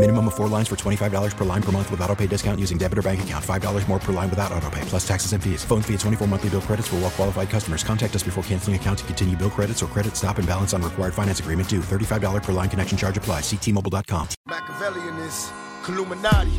Minimum 0.00 0.28
of 0.28 0.34
four 0.34 0.48
lines 0.48 0.66
for 0.66 0.76
$25 0.76 1.36
per 1.36 1.44
line 1.44 1.62
per 1.62 1.72
month 1.72 1.90
with 1.90 2.00
auto 2.00 2.16
pay 2.16 2.26
discount 2.26 2.58
using 2.58 2.78
debit 2.78 2.96
or 2.96 3.02
bank 3.02 3.22
account. 3.22 3.44
$5 3.44 3.86
more 3.86 3.98
per 3.98 4.14
line 4.14 4.30
without 4.30 4.50
auto 4.50 4.70
pay, 4.70 4.80
plus 4.86 5.06
taxes 5.06 5.34
and 5.34 5.44
fees. 5.44 5.62
Phone 5.62 5.82
fee 5.82 5.92
at 5.92 6.00
24 6.00 6.26
monthly 6.26 6.48
bill 6.48 6.62
credits 6.62 6.88
for 6.88 6.96
well 6.96 7.10
qualified 7.10 7.50
customers. 7.50 7.84
Contact 7.84 8.16
us 8.16 8.22
before 8.22 8.42
canceling 8.44 8.76
account 8.76 9.00
to 9.00 9.04
continue 9.04 9.36
bill 9.36 9.50
credits 9.50 9.82
or 9.82 9.88
credit 9.88 10.16
stop 10.16 10.38
and 10.38 10.48
balance 10.48 10.72
on 10.72 10.80
required 10.80 11.12
finance 11.12 11.40
agreement 11.40 11.68
due. 11.68 11.80
$35 11.80 12.42
per 12.42 12.52
line 12.52 12.70
connection 12.70 12.96
charge 12.96 13.18
applies. 13.18 13.42
Ctmobile.com. 13.42 14.26
Machiavellian 14.46 15.18
is 15.18 15.52
Illuminati 15.86 16.50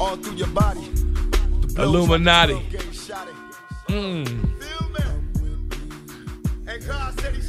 all 0.00 0.16
through 0.16 0.34
your 0.34 0.48
body. 0.48 0.82
Illuminati. 1.78 2.54
Mm. 3.86 4.48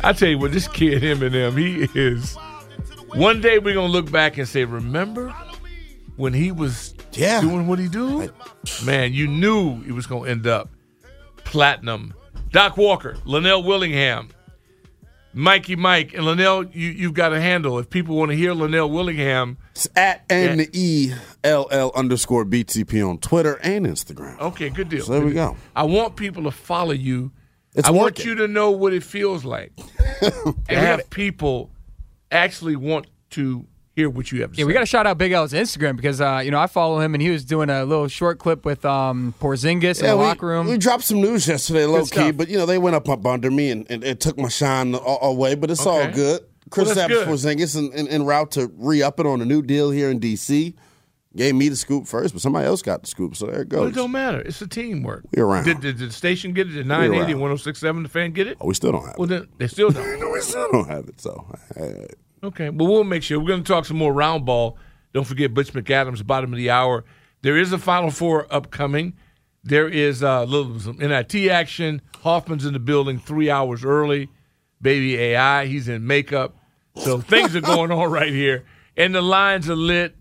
I 0.03 0.13
tell 0.13 0.29
you 0.29 0.37
what, 0.37 0.51
this 0.51 0.67
kid 0.67 1.01
Eminem, 1.01 1.57
he 1.57 1.89
is. 1.99 2.37
One 3.15 3.41
day 3.41 3.59
we're 3.59 3.73
gonna 3.75 3.91
look 3.91 4.11
back 4.11 4.37
and 4.37 4.47
say, 4.47 4.65
remember 4.65 5.29
when 6.15 6.33
he 6.33 6.51
was 6.51 6.93
Yeah. 7.13 7.41
doing 7.41 7.67
what 7.67 7.77
he 7.79 7.87
do? 7.87 8.31
Man, 8.85 9.13
you 9.13 9.27
knew 9.27 9.81
he 9.83 9.91
was 9.91 10.07
gonna 10.07 10.29
end 10.29 10.47
up 10.47 10.69
platinum. 11.43 12.13
Doc 12.51 12.77
Walker, 12.77 13.15
Linnell 13.25 13.63
Willingham, 13.63 14.29
Mikey 15.33 15.75
Mike, 15.75 16.13
and 16.13 16.25
Linnell, 16.25 16.63
you 16.65 16.89
you've 16.89 17.13
got 17.13 17.33
a 17.33 17.41
handle. 17.41 17.77
If 17.79 17.89
people 17.89 18.15
want 18.15 18.31
to 18.31 18.37
hear 18.37 18.53
Linnell 18.53 18.89
Willingham, 18.89 19.57
It's 19.71 19.87
at 19.95 20.23
N 20.29 20.65
E 20.73 21.13
L 21.43 21.67
L 21.71 21.91
underscore 21.95 22.45
BTP 22.45 23.07
on 23.07 23.17
Twitter 23.19 23.59
and 23.63 23.85
Instagram. 23.85 24.39
okay, 24.39 24.69
good 24.69 24.89
deal. 24.89 25.05
So 25.05 25.13
there 25.13 25.21
we 25.21 25.33
deal. 25.33 25.51
go. 25.51 25.57
I 25.75 25.83
want 25.83 26.15
people 26.15 26.43
to 26.43 26.51
follow 26.51 26.91
you. 26.93 27.31
It's 27.75 27.87
I 27.87 27.91
want 27.91 28.23
you 28.25 28.35
to 28.35 28.47
know 28.47 28.69
what 28.71 28.93
it 28.93 29.03
feels 29.03 29.43
like 29.45 29.71
to 30.19 30.53
have 30.67 31.09
people 31.09 31.71
actually 32.33 32.75
want 32.75 33.07
to 33.31 33.65
hear 33.95 34.09
what 34.09 34.31
you 34.31 34.41
have 34.41 34.51
to 34.51 34.57
Yeah, 34.57 34.63
say. 34.63 34.65
we 34.67 34.73
got 34.73 34.79
to 34.79 34.85
shout 34.87 35.05
out 35.05 35.17
Big 35.17 35.31
L's 35.31 35.53
Instagram 35.53 35.95
because 35.95 36.19
uh, 36.19 36.41
you 36.43 36.49
know 36.51 36.59
I 36.59 36.67
follow 36.67 36.99
him 36.99 37.13
and 37.13 37.21
he 37.21 37.29
was 37.29 37.45
doing 37.45 37.69
a 37.69 37.85
little 37.85 38.07
short 38.07 38.39
clip 38.39 38.65
with 38.65 38.83
um, 38.85 39.33
Porzingis 39.39 39.99
in 40.01 40.07
the 40.07 40.17
we, 40.17 40.23
locker 40.23 40.47
room. 40.47 40.67
we 40.67 40.77
dropped 40.77 41.03
some 41.03 41.21
news 41.21 41.47
yesterday, 41.47 41.85
low 41.85 42.01
key, 42.01 42.05
stuff. 42.07 42.37
but 42.37 42.49
you 42.49 42.57
know 42.57 42.65
they 42.65 42.77
went 42.79 42.95
up 42.95 43.07
up 43.07 43.25
under 43.25 43.51
me 43.51 43.69
and, 43.71 43.85
and 43.91 44.03
it 44.03 44.19
took 44.19 44.37
my 44.37 44.49
shine 44.49 44.95
away. 44.95 45.55
But 45.55 45.69
it's 45.71 45.85
all 45.85 46.09
good. 46.09 46.41
Chris 46.71 46.87
Well, 46.87 46.95
that's 46.95 47.13
Apps 47.13 47.15
good. 47.15 47.27
Porzingis 47.27 47.75
en, 47.77 47.91
en, 47.93 48.07
en 48.07 48.25
route 48.25 48.49
to 48.51 48.71
re 48.77 49.03
up 49.03 49.19
it 49.19 49.27
on 49.27 49.41
a 49.41 49.45
new 49.45 49.61
deal 49.61 49.91
here 49.91 50.09
in 50.09 50.19
DC. 50.19 50.73
Gave 51.35 51.55
me 51.55 51.67
the 51.67 51.75
scoop 51.75 52.05
first, 52.05 52.33
but 52.33 52.41
somebody 52.43 52.67
else 52.67 52.81
got 52.83 53.01
the 53.01 53.07
scoop, 53.07 53.35
so 53.35 53.47
there 53.47 53.61
it 53.63 53.69
Well, 53.71 53.85
goes. 53.85 53.91
it 53.91 53.95
don't 53.95 54.11
matter. 54.11 54.39
It's 54.41 54.61
a 54.61 54.67
teamwork. 54.67 55.23
We 55.35 55.41
around. 55.41 55.63
Did, 55.65 55.81
did, 55.81 55.97
did 55.97 56.09
the 56.09 56.13
station 56.13 56.53
get 56.53 56.67
it? 56.67 56.73
Did 56.73 56.85
980 56.85 57.17
around. 57.23 57.31
and 57.31 57.41
1067 57.41 58.03
the 58.03 58.09
fan 58.09 58.31
get 58.33 58.45
it? 58.47 58.57
oh, 58.61 58.67
we 58.67 58.75
still 58.75 58.91
don't 58.91 59.05
have 59.05 59.15
Well, 59.17 59.25
it. 59.25 59.39
then 59.39 59.47
they 59.57 59.67
still 59.67 59.89
don't. 59.89 60.19
No, 60.19 60.29
we 60.29 60.41
still 60.41 60.71
don't 60.71 60.87
have 60.87 61.07
it. 61.07 61.19
So 61.19 61.43
Okay, 62.43 62.69
well, 62.69 62.87
we'll 62.87 63.03
make 63.03 63.23
sure. 63.23 63.39
We're 63.39 63.47
going 63.47 63.63
to 63.63 63.67
talk 63.67 63.85
some 63.85 63.97
more 63.97 64.13
round 64.13 64.45
ball. 64.45 64.77
Don't 65.13 65.25
forget 65.25 65.53
Butch 65.53 65.73
McAdams, 65.73 66.25
bottom 66.25 66.51
of 66.53 66.57
the 66.57 66.69
hour. 66.69 67.03
There 67.41 67.57
is 67.57 67.71
a 67.73 67.77
Final 67.79 68.11
Four 68.11 68.45
upcoming. 68.53 69.13
There 69.63 69.87
is 69.87 70.21
uh, 70.23 70.41
a 70.43 70.45
little 70.45 70.79
some 70.79 70.97
NIT 70.97 71.35
action. 71.49 72.01
Hoffman's 72.21 72.65
in 72.65 72.73
the 72.73 72.79
building 72.79 73.17
three 73.17 73.49
hours 73.49 73.83
early. 73.83 74.29
Baby 74.81 75.17
AI, 75.17 75.65
he's 75.65 75.87
in 75.87 76.05
makeup. 76.05 76.55
So 76.97 77.19
things 77.21 77.55
are 77.55 77.61
going 77.61 77.91
on 77.93 78.11
right 78.11 78.31
here. 78.31 78.65
And 78.97 79.15
the 79.15 79.21
lines 79.21 79.69
are 79.69 79.75
lit 79.75 80.15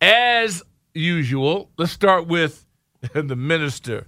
as 0.00 0.62
usual. 0.94 1.70
Let's 1.76 1.92
start 1.92 2.26
with 2.26 2.64
the 3.12 3.36
Minister 3.36 4.06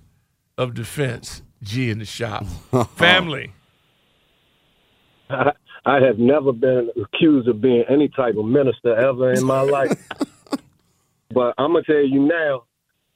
of 0.59 0.75
Defense, 0.75 1.43
G 1.63 1.91
in 1.91 1.99
the 1.99 2.05
shop. 2.05 2.47
Family. 2.97 3.53
I, 5.31 5.53
I 5.85 6.01
have 6.01 6.19
never 6.19 6.53
been 6.53 6.91
accused 6.97 7.49
of 7.49 7.61
being 7.61 7.85
any 7.89 8.09
type 8.09 8.37
of 8.37 8.45
minister 8.45 8.95
ever 8.95 9.33
in 9.33 9.45
my 9.45 9.63
life. 9.63 10.09
but 11.31 11.55
I'm 11.59 11.73
gonna 11.73 11.83
tell 11.85 12.05
you 12.05 12.21
now, 12.21 12.65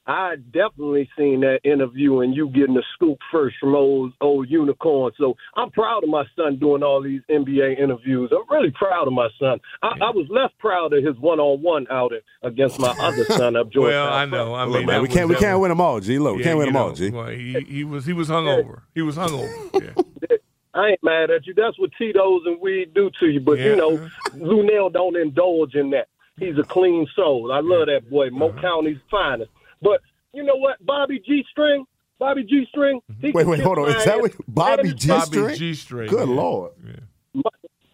I 0.08 0.36
definitely 0.52 1.08
seen 1.18 1.40
that 1.40 1.60
interview 1.64 2.20
and 2.20 2.34
you 2.34 2.48
getting 2.50 2.74
the 2.74 2.84
scoop 2.94 3.18
first 3.32 3.56
from 3.58 3.74
old 3.74 4.12
old 4.20 4.48
unicorn. 4.48 5.12
So 5.18 5.34
I'm 5.56 5.70
proud 5.72 6.04
of 6.04 6.10
my 6.10 6.24
son 6.36 6.58
doing 6.60 6.82
all 6.84 7.02
these 7.02 7.22
NBA 7.28 7.78
interviews. 7.80 8.30
I'm 8.32 8.48
really 8.48 8.70
proud 8.70 9.08
of 9.08 9.12
my 9.12 9.28
son. 9.40 9.58
I, 9.82 9.88
I 9.88 10.10
was 10.10 10.26
less 10.30 10.50
proud 10.60 10.92
of 10.92 11.02
his 11.04 11.16
one 11.18 11.40
on 11.40 11.60
one 11.60 11.86
outing 11.90 12.20
against 12.42 12.78
my 12.78 12.94
other 13.00 13.24
son 13.30 13.56
up 13.56 13.70
Georgia. 13.72 13.88
Well, 13.96 14.12
I 14.12 14.24
know. 14.26 14.54
I 14.54 14.64
look, 14.64 14.78
mean, 14.78 14.86
man, 14.86 15.02
we 15.02 15.08
can't 15.08 15.28
we 15.28 15.34
that 15.34 15.40
can't 15.40 15.58
was- 15.58 15.62
win 15.62 15.68
them 15.70 15.80
all, 15.80 15.98
G. 15.98 16.18
Look, 16.20 16.36
we 16.36 16.42
can't 16.44 16.58
win 16.58 16.68
you 16.68 16.72
them 16.72 16.82
all, 16.82 16.92
G. 16.92 17.10
Well, 17.10 17.26
he, 17.28 17.60
he 17.68 17.82
was 17.84 18.06
he 18.06 18.12
was 18.12 18.28
hungover. 18.28 18.82
He 18.94 19.02
was 19.02 19.16
hungover. 19.16 19.82
Yeah. 19.82 20.36
I 20.74 20.90
ain't 20.90 21.02
mad 21.02 21.30
at 21.30 21.46
you. 21.46 21.54
That's 21.54 21.78
what 21.78 21.90
Tito's 21.98 22.42
and 22.44 22.60
weed 22.60 22.92
do 22.94 23.10
to 23.18 23.26
you. 23.26 23.40
But 23.40 23.58
Yeah. 23.58 23.64
you 23.70 23.76
know, 23.76 24.08
Lunell 24.34 24.90
don't 24.92 25.16
indulge 25.16 25.74
in 25.74 25.90
that. 25.90 26.08
He's 26.38 26.58
a 26.58 26.64
clean 26.64 27.06
soul. 27.16 27.50
I 27.50 27.60
love 27.60 27.86
that 27.86 28.10
boy. 28.10 28.28
Mo 28.28 28.50
Uh-huh. 28.50 28.60
County's 28.60 28.98
finest. 29.10 29.50
But 29.82 30.00
you 30.32 30.42
know 30.44 30.56
what, 30.56 30.84
Bobby 30.84 31.20
G 31.24 31.44
String, 31.50 31.84
Bobby 32.18 32.44
G 32.44 32.66
String. 32.68 33.00
Wait, 33.22 33.34
wait, 33.46 33.60
hold 33.60 33.78
on. 33.78 33.88
Is 33.90 34.04
that 34.04 34.20
what 34.20 34.32
Bobby 34.48 34.92
G 34.94 35.08
Bobby 35.08 35.26
string? 35.26 35.56
G 35.56 35.74
string. 35.74 36.10
Good 36.10 36.28
yeah. 36.28 36.34
lord. 36.34 36.72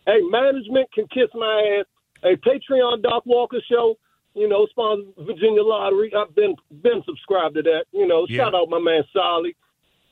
Hey, 0.07 0.21
management 0.31 0.93
can 0.93 1.07
kiss 1.09 1.29
my 1.35 1.79
ass. 1.81 1.87
Hey, 2.23 2.37
Patreon 2.37 3.03
Doc 3.03 3.25
Walker 3.27 3.59
show. 3.71 3.97
You 4.35 4.49
know, 4.49 4.67
sponsored 4.71 5.13
Virginia 5.19 5.63
Lottery. 5.63 6.11
I've 6.17 6.35
been 6.35 6.57
been 6.83 7.03
subscribed 7.05 7.55
to 7.57 7.63
that. 7.63 7.85
You 7.93 8.07
know, 8.07 8.27
Yeah. 8.29 8.45
shout 8.45 8.55
out 8.55 8.69
my 8.71 8.79
man 8.81 9.05
Solly. 9.13 9.55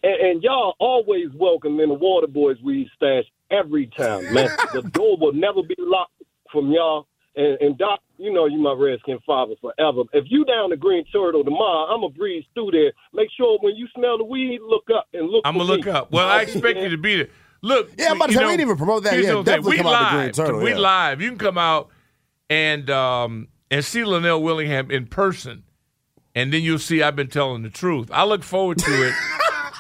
And, 0.03 0.15
and 0.21 0.43
y'all 0.43 0.75
always 0.79 1.29
welcome 1.35 1.81
in 1.81 1.89
the 1.89 1.95
Water 1.95 2.27
Boys 2.27 2.57
Weed 2.63 2.89
Stash 2.97 3.25
every 3.51 3.87
time, 3.97 4.33
man. 4.33 4.49
the 4.73 4.83
door 4.83 5.17
will 5.19 5.33
never 5.33 5.63
be 5.63 5.75
locked 5.79 6.23
from 6.53 6.71
y'all. 6.71 7.07
And, 7.37 7.59
and 7.61 7.79
Doc, 7.79 8.01
you 8.19 8.33
know 8.33 8.47
you 8.47 8.59
my 8.59 8.73
Redskin 8.73 9.19
father 9.25 9.55
forever. 9.61 10.03
If 10.13 10.25
you 10.29 10.45
down 10.45 10.71
the 10.71 10.77
Green 10.77 11.05
Turtle 11.13 11.45
tomorrow, 11.45 11.87
I'm 11.93 12.01
going 12.01 12.13
to 12.13 12.19
breeze 12.19 12.45
through 12.55 12.73
there. 12.73 12.93
Make 13.15 13.29
sure 13.37 13.59
when 13.61 13.77
you 13.77 13.87
smell 13.97 14.19
the 14.19 14.25
weed, 14.25 14.59
look 14.67 14.85
up 14.95 15.07
and 15.15 15.29
look 15.29 15.43
I'ma 15.45 15.63
look 15.63 15.85
me. 15.87 15.91
up. 15.93 16.11
Well, 16.11 16.29
I 16.29 16.43
expect 16.43 16.79
you 16.81 16.89
to 16.89 16.99
be 16.99 17.17
there. 17.19 17.29
Look, 17.63 17.91
Yeah, 17.99 18.11
I'm 18.11 18.17
about 18.17 18.27
to 18.27 18.33
you 18.33 18.39
say, 18.39 18.45
we 18.45 18.51
didn't 18.53 18.61
even 18.63 18.77
promote 18.77 19.05
that 19.05 19.13
here's 19.13 19.27
yet. 19.27 19.35
thing. 19.35 19.45
Definitely 19.45 19.71
we 19.71 19.77
come 19.77 19.87
out 19.87 19.91
the 19.91 19.97
live. 20.05 20.13
Green 20.35 20.47
Turtle, 20.47 20.61
we 20.61 20.71
yeah. 20.71 20.79
live. 20.79 21.21
You 21.21 21.29
can 21.29 21.39
come 21.39 21.59
out 21.59 21.89
and 22.49 22.91
um 22.91 23.49
and 23.71 23.85
see 23.85 24.03
Linnell 24.03 24.43
Willingham 24.43 24.91
in 24.91 25.07
person, 25.07 25.63
and 26.35 26.53
then 26.53 26.63
you'll 26.63 26.79
see 26.81 27.03
I've 27.03 27.15
been 27.17 27.29
telling 27.29 27.63
the 27.63 27.71
truth. 27.71 28.11
I 28.13 28.25
look 28.25 28.43
forward 28.43 28.79
to 28.79 29.09
it. 29.09 29.15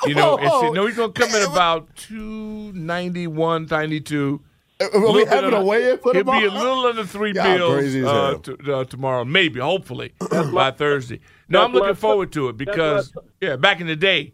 You 0.06 0.14
know, 0.14 0.38
and 0.38 0.50
see, 0.62 0.70
no, 0.70 0.86
he's 0.86 0.96
gonna 0.96 1.12
come 1.12 1.28
in 1.34 1.42
about 1.52 1.94
two 1.94 2.72
ninety 2.72 3.26
one, 3.26 3.66
ninety 3.70 4.00
two. 4.00 4.40
Are 4.80 4.88
we 4.92 4.98
Little 4.98 5.14
bit 5.14 5.28
having 5.28 5.44
under- 5.46 5.56
a 5.58 5.64
weigh-in 5.64 5.98
for 5.98 6.14
He'll 6.14 6.24
be 6.24 6.44
a 6.44 6.50
little 6.50 6.86
under 6.86 7.04
three 7.04 7.32
Y'all 7.34 7.44
bills 7.58 7.94
uh, 7.94 8.00
hell. 8.12 8.38
to, 8.38 8.74
uh, 8.76 8.84
tomorrow, 8.84 9.24
maybe, 9.24 9.60
hopefully 9.60 10.12
by 10.54 10.70
Thursday. 10.70 11.20
No, 11.48 11.64
I'm 11.64 11.72
looking 11.72 11.94
forward 11.94 12.32
to 12.32 12.48
it 12.48 12.56
because 12.56 13.12
yeah, 13.40 13.56
back 13.56 13.80
in 13.80 13.86
the 13.86 13.96
day, 13.96 14.32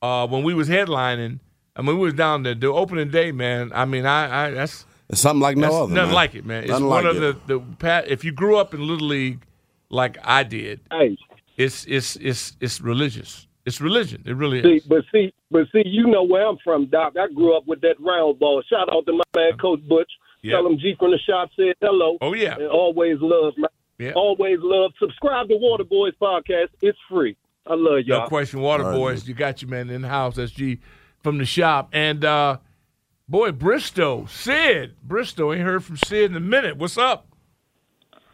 uh, 0.00 0.26
when 0.28 0.42
we 0.44 0.54
was 0.54 0.68
headlining, 0.68 1.40
I 1.74 1.82
mean, 1.82 1.96
we 1.98 2.04
was 2.04 2.14
down 2.14 2.42
there 2.42 2.54
the 2.54 2.68
opening 2.68 3.10
day, 3.10 3.32
man. 3.32 3.72
I 3.74 3.84
mean, 3.86 4.04
I, 4.06 4.46
I 4.46 4.50
that's 4.50 4.84
It's 5.08 5.20
something 5.20 5.40
like 5.40 5.56
no 5.56 5.62
that's 5.62 5.74
other. 5.74 5.94
nothing 5.94 6.06
man. 6.08 6.14
like 6.14 6.34
it, 6.34 6.44
man. 6.44 6.62
It's 6.64 6.70
Nothing 6.70 6.86
one 6.86 7.04
like 7.04 7.16
of 7.16 7.22
it. 7.22 7.46
the 7.48 7.58
the 7.58 7.64
pat. 7.76 8.08
If 8.08 8.24
you 8.24 8.32
grew 8.32 8.56
up 8.58 8.74
in 8.74 8.86
little 8.86 9.06
league, 9.08 9.44
like 9.88 10.18
I 10.22 10.42
did, 10.42 10.80
Hey, 10.90 11.16
it's 11.56 11.84
it's 11.86 12.16
it's 12.16 12.56
it's 12.60 12.80
religious. 12.80 13.46
It's 13.64 13.80
religion. 13.80 14.22
It 14.26 14.34
really 14.36 14.62
See, 14.62 14.76
is. 14.76 14.84
but 14.84 15.04
see, 15.12 15.32
but 15.50 15.66
see, 15.72 15.82
you 15.86 16.06
know 16.08 16.24
where 16.24 16.46
I'm 16.46 16.58
from, 16.64 16.86
Doc. 16.86 17.14
I 17.20 17.32
grew 17.32 17.56
up 17.56 17.64
with 17.66 17.80
that 17.82 17.94
round 18.00 18.38
ball. 18.40 18.62
Shout 18.68 18.92
out 18.92 19.06
to 19.06 19.12
my 19.12 19.22
man, 19.36 19.56
Coach 19.58 19.80
Butch. 19.88 20.10
Yeah. 20.42 20.56
Tell 20.56 20.66
him 20.66 20.78
G 20.78 20.94
from 20.98 21.12
the 21.12 21.18
shop 21.18 21.50
said 21.54 21.74
hello. 21.80 22.18
Oh 22.20 22.34
yeah, 22.34 22.54
And 22.56 22.66
always 22.66 23.18
love, 23.20 23.54
man. 23.56 23.68
yeah. 23.98 24.12
Always 24.14 24.58
love. 24.60 24.92
Subscribe 24.98 25.48
to 25.48 25.56
Water 25.56 25.84
Boys 25.84 26.12
podcast. 26.20 26.68
It's 26.80 26.98
free. 27.08 27.36
I 27.64 27.74
love 27.74 28.00
y'all. 28.06 28.26
question, 28.26 28.60
Water 28.60 28.82
All 28.82 28.90
right, 28.90 28.96
Boys. 28.96 29.28
You 29.28 29.34
got 29.34 29.62
you, 29.62 29.68
man, 29.68 29.88
in 29.90 30.02
the 30.02 30.08
house. 30.08 30.34
That's 30.34 30.50
G 30.50 30.80
from 31.22 31.38
the 31.38 31.44
shop. 31.44 31.90
And 31.92 32.24
uh 32.24 32.58
boy, 33.28 33.52
Bristow, 33.52 34.26
Sid. 34.26 34.96
Bristow 35.04 35.52
ain't 35.52 35.62
heard 35.62 35.84
from 35.84 35.96
Sid 35.96 36.32
in 36.32 36.36
a 36.36 36.40
minute. 36.40 36.76
What's 36.76 36.98
up? 36.98 37.28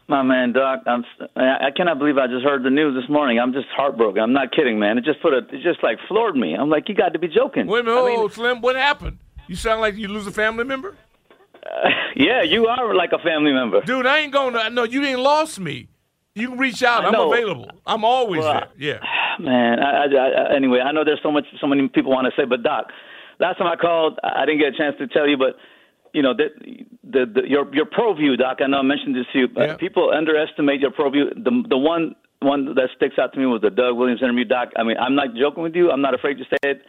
My 0.09 0.23
man, 0.23 0.53
Doc, 0.53 0.81
I'm. 0.87 1.05
I 1.35 1.67
I 1.67 1.71
cannot 1.75 1.99
believe 1.99 2.17
I 2.17 2.25
just 2.25 2.43
heard 2.43 2.63
the 2.63 2.71
news 2.71 2.99
this 2.99 3.07
morning. 3.09 3.39
I'm 3.39 3.53
just 3.53 3.67
heartbroken. 3.67 4.21
I'm 4.23 4.33
not 4.33 4.51
kidding, 4.51 4.79
man. 4.79 4.97
It 4.97 5.03
just 5.05 5.21
put 5.21 5.33
a. 5.33 5.37
It 5.37 5.61
just 5.61 5.83
like 5.83 5.99
floored 6.07 6.35
me. 6.35 6.55
I'm 6.55 6.69
like, 6.69 6.89
you 6.89 6.95
got 6.95 7.13
to 7.13 7.19
be 7.19 7.27
joking. 7.27 7.67
Wait 7.67 7.81
a 7.81 7.83
minute, 7.83 7.99
oh, 7.99 8.27
Slim, 8.27 8.59
what 8.59 8.75
happened? 8.75 9.19
You 9.47 9.55
sound 9.55 9.81
like 9.81 9.95
you 9.95 10.07
lose 10.07 10.25
a 10.25 10.31
family 10.31 10.65
member. 10.65 10.95
Yeah, 12.15 12.41
you 12.41 12.65
are 12.67 12.95
like 12.95 13.11
a 13.13 13.19
family 13.19 13.53
member. 13.53 13.81
Dude, 13.81 14.05
I 14.07 14.19
ain't 14.19 14.33
going 14.33 14.53
to. 14.53 14.69
No, 14.71 14.83
you 14.83 15.03
ain't 15.03 15.19
lost 15.19 15.59
me. 15.59 15.87
You 16.33 16.49
can 16.49 16.57
reach 16.57 16.81
out. 16.81 17.05
I 17.05 17.09
I'm 17.09 17.31
available. 17.31 17.69
I'm 17.85 18.03
always 18.03 18.41
Well, 18.41 18.53
there. 18.53 18.67
Yeah. 18.77 18.99
Man, 19.39 19.79
I, 19.79 20.05
I, 20.05 20.05
I, 20.05 20.55
anyway, 20.55 20.79
I 20.79 20.91
know 20.91 21.05
there's 21.05 21.21
so 21.21 21.31
much, 21.31 21.45
so 21.61 21.67
many 21.67 21.87
people 21.87 22.11
want 22.11 22.25
to 22.25 22.41
say, 22.41 22.45
but 22.45 22.63
Doc, 22.63 22.87
last 23.39 23.57
time 23.57 23.67
I 23.67 23.75
called, 23.75 24.19
I 24.23 24.41
I 24.41 24.45
didn't 24.45 24.59
get 24.59 24.73
a 24.73 24.77
chance 24.77 24.95
to 24.97 25.07
tell 25.07 25.27
you, 25.29 25.37
but 25.37 25.55
you 26.13 26.21
know, 26.21 26.33
the, 26.33 26.47
the, 27.03 27.25
the 27.33 27.41
your 27.49 27.73
your 27.73 27.85
pro 27.85 28.13
view, 28.13 28.35
Doc. 28.37 28.57
I 28.61 28.67
know 28.67 28.79
I 28.79 28.81
mentioned 28.83 29.15
this 29.15 29.25
to 29.33 29.39
you. 29.39 29.47
But 29.47 29.79
People 29.79 30.11
underestimate 30.13 30.79
your 30.81 30.91
pro 30.91 31.09
view. 31.09 31.25
The 31.35 31.63
the 31.69 31.77
one 31.77 32.15
one 32.41 32.73
that 32.75 32.89
sticks 32.95 33.15
out 33.19 33.33
to 33.33 33.39
me 33.39 33.45
was 33.45 33.61
the 33.61 33.69
Doug 33.69 33.97
Williams 33.97 34.21
interview, 34.21 34.45
Doc. 34.45 34.69
I 34.77 34.83
mean, 34.83 34.97
I'm 34.97 35.15
not 35.15 35.35
joking 35.35 35.63
with 35.63 35.75
you. 35.75 35.91
I'm 35.91 36.01
not 36.01 36.13
afraid 36.13 36.35
to 36.37 36.43
say 36.45 36.57
it. 36.71 36.81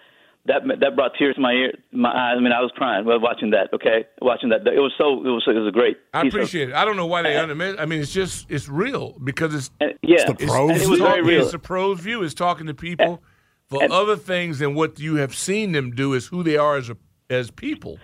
That 0.46 0.62
that 0.80 0.96
brought 0.96 1.12
tears 1.18 1.34
to 1.34 1.40
my 1.42 1.52
ear, 1.52 1.72
my 1.92 2.08
eyes. 2.08 2.36
I 2.38 2.40
mean, 2.40 2.52
I 2.52 2.60
was 2.62 2.72
crying 2.74 3.04
while 3.04 3.20
watching 3.20 3.50
that. 3.50 3.68
Okay, 3.74 4.06
watching 4.22 4.48
that. 4.48 4.66
It 4.66 4.80
was 4.80 4.92
so. 4.96 5.20
It 5.20 5.28
was. 5.28 5.44
It 5.46 5.52
was 5.58 5.68
a 5.68 5.70
great. 5.70 5.98
I 6.14 6.22
piece 6.22 6.32
of- 6.32 6.38
appreciate 6.40 6.70
it. 6.70 6.74
I 6.74 6.86
don't 6.86 6.96
know 6.96 7.04
why 7.06 7.20
they 7.22 7.36
under. 7.36 7.52
I 7.78 7.84
mean, 7.84 8.00
it's 8.00 8.12
just 8.12 8.50
it's 8.50 8.66
real 8.66 9.18
because 9.22 9.54
it's 9.54 9.70
yeah. 9.80 9.88
it's, 10.00 10.22
It's 10.30 10.40
the 10.40 10.46
pros 10.46 10.70
it's 10.76 10.84
It 10.84 10.88
was 10.88 10.98
talk- 10.98 11.08
very 11.08 11.22
real. 11.22 11.42
It's 11.42 11.52
the 11.52 11.58
pros 11.58 12.00
view. 12.00 12.22
It's 12.22 12.32
talking 12.32 12.66
to 12.68 12.74
people 12.74 13.22
for 13.68 13.82
other 13.92 14.16
things 14.16 14.60
than 14.60 14.74
what 14.74 14.98
you 14.98 15.16
have 15.16 15.34
seen 15.34 15.72
them 15.72 15.90
do. 15.90 16.14
Is 16.14 16.28
who 16.28 16.42
they 16.42 16.56
are 16.56 16.76
as 16.78 16.88
a, 16.88 16.96
as 17.28 17.50
people. 17.50 17.98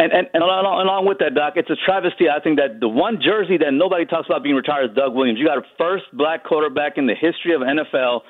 And, 0.00 0.12
and, 0.12 0.26
and 0.32 0.42
along, 0.42 0.64
along 0.64 1.04
with 1.04 1.18
that, 1.18 1.34
Doc, 1.34 1.54
it's 1.56 1.68
a 1.68 1.76
travesty. 1.84 2.24
I 2.32 2.40
think 2.40 2.56
that 2.56 2.80
the 2.80 2.88
one 2.88 3.20
jersey 3.20 3.58
that 3.58 3.72
nobody 3.76 4.06
talks 4.06 4.26
about 4.26 4.42
being 4.42 4.56
retired 4.56 4.90
is 4.90 4.96
Doug 4.96 5.12
Williams. 5.14 5.38
You 5.38 5.44
got 5.44 5.58
a 5.58 5.66
first 5.76 6.04
black 6.14 6.42
quarterback 6.42 6.96
in 6.96 7.06
the 7.06 7.14
history 7.14 7.52
of 7.52 7.60
NFL 7.60 8.24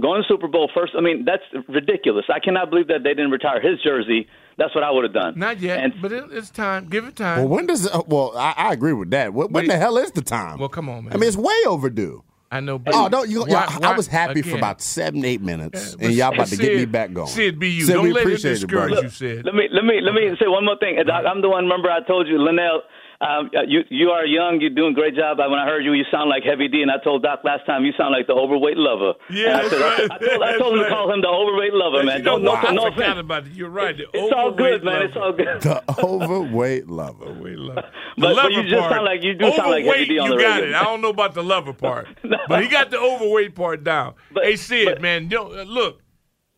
going 0.00 0.20
to 0.20 0.26
Super 0.26 0.48
Bowl 0.48 0.68
first. 0.74 0.94
I 0.98 1.00
mean, 1.00 1.24
that's 1.24 1.46
ridiculous. 1.68 2.24
I 2.28 2.40
cannot 2.40 2.70
believe 2.70 2.88
that 2.88 3.04
they 3.04 3.14
didn't 3.14 3.30
retire 3.30 3.60
his 3.60 3.80
jersey. 3.82 4.26
That's 4.58 4.74
what 4.74 4.82
I 4.82 4.90
would 4.90 5.04
have 5.04 5.14
done. 5.14 5.38
Not 5.38 5.60
yet, 5.60 5.92
but 6.02 6.10
it, 6.12 6.24
it's 6.32 6.50
time. 6.50 6.88
Give 6.88 7.04
it 7.04 7.14
time. 7.14 7.38
Well, 7.38 7.48
when 7.48 7.66
does? 7.66 7.86
Uh, 7.86 8.02
well, 8.06 8.36
I, 8.36 8.54
I 8.56 8.72
agree 8.72 8.92
with 8.92 9.10
that. 9.10 9.32
When, 9.32 9.48
when 9.48 9.68
the 9.68 9.78
hell 9.78 9.96
is 9.98 10.10
the 10.10 10.22
time? 10.22 10.58
Well, 10.58 10.68
come 10.68 10.88
on, 10.88 11.04
man. 11.04 11.14
I 11.14 11.16
mean, 11.16 11.28
it's 11.28 11.36
way 11.36 11.54
overdue. 11.66 12.24
I 12.52 12.60
know. 12.60 12.78
But 12.78 12.94
Oh 12.94 13.08
no! 13.08 13.24
You, 13.24 13.40
Why- 13.40 13.64
y'all- 13.64 13.84
I 13.84 13.96
was 13.96 14.06
happy 14.06 14.42
for 14.42 14.56
about 14.58 14.80
seven, 14.82 15.24
eight 15.24 15.40
minutes, 15.40 15.96
but 15.96 16.04
and 16.04 16.14
y'all 16.14 16.34
about 16.34 16.48
to 16.48 16.56
get 16.56 16.72
me 16.74 16.80
Sid- 16.80 16.92
back 16.92 17.12
going. 17.12 17.26
Sid, 17.28 17.58
be 17.58 17.68
you. 17.70 17.84
Sid, 17.86 17.94
Don't 17.94 18.10
let 18.12 18.20
it 18.20 18.26
appreciate 18.26 18.50
discourage 18.60 18.90
brother. 18.92 19.06
you, 19.06 19.10
Sid. 19.10 19.44
Let 19.46 19.54
me 19.54 19.68
let 19.72 19.84
me 19.84 20.00
let 20.02 20.14
me 20.14 20.28
say 20.38 20.46
one 20.46 20.64
more 20.66 20.76
thing. 20.78 20.96
Doc, 21.06 21.24
I'm 21.26 21.40
the 21.40 21.48
one. 21.48 21.64
Remember, 21.64 21.90
I 21.90 22.00
told 22.06 22.28
you, 22.28 22.38
Linnell. 22.38 22.82
Um, 23.22 23.50
you 23.68 23.82
you 23.88 24.10
are 24.10 24.26
young. 24.26 24.60
You're 24.60 24.70
doing 24.70 24.92
a 24.92 24.94
great 24.94 25.14
job. 25.14 25.38
When 25.38 25.52
I 25.58 25.64
heard 25.64 25.84
you, 25.84 25.92
you 25.92 26.04
sound 26.10 26.28
like 26.28 26.42
Heavy 26.42 26.66
D, 26.66 26.82
and 26.82 26.90
I 26.90 26.98
told 27.04 27.22
Doc 27.22 27.40
last 27.44 27.64
time 27.66 27.84
you 27.84 27.92
sound 27.96 28.10
like 28.12 28.26
the 28.26 28.32
overweight 28.34 28.76
lover. 28.76 29.12
Yeah, 29.30 29.58
I, 29.58 29.68
said, 29.68 29.80
right. 29.80 30.10
I, 30.10 30.18
told, 30.18 30.42
I 30.42 30.58
told 30.58 30.74
him 30.78 30.82
to 30.84 30.88
call 30.88 31.12
him 31.14 31.20
the 31.20 31.28
overweight 31.28 31.72
lover, 31.72 32.02
man. 32.02 32.18
You 32.18 32.22
know 32.24 32.32
Don't 32.32 32.42
no, 32.42 32.50
what? 32.52 32.64
I 32.68 32.72
no 32.74 32.82
forgot 32.90 32.98
offense. 32.98 33.20
about 33.20 33.46
it. 33.46 33.52
You're 33.52 33.68
right. 33.70 33.96
The 33.96 34.06
It's 34.12 34.32
all 34.34 34.50
good, 34.50 34.82
overweight 34.82 34.84
man. 34.84 35.02
It's 35.02 35.16
all 35.16 35.32
good. 35.32 35.60
The 35.62 35.82
overweight 36.04 36.88
lover. 36.88 37.24
Overweight 37.26 37.58
lover. 37.58 37.82
But- 38.16 38.34
but 38.34 38.36
lover 38.36 38.50
you 38.50 38.62
just 38.64 38.76
part. 38.80 38.92
sound 38.92 39.04
like- 39.06 39.22
you 39.22 39.34
do 39.34 39.50
sound 39.52 39.70
like. 39.70 39.84
Heavy 39.84 40.04
D 40.06 40.18
on 40.18 40.32
you 40.32 40.38
got 40.40 40.60
radio. 40.60 40.76
it. 40.76 40.80
I 40.80 40.84
don't 40.84 41.00
know 41.00 41.08
about 41.10 41.34
the 41.34 41.42
lover 41.44 41.72
part, 41.72 42.08
but 42.48 42.62
he 42.62 42.68
got 42.68 42.90
the 42.90 42.98
overweight 42.98 43.54
part 43.54 43.84
down. 43.84 44.14
But, 44.32 44.44
hey, 44.44 44.56
Sid, 44.56 45.00
man, 45.00 45.30
you 45.30 45.36
know, 45.36 45.52
uh, 45.52 45.62
look, 45.62 46.00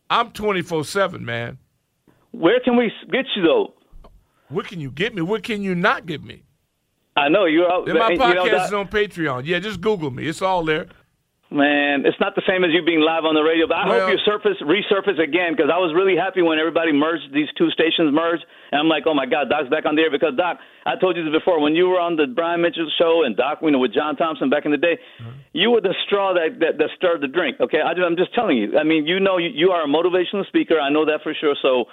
I'm 0.09 0.31
24 0.31 0.83
seven, 0.83 1.23
man. 1.23 1.59
Where 2.31 2.59
can 2.59 2.75
we 2.75 2.91
get 3.11 3.25
you 3.35 3.43
though? 3.43 3.73
Where 4.49 4.65
can 4.65 4.81
you 4.81 4.91
get 4.91 5.13
me? 5.15 5.21
Where 5.21 5.39
can 5.39 5.61
you 5.61 5.75
not 5.75 6.05
get 6.07 6.23
me? 6.23 6.43
I 7.15 7.29
know 7.29 7.45
you're 7.45 7.71
out. 7.71 7.87
And 7.87 7.97
my 7.97 8.09
you 8.09 8.17
know, 8.17 8.25
podcast 8.25 8.67
is 8.67 8.73
on 8.73 8.87
Patreon. 8.87 9.45
Yeah, 9.45 9.59
just 9.59 9.79
Google 9.81 10.11
me. 10.11 10.27
It's 10.27 10.41
all 10.41 10.65
there. 10.65 10.87
Man, 11.51 12.05
it's 12.05 12.19
not 12.19 12.33
the 12.33 12.41
same 12.49 12.65
as 12.65 12.71
you 12.73 12.81
being 12.81 12.99
live 12.99 13.23
on 13.23 13.35
the 13.35 13.43
radio, 13.43 13.67
but 13.67 13.77
I 13.77 13.87
Well- 13.87 13.99
hope 14.01 14.11
you 14.11 14.17
surface, 14.25 14.57
resurface 14.61 15.19
again 15.19 15.55
because 15.55 15.69
I 15.71 15.77
was 15.77 15.93
really 15.93 16.17
happy 16.17 16.41
when 16.41 16.57
everybody 16.57 16.91
merged, 16.91 17.31
these 17.31 17.47
two 17.55 17.69
stations 17.69 18.11
merged, 18.11 18.43
and 18.71 18.81
I'm 18.81 18.89
like, 18.89 19.05
oh 19.05 19.13
my 19.13 19.27
God, 19.27 19.47
Doc's 19.47 19.69
back 19.69 19.85
on 19.85 19.95
the 19.95 20.01
air 20.01 20.11
because 20.11 20.35
Doc, 20.35 20.57
I 20.87 20.95
told 20.97 21.15
you 21.15 21.23
this 21.23 21.31
before 21.31 21.61
when 21.61 21.75
you 21.75 21.87
were 21.87 21.99
on 21.99 22.15
the 22.15 22.25
Brian 22.25 22.61
Mitchell 22.61 22.89
show 22.97 23.23
and 23.23 23.37
Doc, 23.37 23.59
you 23.61 23.69
know, 23.69 23.77
with 23.77 23.93
John 23.93 24.15
Thompson 24.17 24.49
back 24.49 24.65
in 24.65 24.71
the 24.71 24.77
day, 24.77 24.97
uh-huh. 25.19 25.29
you 25.53 25.69
were 25.69 25.81
the 25.81 25.93
straw 26.05 26.33
that, 26.33 26.59
that 26.59 26.79
that 26.79 26.89
stirred 26.97 27.21
the 27.21 27.27
drink. 27.27 27.61
Okay, 27.61 27.79
I, 27.79 27.91
I'm 27.91 28.17
just 28.17 28.33
telling 28.33 28.57
you. 28.57 28.77
I 28.77 28.83
mean, 28.83 29.05
you 29.05 29.19
know, 29.19 29.37
you, 29.37 29.49
you 29.53 29.69
are 29.69 29.83
a 29.83 29.87
motivational 29.87 30.45
speaker. 30.47 30.79
I 30.79 30.89
know 30.89 31.05
that 31.05 31.21
for 31.21 31.33
sure. 31.39 31.55
So 31.61 31.85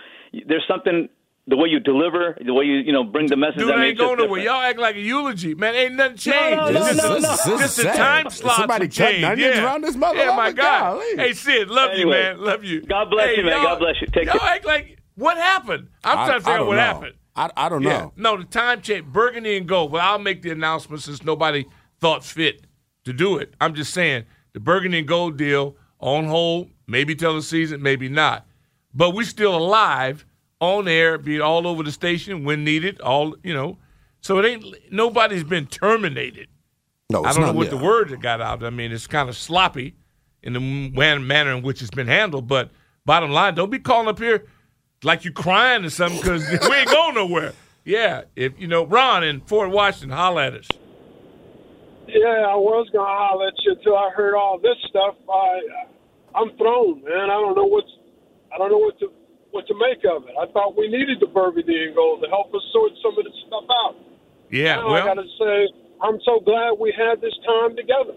there's 0.48 0.64
something. 0.66 1.10
The 1.48 1.56
way 1.56 1.68
you 1.68 1.80
deliver, 1.80 2.38
the 2.44 2.54
way 2.54 2.64
you 2.66 2.74
you 2.76 2.92
know 2.92 3.02
bring 3.02 3.26
the 3.26 3.36
message. 3.36 3.58
Dude, 3.58 3.68
that 3.70 3.78
I 3.78 3.86
ain't 3.86 3.98
going 3.98 4.16
nowhere. 4.18 4.40
Y'all 4.40 4.62
act 4.62 4.78
like 4.78 4.94
a 4.94 5.00
eulogy, 5.00 5.56
man. 5.56 5.74
Ain't 5.74 5.94
nothing 5.96 6.16
changed. 6.16 6.56
no, 6.56 6.70
no, 6.70 6.86
It's 6.86 6.94
just, 6.94 6.96
no, 7.08 7.14
it's 7.16 7.22
no. 7.24 7.28
just 7.30 7.46
This 7.58 7.78
is 7.78 7.84
the 7.84 7.90
time 7.92 8.26
Is 8.28 8.34
slots 8.34 8.56
somebody 8.58 8.84
have 8.86 8.94
cutting 8.94 9.12
changed. 9.14 9.24
onions 9.24 9.56
yeah. 9.56 9.64
around 9.64 9.82
this 9.82 9.96
mother? 9.96 10.18
Yeah, 10.20 10.30
Oh, 10.30 10.36
my 10.36 10.42
my 10.50 10.52
God. 10.52 11.02
Hey, 11.16 11.32
Sid, 11.32 11.68
love 11.68 11.96
you, 11.98 12.08
man. 12.08 12.40
Love 12.40 12.62
you. 12.62 12.82
God 12.82 13.10
bless 13.10 13.30
Hey, 13.30 13.38
you, 13.38 13.44
man. 13.44 13.60
God 13.60 13.78
bless 13.80 14.00
you. 14.00 14.06
Take 14.06 14.26
y'all 14.26 14.38
care. 14.38 14.50
act 14.50 14.64
like 14.64 14.98
what 15.16 15.36
happened? 15.36 15.88
I'm 16.04 16.18
I- 16.18 16.26
trying 16.26 16.38
to 16.38 16.44
figure 16.44 16.60
out 16.60 16.66
what 16.68 16.74
know. 16.76 16.80
happened. 16.80 17.14
I, 17.34 17.50
I 17.56 17.68
don't 17.68 17.82
Yeah. 17.82 17.98
know. 17.98 18.12
No, 18.16 18.36
the 18.36 18.44
time 18.44 18.80
change. 18.80 19.06
Burgundy 19.06 19.56
and 19.56 19.66
gold. 19.66 19.90
Well, 19.90 20.02
I'll 20.06 20.18
make 20.20 20.42
the 20.42 20.50
announcement 20.50 21.02
since 21.02 21.24
nobody 21.24 21.64
thought 21.98 22.24
fit 22.24 22.66
to 23.04 23.12
do 23.12 23.38
it. 23.38 23.54
I'm 23.60 23.74
just 23.74 23.92
saying 23.92 24.26
the 24.52 24.60
Burgundy 24.60 24.98
and 25.00 25.08
gold 25.08 25.38
deal 25.38 25.74
on 25.98 26.26
hold, 26.26 26.70
maybe 26.86 27.16
till 27.16 27.34
the 27.34 27.42
season, 27.42 27.82
maybe 27.82 28.08
not. 28.08 28.46
But 28.94 29.10
we're 29.10 29.24
still 29.24 29.56
alive, 29.56 30.24
on 30.62 30.86
air, 30.86 31.18
be 31.18 31.36
it 31.36 31.40
all 31.40 31.66
over 31.66 31.82
the 31.82 31.92
station 31.92 32.44
when 32.44 32.64
needed. 32.64 33.00
All 33.00 33.36
you 33.42 33.52
know. 33.52 33.78
So 34.20 34.38
it 34.38 34.46
ain't 34.46 34.64
nobody's 34.92 35.44
been 35.44 35.66
terminated. 35.66 36.48
No, 37.10 37.24
I 37.24 37.32
don't 37.32 37.42
know 37.42 37.52
what 37.52 37.64
yeah. 37.64 37.70
the 37.70 37.84
word 37.84 38.10
that 38.10 38.20
got 38.20 38.40
out. 38.40 38.62
I 38.62 38.70
mean, 38.70 38.92
it's 38.92 39.06
kind 39.06 39.28
of 39.28 39.36
sloppy 39.36 39.96
in 40.42 40.52
the 40.52 40.60
man- 40.60 41.26
manner 41.26 41.52
in 41.52 41.62
which 41.62 41.82
it's 41.82 41.90
been 41.90 42.06
handled. 42.06 42.46
But 42.46 42.70
bottom 43.04 43.30
line, 43.32 43.54
don't 43.54 43.70
be 43.70 43.80
calling 43.80 44.08
up 44.08 44.18
here 44.18 44.46
like 45.02 45.24
you're 45.24 45.32
crying 45.32 45.84
or 45.84 45.90
something 45.90 46.20
because 46.20 46.48
we 46.68 46.76
ain't 46.76 46.88
going 46.88 47.16
nowhere. 47.16 47.52
Yeah, 47.84 48.22
if 48.36 48.58
you 48.58 48.68
know 48.68 48.86
Ron 48.86 49.24
in 49.24 49.40
Fort 49.40 49.70
Washington, 49.70 50.16
holler 50.16 50.42
at 50.42 50.54
us. 50.54 50.68
Yeah, 52.06 52.46
I 52.46 52.54
was 52.54 52.88
gonna 52.92 53.04
holler 53.04 53.48
at 53.48 53.54
you 53.64 53.72
until 53.72 53.96
I 53.96 54.10
heard 54.10 54.36
all 54.36 54.58
this 54.58 54.76
stuff. 54.88 55.16
I, 55.28 56.38
I'm 56.38 56.56
thrown, 56.56 57.02
man. 57.02 57.30
I 57.30 57.34
don't 57.34 57.56
know 57.56 57.64
what's, 57.64 57.90
I 58.54 58.58
don't 58.58 58.70
know 58.70 58.78
what 58.78 58.98
to, 59.00 59.10
what 59.52 59.66
to 59.68 59.74
make 59.78 60.02
of 60.08 60.24
it. 60.28 60.34
I 60.40 60.50
thought 60.52 60.76
we 60.76 60.88
needed 60.88 61.20
the 61.20 61.28
Burgundy 61.28 61.84
and 61.86 61.94
Gold 61.94 62.20
to 62.24 62.28
help 62.28 62.52
us 62.52 62.64
sort 62.72 62.92
some 63.02 63.16
of 63.16 63.24
this 63.24 63.36
stuff 63.46 63.64
out. 63.86 63.96
Yeah, 64.50 64.76
now 64.76 64.88
I 64.96 65.04
gotta 65.04 65.28
say, 65.38 65.68
I'm 66.02 66.18
so 66.24 66.40
glad 66.40 66.76
we 66.80 66.92
had 66.96 67.20
this 67.20 67.32
time 67.46 67.76
together. 67.76 68.16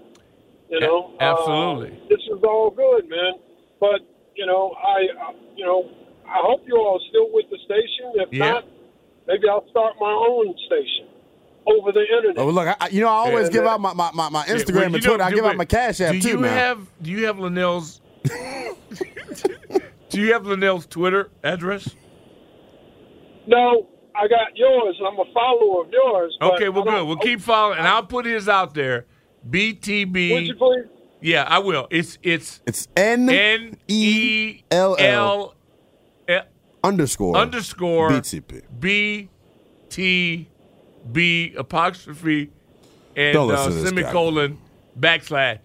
You 0.69 0.79
know, 0.79 1.13
absolutely. 1.19 1.91
Uh, 1.95 2.10
this 2.10 2.19
is 2.27 2.41
all 2.43 2.71
good, 2.71 3.07
man. 3.07 3.33
But 3.79 4.01
you 4.36 4.45
know, 4.45 4.74
I, 4.81 5.29
uh, 5.29 5.33
you 5.55 5.65
know, 5.65 5.89
I 6.25 6.39
hope 6.41 6.63
you 6.67 6.75
all 6.75 6.98
are 6.98 7.05
still 7.10 7.29
with 7.31 7.45
the 7.51 7.57
station. 7.63 8.12
If 8.15 8.33
Yeah. 8.33 8.51
not, 8.53 8.63
maybe 9.27 9.48
I'll 9.48 9.67
start 9.69 9.93
my 10.00 10.12
own 10.12 10.53
station 10.65 11.07
over 11.67 11.91
the 11.91 12.01
internet. 12.01 12.38
Oh, 12.38 12.50
look, 12.50 12.75
I, 12.79 12.88
you 12.89 13.01
know, 13.01 13.07
I 13.07 13.12
always 13.27 13.48
Yeah. 13.48 13.53
give 13.53 13.65
out 13.65 13.79
my, 13.79 13.93
my, 13.93 14.12
my, 14.13 14.29
my 14.29 14.45
Yeah, 14.48 14.55
Instagram 14.55 14.75
well, 14.75 14.95
and 14.95 15.03
Twitter. 15.03 15.24
I 15.24 15.31
give 15.31 15.45
out 15.45 15.55
my 15.55 15.65
Cash 15.65 16.01
App 16.01 16.13
do 16.13 16.21
too, 16.21 16.29
you 16.29 16.38
man. 16.39 16.57
Have, 16.57 16.88
do 17.01 17.12
you 17.12 17.25
have 17.27 17.38
Linnell's? 17.38 18.01
Do 20.15 20.22
you 20.22 20.34
have 20.34 20.43
Linnell's 20.43 20.88
Twitter 20.88 21.29
address? 21.43 21.89
No, 23.48 23.88
I 24.15 24.27
got 24.27 24.55
yours. 24.55 25.00
I'm 25.05 25.19
a 25.19 25.25
follower 25.34 25.84
of 25.84 25.91
yours. 25.91 26.38
Okay, 26.41 26.69
well, 26.69 26.88
I 26.88 26.91
good. 26.91 27.07
We'll 27.07 27.17
keep 27.17 27.41
following, 27.41 27.79
and 27.79 27.88
I'll 27.88 28.05
put 28.05 28.25
his 28.25 28.48
out 28.50 28.74
there. 28.74 29.05
BTB. 29.50 30.34
Would 30.34 30.48
you 30.48 30.55
please? 30.55 30.86
Yeah, 31.22 31.43
I 31.48 31.60
will. 31.60 31.88
It's 31.89 32.17
it's 32.24 32.62
it's 32.65 32.88
N 32.95 33.29
N 33.29 33.77
E 33.88 34.63
L 34.72 34.95
L 34.98 35.55
underscore 36.86 37.36
underscore 37.36 38.12
BTP. 38.12 38.62
B 38.79 39.29
T 39.89 40.50
B 41.12 41.53
apostrophe 41.57 42.51
and 43.15 43.34
Don't 43.34 43.51
uh, 43.51 43.65
listen 43.65 43.95
guy. 43.95 44.01
semicolon 44.01 44.57
backslash. 45.00 45.60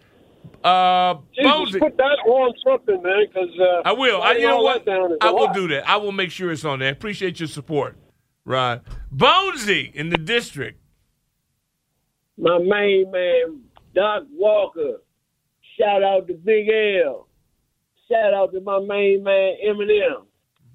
Uh, 0.65 1.15
Jesus, 1.35 1.51
Bonesy. 1.51 1.79
put 1.81 1.97
that 1.97 2.19
on 2.27 2.53
something, 2.67 3.03
man, 3.03 3.27
because 3.33 3.49
uh, 3.59 3.83
I 3.89 3.93
will. 3.93 4.21
I, 4.23 4.33
you 4.33 4.47
know 4.49 4.63
what? 4.63 4.85
that 4.85 4.91
down 4.91 5.13
is 5.13 5.19
a 5.21 5.25
I 5.25 5.31
will 5.31 5.45
lot. 5.47 5.55
do 5.55 5.69
that. 5.69 5.89
I 5.89 5.97
will 5.97 6.13
make 6.13 6.31
sure 6.31 6.53
it's 6.53 6.65
on 6.65 6.81
there. 6.81 6.93
Appreciate 6.93 7.41
your 7.41 7.49
support, 7.49 7.97
Ron. 8.45 8.81
Bonesy 9.15 9.95
in 9.95 10.11
the 10.11 10.19
district. 10.19 10.79
my 12.37 12.59
main 12.59 13.11
man, 13.11 13.63
Doc 13.95 14.25
Walker. 14.33 14.99
Shout 15.79 16.03
out 16.03 16.27
to 16.29 16.35
Big 16.35 16.69
L. 16.69 17.27
Shout 18.11 18.35
out 18.35 18.53
to 18.53 18.61
my 18.61 18.81
main 18.81 19.23
man, 19.23 19.55
Eminem. 19.67 20.25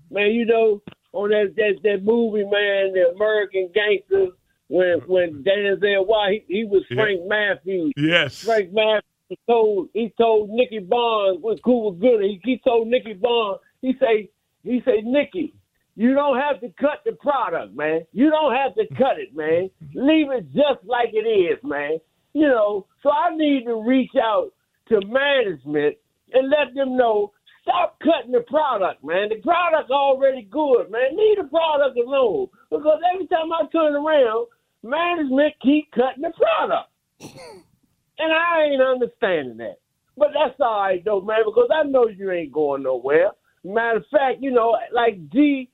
Man, 0.09 0.31
you 0.31 0.45
know, 0.45 0.81
on 1.13 1.29
that 1.29 1.53
that, 1.57 1.73
that 1.83 2.03
movie, 2.03 2.43
man, 2.43 2.93
the 2.93 3.11
American 3.15 3.69
Gangster, 3.75 4.27
when 4.67 4.99
when 5.05 5.43
Denzel 5.43 6.07
White, 6.07 6.45
he, 6.47 6.59
he 6.59 6.63
was 6.65 6.83
Yeah. 6.89 6.95
Frank 7.03 7.21
Matthews. 7.27 7.91
Yes. 7.97 8.43
Frank 8.43 8.71
Matthews 8.73 9.03
told 9.47 9.89
he 9.93 10.13
told 10.17 10.49
Nicky 10.49 10.79
Barnes 10.79 11.39
when 11.41 11.57
cool 11.59 11.91
was 11.91 11.99
good. 11.99 12.21
He, 12.21 12.39
he 12.43 12.61
told 12.63 12.87
Nicky 12.87 13.13
Barnes, 13.13 13.59
he 13.81 13.93
say 13.99 14.29
he 14.63 14.81
say 14.85 15.01
Nicky, 15.03 15.53
you 15.95 16.13
don't 16.13 16.37
have 16.39 16.59
to 16.61 16.69
cut 16.79 17.03
the 17.05 17.13
product, 17.13 17.75
man. 17.75 18.05
You 18.11 18.29
don't 18.29 18.53
have 18.53 18.75
to 18.75 18.85
cut 18.95 19.17
it, 19.17 19.35
man. 19.35 19.69
Leave 19.93 20.31
it 20.31 20.53
just 20.53 20.85
like 20.85 21.09
it 21.13 21.27
is, 21.27 21.57
man. 21.63 21.99
You 22.33 22.47
know, 22.47 22.87
so 23.01 23.09
I 23.11 23.35
need 23.35 23.65
to 23.65 23.81
reach 23.81 24.11
out 24.21 24.51
to 24.89 24.99
management 25.07 25.95
and 26.33 26.49
let 26.49 26.75
them 26.75 26.97
know 26.97 27.31
stop 27.61 27.97
cutting 28.03 28.33
the 28.33 28.41
product, 28.41 29.03
man. 29.03 29.29
The 29.29 29.41
product 29.41 29.89
already 29.89 30.43
good, 30.51 30.91
man. 30.91 31.17
Leave 31.17 31.37
the 31.37 31.49
product 31.49 31.97
alone. 31.97 32.47
Because 32.69 32.99
every 33.13 33.27
time 33.27 33.51
I 33.51 33.65
turn 33.71 33.95
around, 33.95 34.47
management 34.83 35.53
keep 35.61 35.91
cutting 35.91 36.23
the 36.23 36.31
product. 36.35 36.89
and 38.19 38.31
I 38.33 38.63
ain't 38.63 38.81
understanding 38.81 39.57
that. 39.57 39.75
But 40.17 40.29
that's 40.33 40.59
all 40.59 40.81
right 40.81 41.03
though, 41.03 41.21
man, 41.21 41.43
because 41.45 41.69
I 41.73 41.83
know 41.83 42.07
you 42.07 42.31
ain't 42.31 42.51
going 42.51 42.83
nowhere. 42.83 43.31
Matter 43.63 43.97
of 43.97 44.05
fact, 44.11 44.41
you 44.41 44.51
know, 44.51 44.77
like 44.93 45.29
G 45.29 45.69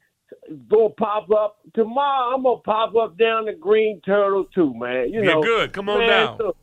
gonna 0.69 0.89
pop 0.89 1.29
up 1.31 1.57
tomorrow. 1.75 2.36
I'm 2.36 2.43
gonna 2.43 2.62
pop 2.62 2.95
up 2.95 3.17
down 3.17 3.45
the 3.45 3.53
Green 3.53 4.01
Turtle 4.05 4.45
too, 4.53 4.74
man. 4.74 5.12
You 5.12 5.24
Yeah, 5.24 5.33
know, 5.33 5.43
good. 5.43 5.74
Come 5.74 5.89
on 5.89 6.00
man, 6.00 6.07
down. 6.07 6.38
so 6.38 6.55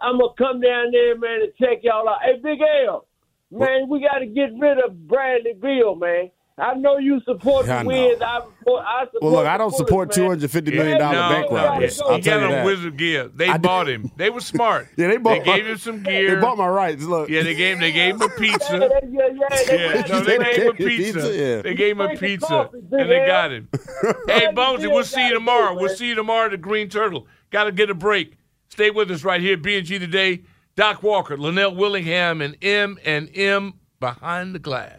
I'm 0.00 0.18
gonna 0.18 0.32
come 0.36 0.60
down 0.60 0.90
there, 0.90 1.16
man, 1.16 1.42
and 1.42 1.52
check 1.60 1.78
y'all 1.82 2.08
out. 2.08 2.22
Hey, 2.22 2.40
Big 2.42 2.58
L, 2.86 3.06
man, 3.50 3.88
we 3.88 4.00
got 4.00 4.18
to 4.18 4.26
get 4.26 4.50
rid 4.58 4.78
of 4.84 5.06
Bradley 5.08 5.54
Beal, 5.60 5.94
man. 5.94 6.30
I 6.58 6.74
know 6.74 6.98
you 6.98 7.20
support 7.24 7.66
Yeah, 7.66 7.76
I 7.76 7.82
the 7.82 7.84
know. 7.84 7.88
wins. 8.08 8.22
I 8.22 8.40
support. 8.40 8.84
I 8.86 9.04
support 9.06 9.22
Well, 9.22 9.32
look, 9.32 9.46
I 9.46 9.56
don't 9.56 9.74
support 9.74 10.12
two 10.12 10.28
hundred 10.28 10.50
fifty 10.50 10.70
million 10.70 10.98
dollar 10.98 11.14
Yeah, 11.16 11.28
bank 11.30 11.50
no, 11.50 11.56
robberies. 11.56 12.00
I'll 12.00 12.16
he 12.16 12.20
tell 12.20 12.38
got 12.40 12.40
you 12.40 12.46
on 12.46 12.52
that. 12.52 12.66
Wizard 12.66 12.96
gear. 12.98 13.28
They 13.34 13.48
I 13.48 13.52
did- 13.52 13.62
bought 13.62 13.88
him. 13.88 14.10
They 14.16 14.28
were 14.30 14.40
smart. 14.40 14.88
Yeah, 14.96 15.08
they 15.08 15.16
bought. 15.16 15.38
Him. 15.38 15.44
They 15.44 15.56
gave 15.56 15.66
him 15.66 15.78
some 15.78 16.02
gear. 16.04 16.34
They 16.34 16.40
bought 16.40 16.58
my 16.58 16.68
rights. 16.68 17.04
Look. 17.04 17.28
Yeah, 17.30 17.42
they 17.42 17.54
gave 17.54 17.74
him. 17.76 17.80
They 17.80 17.92
gave 17.92 18.14
him 18.16 18.22
a 18.22 18.28
pizza. 18.28 18.78
Yeah, 18.78 18.88
yeah, 19.08 19.28
yeah. 19.32 19.64
they 19.66 19.78
Yeah, 19.78 20.02
no, 20.08 20.18
you, 20.18 20.24
they 20.24 20.38
gave 20.38 20.56
him 20.62 20.68
a 20.68 20.74
Pizza, 20.74 21.12
pizza. 21.20 21.36
yeah. 21.38 21.62
They 21.62 21.74
gave 21.74 21.92
him 21.92 22.00
a 22.02 22.16
pizza, 22.16 22.46
coffee, 22.46 22.80
Big 22.90 23.00
and 23.00 23.10
they 23.10 23.26
got 23.26 23.50
him. 23.52 23.68
hey, 24.26 24.46
Bonesy, 24.52 24.92
we'll 24.92 25.04
see 25.04 25.26
you 25.26 25.34
tomorrow. 25.34 25.74
We'll 25.74 25.94
see 25.94 26.08
you 26.08 26.14
tomorrow 26.14 26.44
at 26.46 26.50
the 26.50 26.58
Green 26.58 26.88
Turtle. 26.88 27.26
Got 27.50 27.64
to 27.64 27.72
get 27.72 27.88
a 27.90 27.94
break. 27.94 28.36
Stay 28.68 28.90
with 28.90 29.10
us 29.10 29.24
right 29.24 29.40
here, 29.40 29.56
B&G 29.56 29.98
Today. 29.98 30.42
Doc 30.76 31.02
Walker, 31.02 31.36
Linnell 31.36 31.74
Willingham, 31.74 32.40
and 32.40 32.56
M 32.62 32.98
and 33.04 33.28
M 33.34 33.74
behind 34.00 34.54
the 34.54 34.58
glass. 34.58 34.98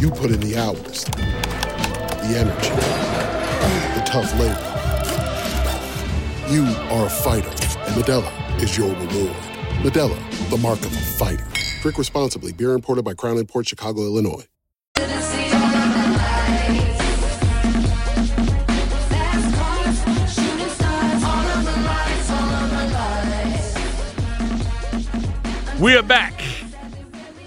You 0.00 0.10
put 0.10 0.30
in 0.30 0.38
the 0.38 0.56
hours, 0.56 1.04
the 1.04 2.34
energy, 2.38 2.70
the 3.94 4.02
tough 4.06 4.32
labor. 4.38 4.64
You 6.48 6.64
are 6.94 7.06
a 7.06 7.10
fighter, 7.10 7.48
and 7.48 7.94
Modelo 8.00 8.62
is 8.62 8.78
your 8.78 8.90
reward. 8.90 9.34
Modelo, 9.82 10.50
the 10.50 10.58
mark 10.58 10.78
of 10.80 10.92
a 10.92 11.00
fighter. 11.00 11.44
Drink 11.82 11.98
responsibly. 11.98 12.52
Beer 12.52 12.74
imported 12.74 13.04
by 13.04 13.14
Crown 13.14 13.44
Port 13.46 13.66
Chicago, 13.66 14.02
Illinois. 14.02 14.46
We 25.80 25.96
are 25.96 26.02
back. 26.02 26.40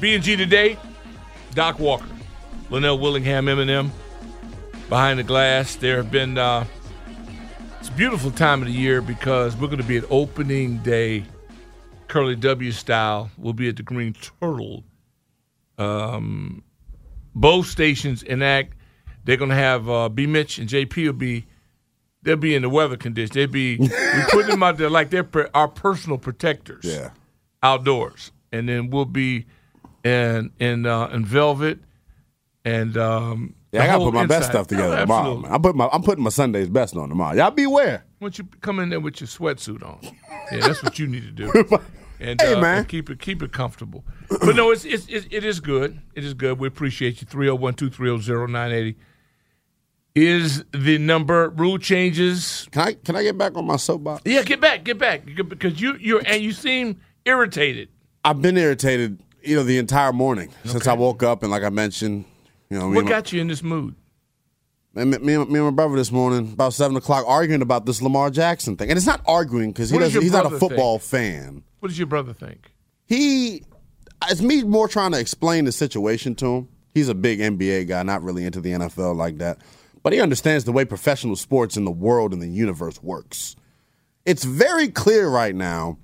B&G 0.01 0.35
today. 0.35 0.77
Doc 1.53 1.79
Walker, 1.79 2.05
Linnell 2.71 2.97
Willingham, 2.97 3.45
Eminem, 3.45 3.89
behind 4.89 5.19
the 5.19 5.23
glass. 5.23 5.75
There 5.75 5.97
have 5.97 6.09
been. 6.11 6.37
Uh, 6.37 6.65
it's 7.79 7.89
a 7.89 7.93
beautiful 7.93 8.31
time 8.31 8.61
of 8.61 8.67
the 8.67 8.73
year 8.73 9.01
because 9.01 9.55
we're 9.57 9.67
going 9.67 9.79
to 9.81 9.83
be 9.87 9.97
at 9.97 10.05
opening 10.09 10.77
day, 10.77 11.25
Curly 12.07 12.35
W 12.37 12.71
style. 12.71 13.29
We'll 13.37 13.53
be 13.53 13.67
at 13.69 13.75
the 13.75 13.83
Green 13.83 14.13
Turtle. 14.39 14.83
Um, 15.77 16.63
both 17.35 17.67
stations 17.67 18.23
enact. 18.23 18.73
They're 19.25 19.37
going 19.37 19.49
to 19.49 19.55
have 19.55 19.89
uh, 19.89 20.09
B. 20.09 20.25
Mitch 20.27 20.57
and 20.57 20.69
JP 20.69 21.05
will 21.07 21.13
be. 21.13 21.45
They'll 22.23 22.35
be 22.37 22.53
in 22.53 22.61
the 22.61 22.69
weather 22.69 22.97
conditions. 22.97 23.31
They'll 23.31 23.47
be. 23.47 23.77
we 23.77 23.89
put 24.29 24.45
them 24.47 24.61
out 24.63 24.77
there 24.77 24.89
like 24.91 25.09
they're 25.09 25.23
per, 25.23 25.49
our 25.55 25.67
personal 25.67 26.19
protectors 26.19 26.85
Yeah. 26.85 27.09
outdoors, 27.63 28.31
and 28.51 28.69
then 28.69 28.91
we'll 28.91 29.05
be 29.05 29.45
in 30.03 30.51
in 30.59 30.85
uh, 30.85 31.07
in 31.07 31.25
velvet 31.25 31.79
and 32.65 32.97
um. 32.97 33.55
Yeah, 33.71 33.83
I 33.83 33.87
gotta 33.87 34.03
put 34.03 34.13
my 34.13 34.25
best 34.25 34.49
stuff 34.49 34.67
together 34.67 34.97
Oh, 34.97 34.99
tomorrow. 34.99 35.37
Man. 35.37 35.51
I'm 35.53 35.61
putting 35.61 35.77
my 35.77 35.89
I'm 35.93 36.03
putting 36.03 36.23
my 36.23 36.29
Sunday's 36.29 36.67
best 36.69 36.95
on 36.97 37.07
tomorrow. 37.07 37.35
Y'all 37.37 37.51
beware. 37.51 38.03
Why 38.19 38.25
don't 38.25 38.37
you 38.37 38.43
come 38.59 38.79
in 38.79 38.89
there 38.89 38.99
with 38.99 39.21
your 39.21 39.27
sweatsuit 39.29 39.81
on? 39.81 39.99
Yeah, 40.51 40.59
that's 40.67 40.83
what 40.83 40.99
you 40.99 41.07
need 41.07 41.23
to 41.23 41.31
do. 41.31 41.79
And, 42.23 42.39
Hey, 42.39 42.53
uh, 42.53 42.61
man. 42.61 42.77
and 42.79 42.87
keep 42.87 43.09
it 43.09 43.19
keep 43.19 43.41
it 43.41 43.51
comfortable. 43.51 44.03
But 44.29 44.55
no, 44.55 44.69
it's, 44.69 44.85
it's 44.85 45.07
it, 45.07 45.25
it 45.31 45.43
is 45.43 45.59
good. 45.59 45.99
It 46.13 46.23
is 46.23 46.35
good. 46.35 46.59
We 46.59 46.67
appreciate 46.67 47.19
you. 47.19 47.25
301-230-0980 47.25 48.95
is 50.13 50.63
the 50.71 50.97
number. 50.99 51.49
Rule 51.49 51.77
changes. 51.79 52.67
Can 52.71 52.81
I 52.81 52.93
can 52.93 53.15
I 53.15 53.23
get 53.23 53.37
back 53.39 53.57
on 53.57 53.65
my 53.65 53.77
soapbox? 53.77 54.21
Yeah, 54.25 54.43
get 54.43 54.59
back, 54.61 54.83
get 54.83 54.97
back, 54.99 55.23
because 55.25 55.81
you 55.81 55.95
you're 55.99 56.21
and 56.25 56.43
you 56.43 56.51
seem 56.51 56.99
irritated. 57.25 57.89
I've 58.23 58.41
been 58.41 58.55
irritated, 58.57 59.19
you 59.41 59.55
know, 59.55 59.63
the 59.63 59.77
entire 59.79 60.13
morning 60.13 60.51
since 60.65 60.85
I 60.85 60.93
woke 60.93 61.23
up, 61.23 61.41
and 61.41 61.51
like 61.51 61.63
I 61.63 61.69
mentioned, 61.69 62.25
you 62.71 62.79
know, 62.79 62.87
What 62.87 62.97
and 62.99 63.05
my- 63.05 63.09
got 63.11 63.33
you 63.33 63.41
in 63.41 63.47
this 63.47 63.61
mood? 63.61 63.95
Me, 64.93 65.05
me, 65.05 65.17
me 65.19 65.33
and 65.35 65.49
my 65.49 65.69
brother 65.69 65.95
this 65.95 66.11
morning, 66.11 66.51
about 66.51 66.73
seven 66.73 66.97
o'clock, 66.97 67.23
arguing 67.27 67.61
about 67.61 67.85
this 67.85 68.01
Lamar 68.01 68.29
Jackson 68.29 68.75
thing, 68.75 68.89
and 68.89 68.97
it's 68.97 69.05
not 69.05 69.21
arguing 69.25 69.71
because 69.71 69.89
he 69.89 69.97
does 69.97 70.13
He's 70.13 70.31
not 70.33 70.51
a 70.51 70.57
football 70.57 70.99
fan. 70.99 71.63
What 71.79 71.89
does 71.89 71.97
your 71.97 72.07
brother 72.07 72.33
think? 72.33 72.71
He, 73.05 73.63
it's 74.29 74.41
me 74.41 74.63
more 74.63 74.87
trying 74.87 75.11
to 75.11 75.19
explain 75.19 75.65
the 75.65 75.71
situation 75.71 76.35
to 76.35 76.45
him. 76.45 76.69
He's 76.93 77.07
a 77.07 77.15
big 77.15 77.39
NBA 77.39 77.87
guy, 77.87 78.03
not 78.03 78.21
really 78.21 78.45
into 78.45 78.59
the 78.59 78.71
NFL 78.71 79.15
like 79.15 79.37
that, 79.37 79.59
but 80.03 80.11
he 80.11 80.19
understands 80.19 80.65
the 80.65 80.73
way 80.73 80.83
professional 80.83 81.37
sports 81.37 81.77
in 81.77 81.85
the 81.85 81.91
world 81.91 82.33
and 82.33 82.41
the 82.41 82.47
universe 82.49 83.01
works. 83.01 83.55
It's 84.25 84.43
very 84.43 84.89
clear 84.89 85.29
right 85.29 85.55
now 85.55 85.97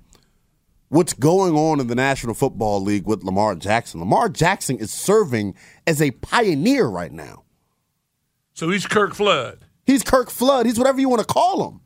what's 0.88 1.12
going 1.12 1.54
on 1.54 1.80
in 1.80 1.86
the 1.86 1.94
National 1.94 2.34
Football 2.34 2.82
League 2.82 3.06
with 3.06 3.22
Lamar 3.22 3.54
Jackson. 3.54 4.00
Lamar 4.00 4.30
Jackson 4.30 4.78
is 4.78 4.90
serving 4.90 5.54
as 5.88 6.02
a 6.02 6.10
pioneer 6.12 6.86
right 6.86 7.12
now. 7.12 7.44
So 8.54 8.70
he's 8.70 8.86
Curt 8.86 9.14
Flood. 9.16 9.60
He's 9.86 10.02
Curt 10.02 10.30
Flood. 10.30 10.66
He's 10.66 10.78
whatever 10.78 11.00
you 11.00 11.08
want 11.08 11.20
to 11.20 11.26
call 11.26 11.68
him. 11.68 11.80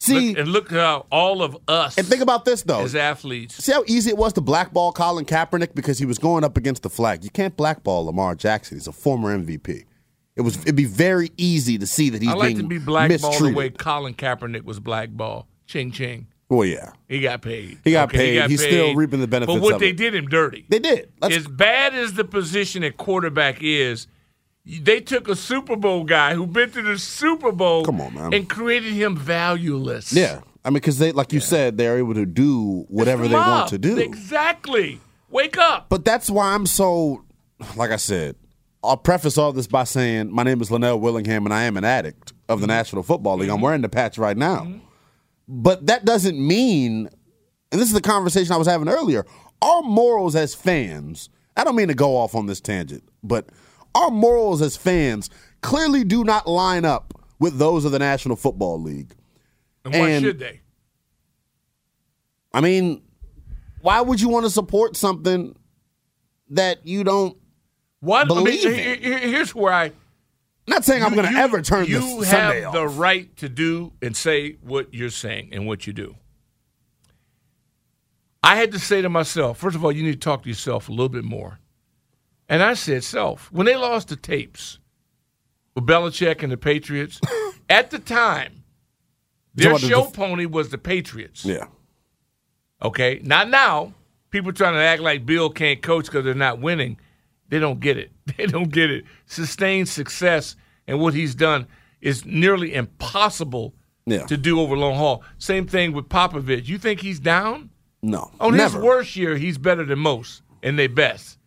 See, 0.00 0.28
Look- 0.30 0.38
and 0.38 0.48
look 0.48 0.70
how 0.70 1.06
all 1.10 1.42
of 1.42 1.56
us 1.66 1.98
and 1.98 2.06
think 2.06 2.22
about 2.22 2.44
this 2.44 2.62
though. 2.62 2.82
as 2.82 2.94
athletes. 2.94 3.56
See 3.64 3.72
how 3.72 3.82
easy 3.88 4.10
it 4.10 4.16
was 4.16 4.32
to 4.34 4.40
blackball 4.40 4.92
Colin 4.92 5.24
Kaepernick 5.24 5.74
because 5.74 5.98
he 5.98 6.06
was 6.06 6.18
going 6.18 6.44
up 6.44 6.56
against 6.56 6.82
the 6.84 6.90
flag. 6.90 7.24
You 7.24 7.30
can't 7.30 7.56
blackball 7.56 8.04
Lamar 8.06 8.36
Jackson. 8.36 8.76
He's 8.76 8.86
a 8.86 8.92
former 8.92 9.36
MVP. 9.36 9.86
It 10.36 10.42
was 10.42 10.56
it'd 10.58 10.76
be 10.76 10.84
very 10.84 11.32
easy 11.36 11.78
to 11.78 11.86
see 11.86 12.10
that 12.10 12.22
he's 12.22 12.30
I 12.30 12.34
like 12.34 12.54
being 12.54 12.58
to 12.58 12.68
be 12.68 12.78
blackballed 12.78 13.32
mistreated. 13.32 13.54
the 13.54 13.58
way 13.58 13.70
Colin 13.70 14.14
Kaepernick 14.14 14.62
was 14.64 14.78
blackballed. 14.78 15.46
Ching 15.66 15.90
ching. 15.90 16.28
Well, 16.48 16.64
yeah, 16.66 16.92
He 17.08 17.20
got 17.20 17.42
paid. 17.42 17.78
He 17.84 17.92
got 17.92 18.10
paid. 18.10 18.50
He's 18.50 18.62
still 18.62 18.94
reaping 18.94 19.20
the 19.20 19.26
benefits 19.26 19.54
But 19.54 19.62
what 19.62 19.78
they 19.80 19.90
it. 19.90 19.96
did 19.98 20.14
him 20.14 20.26
dirty. 20.28 20.64
they 20.68 20.78
did. 20.78 21.10
Let's- 21.20 21.36
as 21.36 21.46
bad 21.46 21.94
as 21.94 22.14
the 22.14 22.24
position 22.24 22.82
at 22.84 22.96
quarterback 22.96 23.58
is, 23.60 24.06
they 24.64 25.00
took 25.00 25.28
a 25.28 25.36
Super 25.36 25.76
Bowl 25.76 26.04
guy 26.04 26.34
who 26.34 26.46
been 26.46 26.70
to 26.70 26.82
the 26.82 26.98
Super 26.98 27.52
Bowl 27.52 27.84
Come 27.84 28.00
on, 28.00 28.14
man. 28.14 28.32
and 28.34 28.48
created 28.48 28.92
him 28.94 29.16
valueless. 29.16 30.12
yeah, 30.12 30.40
I 30.64 30.70
mean, 30.70 30.74
because 30.74 30.98
they, 30.98 31.12
like 31.12 31.32
you 31.32 31.40
said, 31.40 31.76
they're 31.78 31.98
able 31.98 32.14
to 32.14 32.26
do 32.26 32.84
whatever 32.88 33.28
they 33.28 33.34
want 33.34 33.68
to 33.70 33.78
do. 33.78 33.98
Exactly. 33.98 35.00
Wake 35.30 35.58
up. 35.58 35.88
But 35.90 36.04
that's 36.04 36.30
why 36.30 36.54
I'm 36.54 36.64
so, 36.66 37.24
like 37.76 37.90
I 37.90 37.96
said, 37.96 38.36
I'll 38.82 38.96
preface 38.96 39.36
all 39.36 39.52
this 39.52 39.66
by 39.66 39.84
saying 39.84 40.32
my 40.32 40.42
name 40.44 40.60
is 40.62 40.70
Linnell 40.70 40.98
Willingham 41.00 41.44
and 41.46 41.52
I 41.54 41.62
am 41.64 41.76
an 41.76 41.84
addict 41.84 42.32
of 42.48 42.60
the 42.60 42.66
Mm-hmm. 42.66 42.70
National 42.76 43.02
Football 43.02 43.36
League. 43.38 43.50
I'm 43.50 43.60
wearing 43.60 43.82
the 43.82 43.88
patch 43.88 44.16
right 44.18 44.36
now. 44.36 44.66
But 45.48 45.86
that 45.86 46.04
doesn't 46.04 46.38
mean, 46.38 47.08
and 47.72 47.80
this 47.80 47.88
is 47.88 47.94
the 47.94 48.00
conversation 48.02 48.52
I 48.52 48.58
was 48.58 48.68
having 48.68 48.88
earlier, 48.88 49.24
our 49.62 49.82
morals 49.82 50.36
as 50.36 50.54
fans, 50.54 51.30
I 51.56 51.64
don't 51.64 51.74
mean 51.74 51.88
to 51.88 51.94
go 51.94 52.16
off 52.16 52.34
on 52.34 52.46
this 52.46 52.60
tangent, 52.60 53.02
but 53.22 53.48
our 53.94 54.10
morals 54.10 54.60
as 54.62 54.76
fans 54.76 55.30
clearly 55.62 56.04
do 56.04 56.22
not 56.22 56.46
line 56.46 56.84
up 56.84 57.14
with 57.40 57.58
those 57.58 57.84
of 57.84 57.92
the 57.92 57.98
National 57.98 58.36
Football 58.36 58.82
League. 58.82 59.14
And 59.84 59.94
why 59.94 60.08
And- 60.10 60.24
should 60.24 60.38
they? 60.38 60.60
I 62.52 62.60
mean, 62.60 63.02
why 63.82 64.00
would 64.00 64.20
you 64.20 64.28
want 64.28 64.44
to 64.46 64.50
support 64.50 64.96
something 64.96 65.54
that 66.50 66.86
you 66.86 67.04
don't 67.04 67.36
What? 68.00 68.30
I 68.30 68.34
mean, 68.34 68.44
believe 68.44 68.66
in? 68.66 69.02
here's 69.30 69.54
where 69.54 69.72
I. 69.72 69.92
Not 70.68 70.84
saying 70.84 71.02
I'm 71.02 71.14
going 71.14 71.32
to 71.32 71.38
ever 71.38 71.62
turn 71.62 71.86
You 71.86 72.20
this 72.20 72.30
have 72.30 72.66
off. 72.66 72.72
the 72.74 72.86
right 72.86 73.34
to 73.38 73.48
do 73.48 73.92
and 74.02 74.16
say 74.16 74.52
what 74.62 74.92
you're 74.94 75.10
saying 75.10 75.50
and 75.52 75.66
what 75.66 75.86
you 75.86 75.92
do. 75.92 76.16
I 78.42 78.56
had 78.56 78.72
to 78.72 78.78
say 78.78 79.02
to 79.02 79.08
myself, 79.08 79.58
first 79.58 79.76
of 79.76 79.84
all, 79.84 79.92
you 79.92 80.02
need 80.02 80.12
to 80.12 80.18
talk 80.18 80.42
to 80.44 80.48
yourself 80.48 80.88
a 80.88 80.92
little 80.92 81.08
bit 81.08 81.24
more. 81.24 81.58
And 82.48 82.62
I 82.62 82.74
said, 82.74 83.04
self, 83.04 83.50
when 83.52 83.66
they 83.66 83.76
lost 83.76 84.08
the 84.08 84.16
tapes 84.16 84.78
with 85.74 85.86
Belichick 85.86 86.42
and 86.42 86.50
the 86.52 86.56
Patriots, 86.56 87.20
at 87.68 87.90
the 87.90 87.98
time, 87.98 88.64
their 89.54 89.76
show 89.78 90.04
def- 90.04 90.12
pony 90.14 90.46
was 90.46 90.70
the 90.70 90.78
Patriots. 90.78 91.44
Yeah. 91.44 91.66
Okay, 92.82 93.20
not 93.24 93.50
now. 93.50 93.92
People 94.30 94.52
trying 94.52 94.74
to 94.74 94.80
act 94.80 95.02
like 95.02 95.26
Bill 95.26 95.50
can't 95.50 95.82
coach 95.82 96.06
because 96.06 96.24
they're 96.24 96.34
not 96.34 96.60
winning. 96.60 96.98
They 97.48 97.58
don't 97.58 97.80
get 97.80 97.96
it. 97.96 98.10
They 98.36 98.46
don't 98.46 98.70
get 98.70 98.90
it. 98.90 99.04
Sustained 99.26 99.88
success 99.88 100.54
and 100.86 101.00
what 101.00 101.14
he's 101.14 101.34
done 101.34 101.66
is 102.00 102.24
nearly 102.24 102.74
impossible 102.74 103.74
Yeah. 104.06 104.26
to 104.26 104.36
do 104.36 104.60
over 104.60 104.76
long 104.76 104.96
haul. 104.96 105.22
Same 105.38 105.66
thing 105.66 105.92
with 105.92 106.08
Popovich. 106.08 106.68
You 106.68 106.78
think 106.78 107.00
he's 107.00 107.20
down? 107.20 107.70
No. 108.02 108.30
On 108.40 108.56
never. 108.56 108.76
his 108.76 108.84
worst 108.84 109.16
year, 109.16 109.36
he's 109.36 109.58
better 109.58 109.84
than 109.84 109.98
most 109.98 110.42
and 110.62 110.78
they 110.78 110.86
best. 110.86 111.38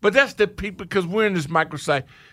But 0.00 0.12
that's 0.12 0.34
the 0.34 0.46
people 0.46 0.86
because 0.86 1.06
we're 1.06 1.26
in 1.26 1.34
this 1.34 1.48
micro 1.48 1.78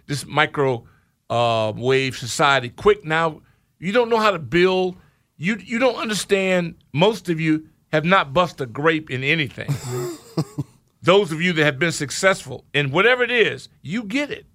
this 0.06 0.26
micro 0.26 0.86
uh, 1.30 1.74
wave 1.76 2.16
society. 2.16 2.70
Quick 2.70 3.04
now, 3.04 3.42
you 3.80 3.92
don't 3.92 4.10
know 4.10 4.20
how 4.20 4.32
to 4.32 4.40
build. 4.40 4.96
You 5.38 5.58
you 5.58 5.80
don't 5.80 5.96
understand. 5.96 6.76
Most 6.94 7.28
of 7.30 7.40
you 7.40 7.68
have 7.92 8.06
not 8.06 8.34
bust 8.34 8.62
a 8.62 8.66
grape 8.66 9.10
in 9.10 9.24
anything. 9.24 9.68
Those 11.06 11.32
of 11.32 11.42
you 11.42 11.54
that 11.54 11.64
have 11.64 11.80
been 11.80 11.92
successful 11.92 12.66
in 12.74 12.92
whatever 12.92 13.24
it 13.24 13.32
is, 13.32 13.70
you 13.82 14.04
get 14.04 14.32
it 14.32 14.46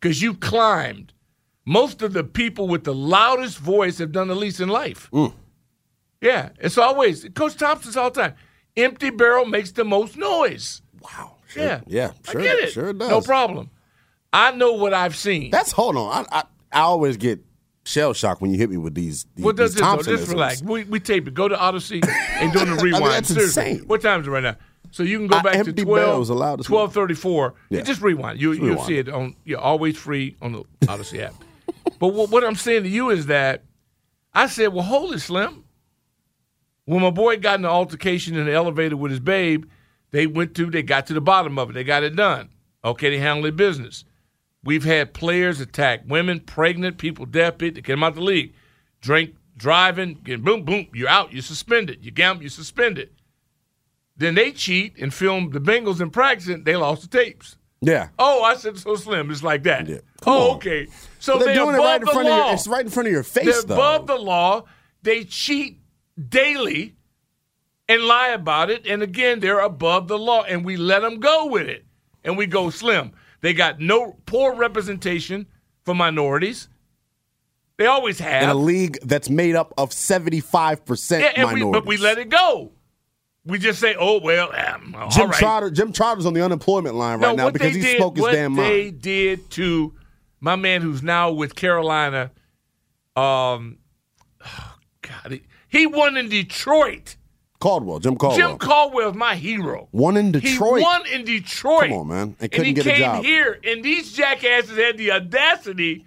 because 0.00 0.20
you 0.20 0.34
climbed. 0.34 1.12
Most 1.64 2.02
of 2.02 2.12
the 2.12 2.24
people 2.24 2.68
with 2.68 2.84
the 2.84 2.92
loudest 2.94 3.58
voice 3.58 3.98
have 3.98 4.12
done 4.12 4.28
the 4.28 4.34
least 4.34 4.60
in 4.60 4.68
life. 4.68 5.08
Yeah, 6.20 6.50
it's 6.58 6.76
always 6.78 7.26
Coach 7.34 7.56
Thompson's 7.56 7.96
all 7.96 8.10
the 8.10 8.20
time. 8.22 8.34
Empty 8.76 9.10
barrel 9.10 9.46
makes 9.46 9.72
the 9.72 9.84
most 9.84 10.16
noise. 10.16 10.82
Wow. 11.00 11.36
yeah, 11.56 11.80
Yeah, 11.86 12.10
sure, 12.28 12.40
I 12.40 12.44
get 12.44 12.58
it. 12.58 12.72
sure 12.72 12.88
it 12.88 12.98
does. 12.98 13.08
No 13.10 13.20
problem. 13.20 13.70
I 14.32 14.50
know 14.52 14.72
what 14.72 14.92
I've 14.92 15.14
seen. 15.16 15.50
That's 15.52 15.70
hold 15.72 15.96
on. 15.96 16.26
I, 16.32 16.38
I 16.40 16.42
I 16.72 16.80
always 16.80 17.16
get 17.16 17.38
shell 17.84 18.12
shocked 18.14 18.40
when 18.42 18.50
you 18.50 18.58
hit 18.58 18.68
me 18.68 18.78
with 18.78 18.94
these. 18.96 19.26
these 19.36 19.44
Well, 19.44 19.54
these 19.54 19.66
just, 19.66 19.72
just, 19.78 19.84
Thompson 19.84 20.16
just 20.16 20.28
relax. 20.28 20.60
We, 20.62 20.82
we 20.84 20.98
tape 20.98 21.28
it. 21.28 21.34
Go 21.34 21.46
to 21.46 21.54
Audacy 21.54 22.04
and 22.40 22.52
do 22.52 22.58
the 22.58 22.64
I 22.72 22.74
mean, 22.74 22.80
rewind. 22.84 23.04
that's 23.12 23.28
Seriously. 23.28 23.70
insane. 23.70 23.86
What 23.86 24.02
time 24.02 24.22
is 24.22 24.26
it 24.26 24.30
right 24.30 24.42
now? 24.42 24.56
So 24.94 25.02
you 25.02 25.18
can 25.18 25.26
go 25.26 25.38
Uh, 25.38 25.42
back 25.42 25.52
to 25.54 25.58
empty 25.58 25.82
12, 25.82 26.06
barrels 26.06 26.30
allowed 26.30 26.62
to- 26.62 26.70
1234. 26.72 27.54
Yeah. 27.68 27.80
Just 27.80 28.00
rewind. 28.00 28.40
You, 28.40 28.52
Just 28.54 28.62
You'll 28.64 28.82
see 28.84 28.98
it 28.98 29.08
on. 29.08 29.34
You're 29.44 29.58
always 29.58 29.96
free 29.96 30.36
on 30.40 30.52
the 30.52 30.62
Audacy 30.82 31.20
app. 31.20 31.34
But 31.98 32.08
what, 32.08 32.30
what 32.30 32.44
I'm 32.44 32.54
saying 32.54 32.84
to 32.84 32.88
you 32.88 33.10
is 33.10 33.26
that 33.26 33.64
I 34.32 34.46
said, 34.46 34.72
well, 34.72 34.84
hold 34.84 35.12
it, 35.14 35.18
Slim. 35.18 35.64
When 36.84 37.02
my 37.02 37.10
boy 37.10 37.38
got 37.38 37.58
in 37.58 37.64
an 37.64 37.70
altercation 37.72 38.36
in 38.36 38.46
the 38.46 38.52
elevator 38.52 38.96
with 38.96 39.10
his 39.10 39.20
babe, 39.20 39.64
they 40.12 40.26
went 40.28 40.54
to, 40.56 40.70
they 40.70 40.82
got 40.82 41.06
to 41.08 41.12
the 41.14 41.20
bottom 41.20 41.58
of 41.58 41.70
it. 41.70 41.72
They 41.72 41.82
got 41.84 42.04
it 42.04 42.14
done. 42.14 42.50
Okay, 42.84 43.10
they 43.10 43.18
handled 43.18 43.46
their 43.46 43.52
business. 43.52 44.04
We've 44.62 44.84
had 44.84 45.12
players 45.12 45.60
attack 45.60 46.02
women, 46.06 46.38
pregnant, 46.40 46.98
people, 46.98 47.26
deaf, 47.26 47.58
people 47.58 47.74
that 47.76 47.84
came 47.84 48.04
out 48.04 48.14
the 48.14 48.20
league. 48.20 48.54
Drink, 49.00 49.34
driving, 49.56 50.20
get 50.22 50.44
boom, 50.44 50.62
boom, 50.64 50.86
you're 50.94 51.08
out, 51.08 51.32
you're 51.32 51.42
suspended. 51.42 52.04
You 52.04 52.12
gamble, 52.12 52.42
you're 52.44 52.50
suspended. 52.50 53.10
Then 54.16 54.34
they 54.34 54.52
cheat 54.52 54.96
and 54.98 55.12
film 55.12 55.50
the 55.50 55.60
Bengals 55.60 56.00
in 56.00 56.10
practice, 56.10 56.48
and 56.48 56.64
they 56.64 56.76
lost 56.76 57.02
the 57.10 57.18
tapes. 57.18 57.56
Yeah. 57.80 58.08
Oh, 58.18 58.42
I 58.42 58.56
said 58.56 58.78
so 58.78 58.94
slim. 58.96 59.30
It's 59.30 59.42
like 59.42 59.62
that. 59.64 59.88
Oh, 59.90 59.98
Come 60.22 60.32
oh, 60.32 60.50
on. 60.50 60.56
okay. 60.56 60.86
So 61.18 61.34
But 61.34 61.38
they're 61.46 61.54
they're 61.54 61.64
doing 61.64 61.74
it 61.74 61.78
above 61.78 61.86
right 61.86 62.00
in 62.00 62.06
the 62.06 62.12
front 62.12 62.28
of 62.28 62.32
law. 62.32 62.44
your. 62.46 62.54
It's 62.54 62.66
right 62.68 62.84
in 62.84 62.90
front 62.90 63.06
of 63.08 63.12
your 63.12 63.22
face, 63.22 63.44
They're 63.44 63.62
though. 63.62 63.74
above 63.74 64.06
the 64.06 64.16
law. 64.16 64.64
They 65.02 65.24
cheat 65.24 65.80
daily 66.28 66.94
and 67.88 68.02
lie 68.04 68.28
about 68.28 68.70
it. 68.70 68.86
And 68.86 69.02
again, 69.02 69.40
they're 69.40 69.60
above 69.60 70.08
the 70.08 70.18
law, 70.18 70.44
and 70.44 70.64
we 70.64 70.76
let 70.76 71.02
them 71.02 71.20
go 71.20 71.46
with 71.46 71.68
it. 71.68 71.84
And 72.24 72.38
we 72.38 72.46
go 72.46 72.70
slim. 72.70 73.12
They 73.42 73.52
got 73.52 73.80
no 73.80 74.16
poor 74.24 74.54
representation 74.54 75.46
for 75.84 75.94
minorities. 75.94 76.68
They 77.76 77.86
always 77.86 78.18
have. 78.20 78.44
in 78.44 78.48
a 78.48 78.54
league 78.54 78.98
that's 79.02 79.28
made 79.28 79.56
up 79.56 79.74
of 79.76 79.92
seventy 79.92 80.40
five 80.40 80.86
percent 80.86 81.22
yeah, 81.24 81.32
and 81.42 81.48
we, 81.48 81.54
minorities. 81.56 81.80
but 81.82 81.86
we 81.86 81.96
let 81.98 82.16
it 82.18 82.28
go. 82.30 82.70
We 83.46 83.58
just 83.58 83.78
say, 83.78 83.94
"Oh 83.98 84.20
well, 84.20 84.50
um, 84.54 84.96
Jim 85.10 85.28
right. 85.28 85.38
Trotter. 85.38 85.70
Jim 85.70 85.92
Trotter's 85.92 86.24
on 86.24 86.32
the 86.32 86.42
unemployment 86.44 86.94
line 86.94 87.20
right 87.20 87.36
no, 87.36 87.44
now 87.44 87.50
because 87.50 87.74
he 87.74 87.82
did, 87.82 87.98
spoke 87.98 88.16
his 88.16 88.26
damn 88.26 88.52
mind. 88.52 88.56
what 88.56 88.72
they 88.72 88.90
did 88.90 89.50
to 89.52 89.94
my 90.40 90.56
man 90.56 90.80
who's 90.82 91.02
now 91.02 91.30
with 91.30 91.54
Carolina. 91.54 92.30
Um, 93.16 93.78
God, 95.02 95.32
he, 95.32 95.42
he 95.68 95.86
won 95.86 96.16
in 96.16 96.28
Detroit. 96.28 97.16
Caldwell, 97.60 97.98
Jim 97.98 98.16
Caldwell. 98.16 98.48
Jim 98.48 98.58
Caldwell's 98.58 99.14
my 99.14 99.36
hero. 99.36 99.88
Won 99.92 100.16
in 100.16 100.32
Detroit. 100.32 100.78
He 100.78 100.84
won 100.84 101.06
in 101.06 101.24
Detroit. 101.24 101.88
Come 101.88 101.92
on, 101.92 102.08
man. 102.08 102.36
And 102.38 102.54
And, 102.54 102.66
he 102.66 102.72
get 102.74 102.86
a 102.86 102.92
came 102.92 103.24
here, 103.24 103.58
and 103.64 103.82
these 103.82 104.12
jackasses 104.12 104.76
had 104.76 104.98
the 104.98 105.12
audacity 105.12 106.04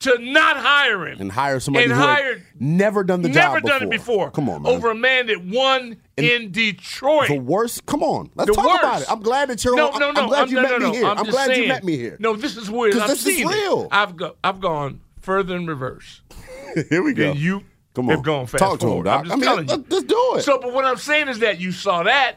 to 0.00 0.16
not 0.18 0.56
hire 0.56 1.06
him 1.06 1.20
and 1.20 1.30
hire 1.30 1.60
somebody 1.60 1.84
and 1.84 1.92
who 1.92 1.98
hired 2.00 2.42
never 2.58 3.04
done 3.04 3.20
the 3.22 3.28
never 3.28 3.60
job 3.60 3.68
done 3.68 3.82
it 3.84 3.90
before. 3.90 4.30
Come 4.30 4.48
on, 4.48 4.62
man. 4.62 4.72
Over 4.72 4.90
a 4.90 4.94
man 4.94 5.26
that 5.26 5.44
won 5.44 5.96
in 6.16 6.50
Detroit. 6.52 7.28
the 7.28 7.38
worst. 7.38 7.84
Come 7.86 8.02
on, 8.02 8.30
let's 8.34 8.48
The 8.48 8.54
talk 8.54 8.66
worst. 8.66 8.82
about 8.82 9.02
it. 9.02 9.10
I'm 9.10 9.20
glad 9.20 9.50
that 9.50 9.62
you're. 9.62 9.76
No, 9.76 9.90
on, 9.90 10.00
no, 10.00 10.10
no. 10.12 10.22
I'm 10.22 10.28
glad 10.28 10.38
I'm- 10.40 10.48
you 10.48 10.54
no, 10.56 10.62
met 10.62 10.70
no, 10.70 10.78
me 10.78 10.84
no. 10.84 10.92
here. 10.92 11.04
I'm 11.06 11.18
I'm, 11.18 11.26
glad 11.26 11.46
saying. 11.48 11.62
you 11.62 11.68
met 11.68 11.84
me 11.84 11.96
here. 11.98 12.16
No, 12.18 12.34
this 12.34 12.56
is 12.56 12.70
weird. 12.70 12.96
I've 12.96 13.08
this 13.08 13.26
is 13.26 13.40
it. 13.40 13.44
real. 13.46 13.88
I've 13.92 14.16
go, 14.16 14.36
I've 14.42 14.60
gone 14.60 15.00
further 15.20 15.54
in 15.56 15.66
reverse. 15.66 16.22
here 16.88 17.02
we 17.02 17.12
go. 17.12 17.32
You 17.32 17.62
Come 17.94 18.06
on, 18.08 18.14
have 18.16 18.24
gone 18.24 18.46
fast 18.46 18.60
Talk 18.62 18.78
to 18.80 18.86
him, 18.86 18.90
forward. 18.90 19.04
Doc. 19.04 19.20
I'm 19.20 19.24
just 19.26 19.32
I 19.32 19.36
mean, 19.36 19.44
telling 19.44 19.66
let- 19.66 19.78
you. 19.78 19.84
let's 19.90 20.04
do 20.06 20.34
it. 20.36 20.42
So, 20.42 20.58
but 20.58 20.72
what 20.72 20.84
I'm 20.86 20.96
saying 20.96 21.28
is 21.28 21.40
that 21.40 21.60
you 21.60 21.72
saw 21.72 22.04
that. 22.04 22.36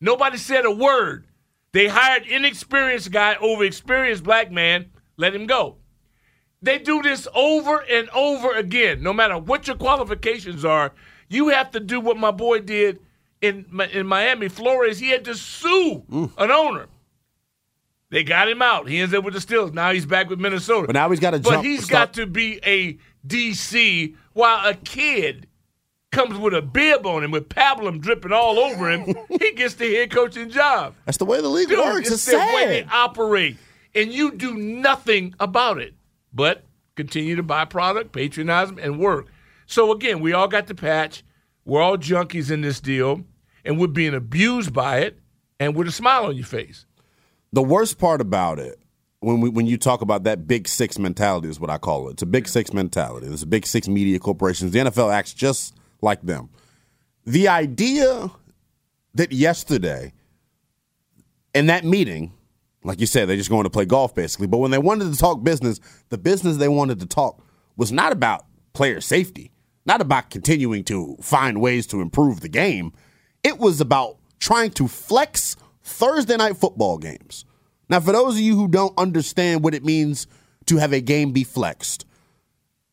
Nobody 0.00 0.36
said 0.38 0.64
a 0.64 0.70
word. 0.70 1.26
They 1.72 1.88
hired 1.88 2.24
inexperienced 2.26 3.10
guy 3.10 3.34
over 3.40 3.64
experienced 3.64 4.22
black 4.22 4.52
man. 4.52 4.90
Let 5.16 5.34
him 5.34 5.46
go. 5.46 5.76
They 6.64 6.78
do 6.78 7.02
this 7.02 7.28
over 7.34 7.78
and 7.90 8.08
over 8.10 8.52
again. 8.56 9.02
No 9.02 9.12
matter 9.12 9.36
what 9.38 9.66
your 9.66 9.76
qualifications 9.76 10.64
are, 10.64 10.92
you 11.28 11.48
have 11.48 11.70
to 11.72 11.80
do 11.80 12.00
what 12.00 12.16
my 12.16 12.30
boy 12.30 12.60
did 12.60 13.00
in 13.42 13.66
in 13.92 14.06
Miami, 14.06 14.48
Flores. 14.48 14.98
He 14.98 15.10
had 15.10 15.24
to 15.26 15.34
sue 15.34 16.04
Mm. 16.10 16.30
an 16.38 16.50
owner. 16.50 16.86
They 18.10 18.22
got 18.24 18.48
him 18.48 18.62
out. 18.62 18.88
He 18.88 18.98
ends 19.00 19.12
up 19.12 19.24
with 19.24 19.34
the 19.34 19.40
Steelers. 19.40 19.74
Now 19.74 19.92
he's 19.92 20.06
back 20.06 20.30
with 20.30 20.38
Minnesota. 20.38 20.86
But 20.86 20.94
now 20.94 21.10
he's 21.10 21.20
gotta 21.20 21.38
But 21.38 21.50
jump- 21.50 21.64
he's 21.64 21.84
start- 21.84 22.08
got 22.08 22.14
to 22.14 22.26
be 22.26 22.60
a 22.64 22.96
DC 23.26 24.14
while 24.32 24.66
a 24.68 24.74
kid 24.74 25.46
comes 26.12 26.38
with 26.38 26.54
a 26.54 26.62
bib 26.62 27.04
on 27.06 27.24
him 27.24 27.32
with 27.32 27.48
pablum 27.48 28.00
dripping 28.00 28.32
all 28.32 28.58
over 28.58 28.88
him. 28.90 29.14
he 29.28 29.52
gets 29.52 29.74
the 29.74 29.94
head 29.96 30.10
coaching 30.12 30.48
job. 30.48 30.94
That's 31.06 31.18
the 31.18 31.24
way 31.24 31.40
the 31.40 31.48
league 31.48 31.68
Dude, 31.68 31.78
works. 31.78 32.06
it's 32.10 32.26
It's 32.26 32.26
the 32.26 32.36
way 32.38 32.66
they 32.66 32.86
operate, 32.90 33.56
and 33.94 34.12
you 34.12 34.30
do 34.30 34.54
nothing 34.54 35.34
about 35.40 35.78
it 35.78 35.92
but 36.34 36.64
continue 36.96 37.36
to 37.36 37.42
buy 37.42 37.64
product, 37.64 38.12
patronize 38.12 38.68
them, 38.68 38.78
and 38.78 38.98
work. 38.98 39.26
So 39.66 39.92
again, 39.92 40.20
we 40.20 40.32
all 40.32 40.48
got 40.48 40.66
the 40.66 40.74
patch. 40.74 41.22
We're 41.64 41.80
all 41.80 41.96
junkies 41.96 42.50
in 42.50 42.60
this 42.60 42.80
deal, 42.80 43.22
and 43.64 43.78
we're 43.78 43.86
being 43.86 44.14
abused 44.14 44.72
by 44.72 44.98
it, 44.98 45.18
and 45.58 45.74
with 45.74 45.88
a 45.88 45.92
smile 45.92 46.26
on 46.26 46.36
your 46.36 46.46
face. 46.46 46.84
The 47.52 47.62
worst 47.62 47.98
part 47.98 48.20
about 48.20 48.58
it, 48.58 48.78
when 49.20 49.40
we 49.40 49.48
when 49.48 49.66
you 49.66 49.78
talk 49.78 50.02
about 50.02 50.24
that 50.24 50.46
big 50.46 50.68
six 50.68 50.98
mentality, 50.98 51.48
is 51.48 51.58
what 51.58 51.70
I 51.70 51.78
call 51.78 52.08
it. 52.08 52.14
It's 52.14 52.22
a 52.22 52.26
big 52.26 52.46
six 52.46 52.72
mentality. 52.72 53.28
There's 53.28 53.42
a 53.42 53.46
big 53.46 53.66
six 53.66 53.88
media 53.88 54.18
corporations. 54.18 54.72
The 54.72 54.80
NFL 54.80 55.12
acts 55.12 55.32
just 55.32 55.74
like 56.02 56.20
them. 56.22 56.50
The 57.24 57.48
idea 57.48 58.30
that 59.14 59.32
yesterday, 59.32 60.12
in 61.54 61.66
that 61.66 61.84
meeting, 61.84 62.32
like 62.84 63.00
you 63.00 63.06
said, 63.06 63.28
they're 63.28 63.36
just 63.36 63.50
going 63.50 63.64
to 63.64 63.70
play 63.70 63.84
golf 63.86 64.14
basically. 64.14 64.46
But 64.46 64.58
when 64.58 64.70
they 64.70 64.78
wanted 64.78 65.12
to 65.12 65.18
talk 65.18 65.42
business, 65.42 65.80
the 66.10 66.18
business 66.18 66.58
they 66.58 66.68
wanted 66.68 67.00
to 67.00 67.06
talk 67.06 67.42
was 67.76 67.90
not 67.90 68.12
about 68.12 68.44
player 68.72 69.00
safety. 69.00 69.50
not 69.86 70.00
about 70.00 70.30
continuing 70.30 70.82
to 70.84 71.16
find 71.20 71.60
ways 71.60 71.86
to 71.88 72.00
improve 72.00 72.40
the 72.40 72.48
game. 72.48 72.92
It 73.42 73.58
was 73.58 73.80
about 73.80 74.16
trying 74.38 74.70
to 74.72 74.88
flex 74.88 75.56
Thursday 75.82 76.36
night 76.36 76.56
football 76.56 76.96
games. 76.96 77.44
Now, 77.90 78.00
for 78.00 78.12
those 78.12 78.34
of 78.34 78.40
you 78.40 78.56
who 78.56 78.68
don't 78.68 78.96
understand 78.98 79.62
what 79.62 79.74
it 79.74 79.84
means 79.84 80.26
to 80.66 80.78
have 80.78 80.94
a 80.94 81.00
game 81.02 81.32
be 81.32 81.44
flexed, 81.44 82.06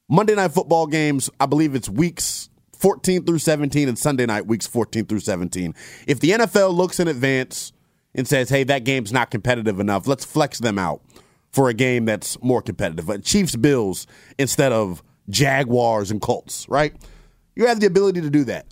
Monday 0.10 0.36
night 0.36 0.52
football 0.52 0.86
games, 0.88 1.30
I 1.40 1.46
believe 1.46 1.76
it's 1.76 1.88
weeks 1.88 2.50
14 2.74 3.24
through 3.26 3.40
17, 3.40 3.88
and 3.88 3.98
Sunday 3.98 4.26
night, 4.26 4.48
weeks 4.48 4.68
14 4.68 5.06
through 5.06 5.20
17. 5.20 5.74
If 6.08 6.20
the 6.20 6.32
NFL 6.32 6.76
looks 6.76 7.00
in 7.00 7.08
advance 7.08 7.72
and 8.14 8.28
says, 8.28 8.50
hey, 8.50 8.64
that 8.66 8.84
game's 8.84 9.14
not 9.14 9.32
competitive 9.32 9.80
enough, 9.80 10.08
let's 10.08 10.26
flex 10.26 10.60
them 10.60 10.78
out 10.78 11.02
for 11.52 11.70
a 11.70 11.74
game 11.74 12.06
that's 12.06 12.42
more 12.42 12.62
competitive. 12.62 13.08
But 13.08 13.24
Chiefs 13.24 13.56
Bills 13.56 14.08
instead 14.38 14.72
of 14.72 15.04
Jaguars 15.30 16.12
and 16.12 16.22
Colts, 16.22 16.68
right? 16.70 16.94
You 17.56 17.68
have 17.68 17.80
the 17.80 17.88
ability 17.88 18.22
to 18.22 18.30
do 18.30 18.44
that. 18.46 18.68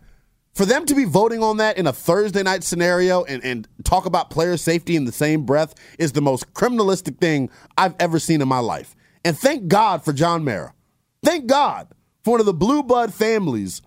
For 0.56 0.66
them 0.66 0.86
to 0.88 0.96
be 0.96 1.06
voting 1.06 1.42
on 1.42 1.58
that 1.58 1.78
in 1.78 1.88
a 1.88 1.94
Thursday 1.94 2.44
night 2.44 2.64
scenario 2.64 3.24
and, 3.24 3.44
and 3.46 3.68
talk 3.84 4.06
about 4.06 4.30
player 4.30 4.58
safety 4.58 4.96
in 4.96 5.06
the 5.06 5.12
same 5.12 5.46
breath 5.46 5.74
is 5.98 6.12
the 6.12 6.22
most 6.22 6.54
criminalistic 6.54 7.18
thing 7.20 7.50
I've 7.78 7.96
ever 8.00 8.20
seen 8.20 8.42
in 8.42 8.48
my 8.48 8.60
life. 8.60 8.96
And 9.24 9.38
thank 9.38 9.68
God 9.68 10.04
for 10.04 10.12
John 10.12 10.44
Mara. 10.44 10.74
Thank 11.24 11.48
God 11.48 11.88
for 12.24 12.32
one 12.32 12.40
of 12.40 12.46
the 12.46 12.54
blue 12.54 12.84
blood 12.84 13.14
families 13.14 13.82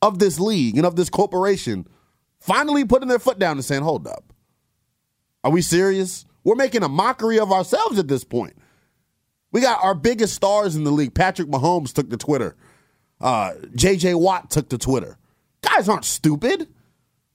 of 0.00 0.18
this 0.18 0.40
league 0.40 0.76
and 0.76 0.86
of 0.86 0.96
this 0.96 1.10
corporation 1.10 1.86
finally 2.40 2.84
putting 2.84 3.08
their 3.08 3.20
foot 3.20 3.38
down 3.38 3.56
and 3.56 3.64
saying, 3.64 3.82
hold 3.82 4.06
up. 4.06 4.31
Are 5.44 5.50
we 5.50 5.62
serious? 5.62 6.24
We're 6.44 6.54
making 6.54 6.82
a 6.82 6.88
mockery 6.88 7.38
of 7.38 7.52
ourselves 7.52 7.98
at 7.98 8.08
this 8.08 8.24
point. 8.24 8.54
We 9.52 9.60
got 9.60 9.84
our 9.84 9.94
biggest 9.94 10.34
stars 10.34 10.76
in 10.76 10.84
the 10.84 10.90
league. 10.90 11.14
Patrick 11.14 11.48
Mahomes 11.48 11.92
took 11.92 12.10
to 12.10 12.16
Twitter. 12.16 12.56
Uh, 13.20 13.52
JJ 13.76 14.18
Watt 14.18 14.50
took 14.50 14.68
to 14.70 14.78
Twitter. 14.78 15.18
Guys 15.62 15.88
aren't 15.88 16.04
stupid. 16.04 16.68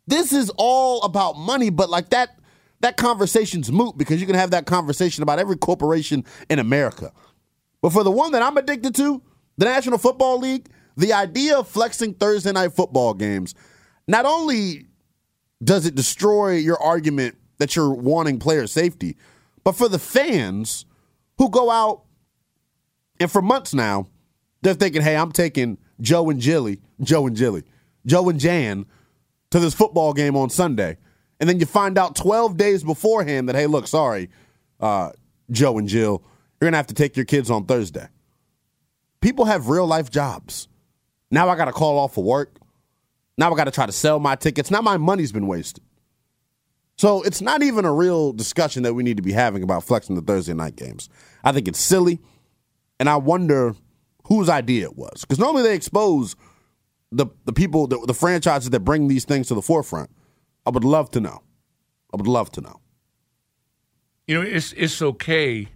This 0.07 0.33
is 0.33 0.51
all 0.57 1.03
about 1.03 1.37
money, 1.37 1.69
but 1.69 1.89
like 1.89 2.09
that 2.09 2.39
that 2.81 2.95
conversation's 2.97 3.71
moot 3.71 3.97
because 3.97 4.21
you 4.21 4.27
can 4.27 4.35
have 4.35 4.51
that 4.51 4.65
conversation 4.65 5.23
about 5.23 5.39
every 5.39 5.57
corporation 5.57 6.23
in 6.49 6.59
America. 6.59 7.11
But 7.81 7.91
for 7.91 8.03
the 8.03 8.11
one 8.11 8.31
that 8.33 8.43
I'm 8.43 8.57
addicted 8.57 8.93
to, 8.95 9.21
the 9.57 9.65
National 9.65 9.97
Football 9.97 10.39
League, 10.39 10.69
the 10.95 11.13
idea 11.13 11.57
of 11.57 11.67
flexing 11.67 12.13
Thursday 12.13 12.51
night 12.51 12.73
football 12.73 13.13
games, 13.13 13.55
not 14.07 14.25
only 14.25 14.87
does 15.63 15.85
it 15.85 15.95
destroy 15.95 16.53
your 16.53 16.81
argument 16.81 17.35
that 17.57 17.75
you're 17.75 17.93
wanting 17.93 18.39
player 18.39 18.67
safety, 18.67 19.17
but 19.63 19.73
for 19.73 19.89
the 19.89 19.99
fans 19.99 20.85
who 21.37 21.49
go 21.49 21.69
out 21.69 22.03
and 23.19 23.31
for 23.31 23.41
months 23.41 23.73
now, 23.73 24.07
they're 24.61 24.73
thinking, 24.73 25.01
hey, 25.01 25.15
I'm 25.15 25.31
taking 25.31 25.77
Joe 26.01 26.29
and 26.29 26.39
Jilly, 26.39 26.79
Joe 27.01 27.27
and 27.27 27.35
Jilly, 27.35 27.63
Joe 28.05 28.29
and 28.29 28.39
Jan 28.39 28.85
to 29.51 29.59
this 29.59 29.73
football 29.73 30.13
game 30.13 30.35
on 30.35 30.49
Sunday. 30.49 30.97
And 31.39 31.47
then 31.49 31.59
you 31.59 31.65
find 31.65 31.97
out 31.97 32.15
12 32.15 32.57
days 32.57 32.83
beforehand 32.83 33.47
that, 33.49 33.55
hey, 33.55 33.67
look, 33.67 33.87
sorry, 33.87 34.29
uh, 34.79 35.11
Joe 35.51 35.77
and 35.77 35.87
Jill, 35.87 36.23
you're 36.59 36.65
going 36.65 36.73
to 36.73 36.77
have 36.77 36.87
to 36.87 36.95
take 36.95 37.15
your 37.15 37.25
kids 37.25 37.51
on 37.51 37.65
Thursday. 37.65 38.07
People 39.21 39.45
have 39.45 39.69
real 39.69 39.85
life 39.85 40.09
jobs. 40.09 40.67
Now 41.29 41.49
I 41.49 41.55
got 41.55 41.65
to 41.65 41.71
call 41.71 41.99
off 41.99 42.13
for 42.13 42.23
work. 42.23 42.57
Now 43.37 43.51
I 43.51 43.55
got 43.55 43.65
to 43.65 43.71
try 43.71 43.85
to 43.85 43.91
sell 43.91 44.19
my 44.19 44.35
tickets. 44.35 44.71
Now 44.71 44.81
my 44.81 44.97
money's 44.97 45.31
been 45.31 45.47
wasted. 45.47 45.83
So 46.97 47.21
it's 47.21 47.41
not 47.41 47.61
even 47.61 47.85
a 47.85 47.93
real 47.93 48.33
discussion 48.33 48.83
that 48.83 48.93
we 48.93 49.03
need 49.03 49.17
to 49.17 49.23
be 49.23 49.31
having 49.31 49.61
about 49.61 49.83
flexing 49.83 50.15
the 50.15 50.21
Thursday 50.21 50.53
night 50.53 50.75
games. 50.75 51.09
I 51.43 51.51
think 51.51 51.67
it's 51.67 51.79
silly. 51.79 52.19
And 52.99 53.07
I 53.07 53.17
wonder 53.17 53.75
whose 54.25 54.49
idea 54.49 54.85
it 54.85 54.97
was. 54.97 55.21
Because 55.21 55.37
normally 55.37 55.63
they 55.63 55.75
expose 55.75 56.35
the, 57.11 57.27
the 57.45 57.53
people, 57.53 57.85
the, 57.87 57.99
the 58.07 58.13
franchises 58.13 58.71
that 58.71 58.79
bring 58.79 59.07
these 59.07 59.25
things 59.25 59.47
to 59.49 59.55
the 59.55 59.61
forefront. 59.61 60.09
I 60.65 60.71
would 60.71 60.83
love 60.83 61.11
to 61.11 61.21
know. 61.21 61.43
I 62.13 62.17
would 62.17 62.27
love 62.27 62.51
to 62.53 62.61
know. 62.61 62.81
You 64.27 64.35
know, 64.35 64.41
it's 64.41 64.73
it's 64.73 65.01
okay. 65.01 65.69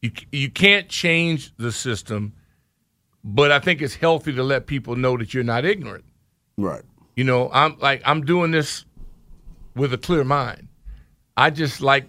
You 0.00 0.10
you 0.32 0.50
can't 0.50 0.88
change 0.88 1.54
the 1.58 1.70
system, 1.70 2.32
but 3.22 3.52
I 3.52 3.58
think 3.58 3.82
it's 3.82 3.96
healthy 3.96 4.32
to 4.32 4.42
let 4.42 4.66
people 4.66 4.96
know 4.96 5.18
that 5.18 5.34
you're 5.34 5.44
not 5.44 5.66
ignorant. 5.66 6.06
Right. 6.56 6.82
You 7.20 7.24
know, 7.24 7.50
I'm 7.52 7.76
like 7.80 8.00
I'm 8.06 8.22
doing 8.24 8.50
this 8.50 8.86
with 9.76 9.92
a 9.92 9.98
clear 9.98 10.24
mind. 10.24 10.68
I 11.36 11.50
just 11.50 11.82
like 11.82 12.08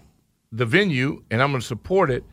the 0.52 0.64
venue 0.64 1.22
and 1.30 1.42
I'm 1.42 1.50
going 1.50 1.60
to 1.60 1.66
support 1.66 2.10
it, 2.10 2.24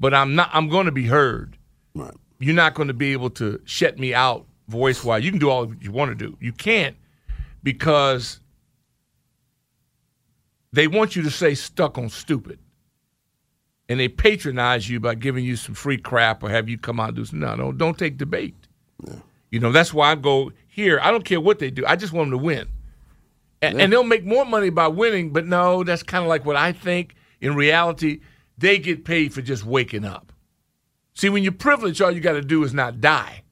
but 0.00 0.12
I'm 0.12 0.34
not 0.34 0.50
I'm 0.52 0.68
going 0.68 0.86
to 0.86 0.90
be 0.90 1.04
heard. 1.04 1.56
Right. 1.94 2.12
You're 2.40 2.56
not 2.56 2.74
going 2.74 2.88
to 2.88 2.92
be 2.92 3.12
able 3.12 3.30
to 3.30 3.60
shut 3.66 4.00
me 4.00 4.14
out 4.14 4.46
voice 4.66 5.04
wise. 5.04 5.24
You 5.24 5.30
can 5.30 5.38
do 5.38 5.48
all 5.48 5.72
you 5.76 5.92
want 5.92 6.10
to 6.10 6.16
do. 6.16 6.36
You 6.40 6.50
can't 6.50 6.96
because 7.62 8.40
they 10.72 10.88
want 10.88 11.14
you 11.14 11.22
to 11.22 11.30
say 11.30 11.54
stuck 11.54 11.98
on 11.98 12.08
stupid. 12.08 12.58
And 13.88 14.00
they 14.00 14.08
patronize 14.08 14.90
you 14.90 14.98
by 14.98 15.14
giving 15.14 15.44
you 15.44 15.54
some 15.54 15.76
free 15.76 15.98
crap 15.98 16.42
or 16.42 16.50
have 16.50 16.68
you 16.68 16.78
come 16.78 16.98
out 16.98 17.10
and 17.10 17.16
do 17.16 17.24
some. 17.26 17.38
No, 17.38 17.54
no, 17.54 17.70
don't 17.70 17.96
take 17.96 18.18
debate. 18.18 18.56
Yeah. 19.06 19.18
You 19.52 19.60
know, 19.60 19.70
that's 19.70 19.94
why 19.94 20.10
I 20.10 20.16
go 20.16 20.50
here. 20.74 20.98
I 21.00 21.12
don't 21.12 21.24
care 21.24 21.40
what 21.40 21.60
they 21.60 21.70
do. 21.70 21.84
I 21.86 21.94
just 21.94 22.12
want 22.12 22.30
them 22.30 22.38
to 22.38 22.44
win. 22.44 22.68
And, 23.62 23.78
yeah. 23.78 23.84
and 23.84 23.92
they'll 23.92 24.02
make 24.02 24.24
more 24.24 24.44
money 24.44 24.70
by 24.70 24.88
winning, 24.88 25.32
but 25.32 25.46
no, 25.46 25.84
that's 25.84 26.02
kind 26.02 26.24
of 26.24 26.28
like 26.28 26.44
what 26.44 26.56
I 26.56 26.72
think. 26.72 27.14
In 27.40 27.54
reality, 27.54 28.20
they 28.58 28.78
get 28.78 29.04
paid 29.04 29.32
for 29.32 29.40
just 29.40 29.64
waking 29.64 30.04
up. 30.04 30.32
See, 31.14 31.28
when 31.28 31.44
you're 31.44 31.52
privileged, 31.52 32.02
all 32.02 32.10
you 32.10 32.20
got 32.20 32.32
to 32.32 32.42
do 32.42 32.64
is 32.64 32.74
not 32.74 33.00
die 33.00 33.44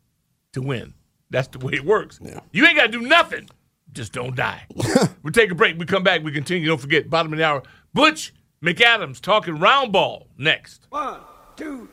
to 0.53 0.61
win. 0.61 0.95
That's 1.31 1.49
the 1.49 1.61
way 1.61 1.75
it 1.75 1.85
works. 1.85 2.19
Yeah. 2.21 2.41
You 2.51 2.67
ain't 2.67 2.77
got 2.77 2.87
to 2.87 2.93
do 2.93 3.03
nothing. 3.03 3.49
Just 3.93 4.13
don't 4.13 4.35
die. 4.35 4.67
we'll 5.23 5.33
take 5.33 5.51
a 5.51 5.55
break. 5.55 5.79
We 5.79 5.87
come 5.87 6.03
back. 6.03 6.25
We 6.25 6.33
continue. 6.33 6.67
Don't 6.67 6.81
forget, 6.81 7.09
bottom 7.09 7.33
of 7.33 7.39
the 7.39 7.45
hour, 7.45 7.63
Butch 7.95 8.35
McAdams 8.63 9.21
talking 9.21 9.59
round 9.59 9.93
ball 9.93 10.27
next. 10.37 10.87
One, 10.91 11.21
two, 11.57 11.89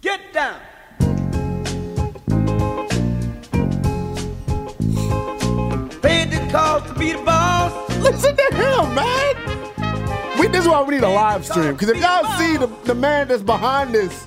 get 0.00 0.20
down. 0.32 0.60
Paid 6.04 6.30
the 6.32 6.36
cost 6.52 6.86
to 6.88 6.94
be 6.98 7.12
the 7.12 7.22
boss. 7.22 7.72
Listen 8.02 8.36
to 8.36 8.42
him, 8.54 8.94
man. 8.94 10.38
We, 10.38 10.48
this 10.48 10.64
is 10.64 10.68
why 10.68 10.82
we 10.82 10.96
need 10.96 11.02
a 11.02 11.08
live 11.08 11.46
stream. 11.46 11.72
Because 11.72 11.88
if 11.88 11.96
y'all 11.96 12.26
see 12.38 12.58
the, 12.58 12.66
the 12.84 12.94
man 12.94 13.28
that's 13.28 13.42
behind 13.42 13.94
this, 13.94 14.26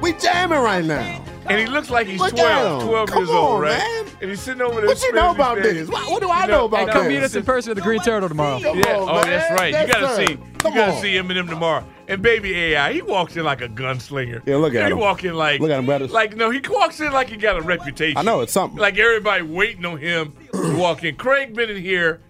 we 0.00 0.14
jamming 0.14 0.60
right 0.60 0.82
now. 0.82 1.23
And 1.46 1.60
he 1.60 1.66
looks 1.66 1.90
like 1.90 2.06
he's 2.06 2.18
Look 2.20 2.30
12, 2.36 2.84
12 2.84 3.08
Come 3.10 3.18
years 3.18 3.30
old, 3.30 3.60
right? 3.60 3.78
man. 3.78 4.06
And 4.22 4.30
he's 4.30 4.40
sitting 4.40 4.62
over 4.62 4.80
there. 4.80 4.86
What 4.86 4.98
do 4.98 5.06
you 5.06 5.12
know 5.12 5.30
about 5.32 5.62
this? 5.62 5.88
What, 5.88 6.10
what 6.10 6.22
do 6.22 6.28
I 6.30 6.42
You 6.44 6.50
know 6.50 6.64
about 6.64 6.80
And 6.80 6.88
this? 6.88 6.94
come 6.94 7.08
meet 7.08 7.22
us 7.22 7.34
in 7.34 7.42
person 7.44 7.70
at 7.72 7.76
the 7.76 7.82
Green 7.82 8.00
Turtle 8.00 8.28
tomorrow. 8.28 8.60
Come 8.60 8.78
Yeah, 8.78 8.96
on, 8.96 9.08
oh, 9.10 9.24
that's 9.28 9.50
right. 9.60 9.72
Yes, 9.72 9.86
you 9.88 9.92
gotta 9.92 10.14
sir. 10.16 10.26
see, 10.26 10.34
Come 10.58 10.72
you 10.72 10.78
gotta 10.80 10.92
on. 10.92 11.02
see 11.02 11.12
Eminem 11.14 11.48
tomorrow. 11.48 11.86
And 12.08 12.22
baby 12.22 12.54
AI, 12.56 12.92
he 12.94 13.02
walks 13.02 13.36
in 13.36 13.44
like 13.44 13.60
a 13.60 13.68
gunslinger. 13.68 14.42
Yeah, 14.46 14.56
look 14.56 14.74
at 14.74 14.80
him. 14.82 14.86
he 14.86 14.92
him. 14.92 14.98
walk 14.98 15.24
in 15.24 15.34
like, 15.34 15.60
Look 15.60 15.70
at 15.70 15.78
him, 15.78 15.86
brothers. 15.86 16.10
Like 16.12 16.34
no, 16.36 16.50
he 16.50 16.60
walks 16.68 17.00
in 17.00 17.12
like 17.12 17.28
he 17.28 17.36
got 17.36 17.56
a 17.56 17.62
reputation. 17.62 18.16
I 18.16 18.22
know, 18.22 18.40
it's 18.40 18.52
something. 18.52 18.78
Like 18.78 18.96
everybody 18.98 19.42
waiting 19.42 19.84
on 19.84 19.98
him 19.98 20.32
to 20.52 20.76
walk 20.78 21.04
in. 21.04 21.16
Craig 21.16 21.54
been 21.54 21.68
in 21.70 21.82
here. 21.82 22.20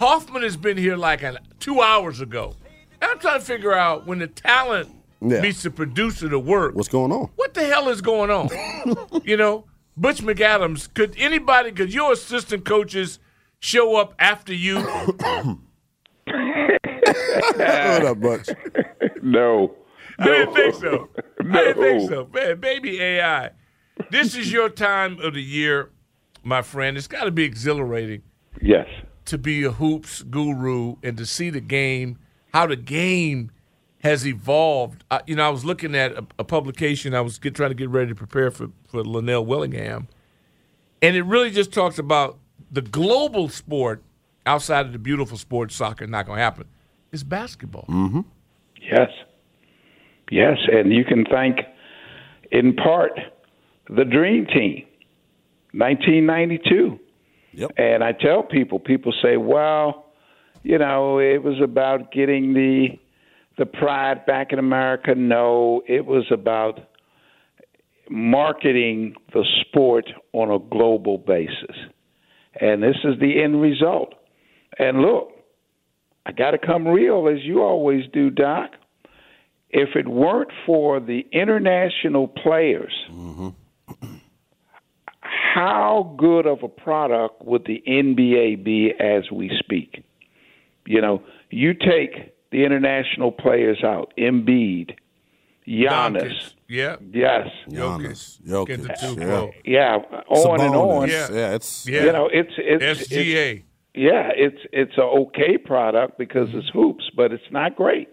Hoffman 0.00 0.42
has 0.42 0.56
been 0.56 0.76
here 0.76 0.96
like 0.96 1.22
an, 1.22 1.38
two 1.60 1.80
hours 1.82 2.20
ago. 2.20 2.54
And 3.02 3.10
I'm 3.10 3.18
trying 3.18 3.38
to 3.40 3.44
figure 3.44 3.74
out 3.74 4.06
when 4.06 4.18
the 4.18 4.26
talent 4.28 4.88
Yeah. 5.22 5.40
meets 5.40 5.62
the 5.62 5.70
producer 5.70 6.28
to 6.28 6.38
work. 6.38 6.74
What's 6.74 6.88
going 6.88 7.12
on? 7.12 7.30
What 7.36 7.52
the 7.54 7.64
hell 7.66 7.88
is 7.88 8.00
going 8.00 8.30
on? 8.30 8.48
you 9.24 9.36
know, 9.36 9.66
Butch 9.96 10.22
McAdams. 10.22 10.92
Could 10.94 11.14
anybody? 11.18 11.72
Could 11.72 11.92
your 11.92 12.12
assistant 12.12 12.64
coaches 12.64 13.18
show 13.58 13.96
up 13.96 14.14
after 14.18 14.54
you? 14.54 14.78
what 16.24 18.04
up, 18.06 18.20
Butch? 18.20 18.48
No. 19.22 19.74
I 20.18 20.24
didn't 20.24 20.54
think 20.54 20.74
so. 20.74 21.08
I 21.40 21.64
didn't 21.64 21.82
think 21.82 22.10
so. 22.10 22.28
Man, 22.32 22.60
baby 22.60 23.00
AI. 23.00 23.50
This 24.10 24.34
is 24.34 24.52
your 24.52 24.68
time 24.68 25.18
of 25.20 25.34
the 25.34 25.42
year, 25.42 25.90
my 26.42 26.62
friend. 26.62 26.96
It's 26.96 27.06
got 27.06 27.24
to 27.24 27.30
be 27.30 27.44
exhilarating 27.44 28.22
Yes. 28.60 28.86
to 29.26 29.38
be 29.38 29.64
a 29.64 29.70
hoops 29.70 30.22
guru 30.22 30.96
and 31.02 31.16
to 31.18 31.26
see 31.26 31.50
the 31.50 31.60
game, 31.60 32.18
how 32.52 32.66
the 32.66 32.76
game 32.76 33.50
has 34.00 34.26
evolved. 34.26 35.04
I, 35.10 35.20
you 35.26 35.36
know, 35.36 35.46
I 35.46 35.50
was 35.50 35.64
looking 35.64 35.94
at 35.94 36.12
a, 36.12 36.26
a 36.38 36.44
publication. 36.44 37.14
I 37.14 37.20
was 37.20 37.38
get, 37.38 37.54
trying 37.54 37.70
to 37.70 37.74
get 37.74 37.90
ready 37.90 38.08
to 38.08 38.14
prepare 38.14 38.50
for 38.50 38.68
for 38.88 39.02
Linnell 39.02 39.44
Willingham, 39.44 40.08
and 41.02 41.16
it 41.16 41.22
really 41.22 41.50
just 41.50 41.72
talks 41.72 41.98
about 41.98 42.38
the 42.70 42.82
global 42.82 43.48
sport 43.48 44.02
outside 44.46 44.86
of 44.86 44.92
the 44.92 44.98
beautiful 44.98 45.36
sport 45.36 45.72
soccer. 45.72 46.06
Not 46.06 46.26
going 46.26 46.38
to 46.38 46.42
happen. 46.42 46.66
Is 47.12 47.24
basketball. 47.24 47.86
Mm-hmm. 47.88 48.20
Yes. 48.80 49.10
Yes, 50.30 50.58
and 50.72 50.92
you 50.92 51.04
can 51.04 51.24
thank, 51.24 51.58
in 52.52 52.76
part, 52.76 53.18
the 53.88 54.04
Dream 54.04 54.46
Team, 54.46 54.86
1992. 55.72 57.00
Yep. 57.52 57.72
And 57.76 58.04
I 58.04 58.12
tell 58.12 58.44
people, 58.44 58.78
people 58.78 59.12
say, 59.20 59.36
"Well, 59.36 60.06
you 60.62 60.78
know, 60.78 61.18
it 61.18 61.42
was 61.42 61.60
about 61.60 62.12
getting 62.12 62.54
the 62.54 62.99
the 63.60 63.66
pride 63.66 64.26
back 64.26 64.52
in 64.52 64.58
America." 64.58 65.14
No, 65.14 65.82
it 65.86 66.04
was 66.04 66.24
about 66.32 66.80
marketing 68.10 69.14
the 69.32 69.44
sport 69.60 70.10
on 70.32 70.50
a 70.50 70.58
global 70.58 71.16
basis. 71.16 71.76
And 72.60 72.82
this 72.82 72.96
is 73.04 73.18
the 73.20 73.40
end 73.40 73.62
result. 73.62 74.14
And 74.78 75.00
look, 75.00 75.30
I 76.26 76.32
got 76.32 76.50
to 76.50 76.58
come 76.58 76.86
real 76.86 77.28
as 77.28 77.44
you 77.44 77.62
always 77.62 78.04
do, 78.12 78.30
Doc. 78.30 78.72
If 79.70 79.90
it 79.94 80.08
weren't 80.08 80.50
for 80.66 80.98
the 80.98 81.24
international 81.32 82.26
players, 82.26 82.92
mm-hmm. 83.10 83.48
how 85.20 86.16
good 86.18 86.46
of 86.46 86.64
a 86.64 86.68
product 86.68 87.44
would 87.44 87.64
the 87.66 87.82
NBA 87.86 88.64
be 88.64 88.92
as 88.98 89.30
we 89.30 89.50
speak? 89.60 90.02
You 90.86 91.00
know, 91.00 91.22
you 91.50 91.74
take 91.74 92.34
the 92.50 92.64
international 92.64 93.32
players 93.32 93.82
out, 93.84 94.12
Embiid, 94.18 94.96
Giannis. 95.66 96.54
Yeah. 96.68 96.96
Yes. 97.12 97.48
Giannis, 97.68 98.66
Get 98.66 98.82
the 98.82 98.88
Jokic, 98.88 99.18
yeah. 99.18 99.24
pro. 99.24 99.50
Yeah, 99.64 99.96
on 100.28 100.60
and 100.60 100.74
on. 100.74 101.08
Sabonis. 101.08 101.30
Yeah, 101.30 101.54
it's 101.54 101.86
Yeah. 101.88 102.04
You 102.04 102.12
know, 102.12 102.28
it's 102.32 102.52
it's 102.56 103.08
SGA. 103.08 103.56
It's, 103.56 103.64
yeah, 103.94 104.30
it's 104.34 104.60
it's 104.72 104.96
a 104.98 105.02
okay 105.02 105.58
product 105.58 106.18
because 106.18 106.48
it's 106.52 106.68
hoops, 106.72 107.10
but 107.16 107.32
it's 107.32 107.50
not 107.50 107.76
great. 107.76 108.08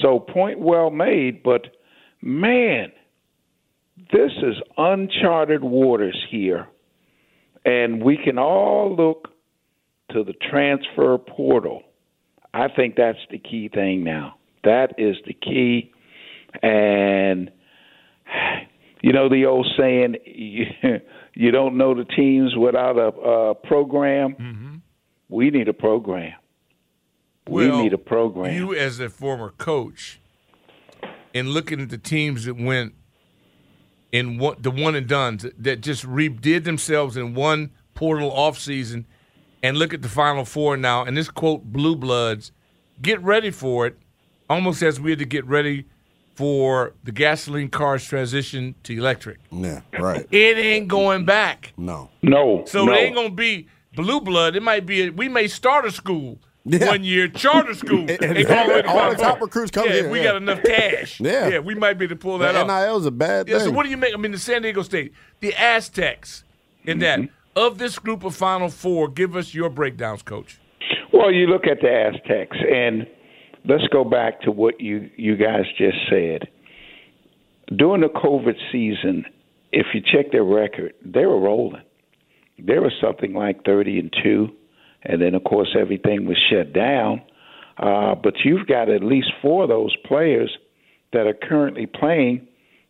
So 0.00 0.18
point 0.18 0.60
well 0.60 0.90
made, 0.90 1.42
but 1.42 1.68
man, 2.22 2.92
this 4.12 4.32
is 4.42 4.56
uncharted 4.76 5.64
waters 5.64 6.26
here, 6.30 6.68
and 7.64 8.02
we 8.02 8.16
can 8.16 8.38
all 8.38 8.94
look 8.94 9.28
to 10.12 10.24
the 10.24 10.34
transfer 10.50 11.18
portal. 11.18 11.82
I 12.52 12.68
think 12.68 12.96
that's 12.96 13.18
the 13.30 13.38
key 13.38 13.68
thing 13.68 14.04
now. 14.04 14.36
That 14.64 14.94
is 14.98 15.16
the 15.26 15.32
key, 15.32 15.92
and 16.62 17.50
you 19.02 19.12
know 19.12 19.28
the 19.28 19.46
old 19.46 19.66
saying, 19.78 20.16
you, 20.26 20.66
you 21.34 21.50
don't 21.50 21.76
know 21.76 21.94
the 21.94 22.04
teams 22.04 22.54
without 22.56 22.98
a, 22.98 23.08
a 23.08 23.54
program. 23.54 24.34
Mm-hmm. 24.34 24.74
We 25.28 25.50
need 25.50 25.68
a 25.68 25.72
program. 25.72 26.34
Well, 27.48 27.76
we 27.76 27.82
need 27.84 27.92
a 27.92 27.98
program. 27.98 28.54
You, 28.54 28.74
as 28.74 29.00
a 29.00 29.08
former 29.08 29.50
coach, 29.50 30.20
and 31.34 31.48
looking 31.48 31.80
at 31.80 31.88
the 31.88 31.98
teams 31.98 32.44
that 32.44 32.54
went 32.54 32.94
in 34.12 34.38
one, 34.38 34.56
the 34.60 34.70
one 34.70 34.94
and 34.94 35.06
dones 35.06 35.46
that 35.58 35.80
just 35.80 36.04
redid 36.04 36.64
themselves 36.64 37.16
in 37.16 37.34
one 37.34 37.70
portal 37.94 38.30
off 38.30 38.58
season, 38.58 39.06
and 39.62 39.76
look 39.76 39.92
at 39.94 40.02
the 40.02 40.08
Final 40.08 40.44
Four 40.44 40.76
now, 40.76 41.04
and 41.04 41.16
this 41.16 41.28
quote 41.28 41.64
blue 41.64 41.96
bloods, 41.96 42.52
get 43.02 43.20
ready 43.22 43.50
for 43.50 43.86
it, 43.86 43.98
almost 44.48 44.82
as 44.82 45.00
we 45.00 45.10
had 45.10 45.18
to 45.18 45.24
get 45.24 45.44
ready 45.46 45.86
for 46.34 46.94
the 47.04 47.12
gasoline 47.12 47.68
cars 47.68 48.04
transition 48.04 48.74
to 48.84 48.96
electric. 48.96 49.38
Yeah, 49.50 49.82
right. 49.98 50.26
It 50.30 50.56
ain't 50.58 50.88
going 50.88 51.24
back. 51.26 51.72
No. 51.76 52.08
No. 52.22 52.64
So 52.66 52.84
no. 52.86 52.92
it 52.92 52.96
ain't 52.96 53.14
gonna 53.14 53.30
be 53.30 53.68
blue 53.94 54.20
blood. 54.20 54.56
It 54.56 54.62
might 54.62 54.86
be. 54.86 55.02
A, 55.08 55.10
we 55.10 55.28
may 55.28 55.48
start 55.48 55.84
a 55.84 55.90
school 55.90 56.38
one 56.64 57.04
year, 57.04 57.28
charter 57.28 57.74
school, 57.74 58.00
And- 58.08 58.10
and 58.22 58.38
and 58.38 58.46
all 58.48 58.66
the 58.68 58.88
all 58.88 59.10
the 59.10 59.16
top 59.16 59.38
Four. 59.38 59.46
recruits 59.48 59.70
come 59.70 59.86
yeah, 59.86 59.92
here, 59.92 60.04
If 60.06 60.12
we 60.12 60.18
yeah. 60.18 60.24
got 60.24 60.36
enough 60.36 60.62
cash, 60.62 61.20
Yeah. 61.20 61.48
yeah, 61.48 61.58
we 61.58 61.74
might 61.74 61.94
be 61.94 62.04
able 62.06 62.16
to 62.16 62.20
pull 62.20 62.38
that 62.38 62.52
The 62.52 62.60
off. 62.66 62.66
NIL 62.86 62.96
is 62.98 63.06
a 63.06 63.10
bad 63.10 63.48
Yeah. 63.48 63.58
So 63.58 63.66
thing. 63.66 63.74
what 63.74 63.84
do 63.84 63.90
you 63.90 63.96
make? 63.98 64.14
I 64.14 64.16
mean, 64.16 64.32
the 64.32 64.38
San 64.38 64.62
Diego 64.62 64.82
State, 64.82 65.12
the 65.40 65.54
Aztecs, 65.54 66.44
in 66.84 67.00
that 67.00 67.18
mm-hmm. 67.20 67.34
Of 67.56 67.78
this 67.78 67.98
group 67.98 68.24
of 68.24 68.34
Final 68.34 68.68
Four. 68.68 69.08
Give 69.08 69.36
us 69.36 69.54
your 69.54 69.70
breakdowns, 69.70 70.22
Coach. 70.22 70.58
Well, 71.12 71.32
you 71.32 71.46
look 71.46 71.66
at 71.66 71.80
the 71.80 71.88
Aztecs, 71.88 72.56
and 72.72 73.06
let's 73.64 73.86
go 73.88 74.04
back 74.04 74.40
to 74.42 74.50
what 74.50 74.80
you 74.80 75.10
you 75.16 75.36
guys 75.36 75.64
just 75.76 75.96
said. 76.08 76.48
During 77.76 78.02
the 78.02 78.08
COVID 78.08 78.54
season, 78.72 79.24
if 79.72 79.86
you 79.94 80.00
check 80.00 80.32
their 80.32 80.44
record, 80.44 80.94
they 81.04 81.26
were 81.26 81.40
rolling. 81.40 81.82
They 82.58 82.78
were 82.78 82.92
something 83.00 83.32
like 83.32 83.64
thirty 83.64 83.98
and 83.98 84.12
two, 84.22 84.48
and 85.02 85.20
then 85.20 85.34
of 85.34 85.44
course 85.44 85.76
everything 85.78 86.26
was 86.26 86.38
shut 86.50 86.72
down. 86.72 87.22
Uh, 87.78 88.14
but 88.14 88.34
you've 88.44 88.66
got 88.66 88.90
at 88.90 89.02
least 89.02 89.28
four 89.40 89.62
of 89.62 89.70
those 89.70 89.96
players 90.04 90.54
that 91.12 91.26
are 91.26 91.34
currently 91.34 91.86
playing 91.86 92.46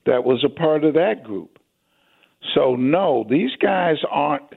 that 0.06 0.24
was 0.24 0.44
a 0.44 0.48
part 0.48 0.84
of 0.84 0.94
that 0.94 1.22
group. 1.22 1.49
So 2.54 2.74
no, 2.76 3.24
these 3.28 3.50
guys 3.60 3.96
aren't 4.10 4.54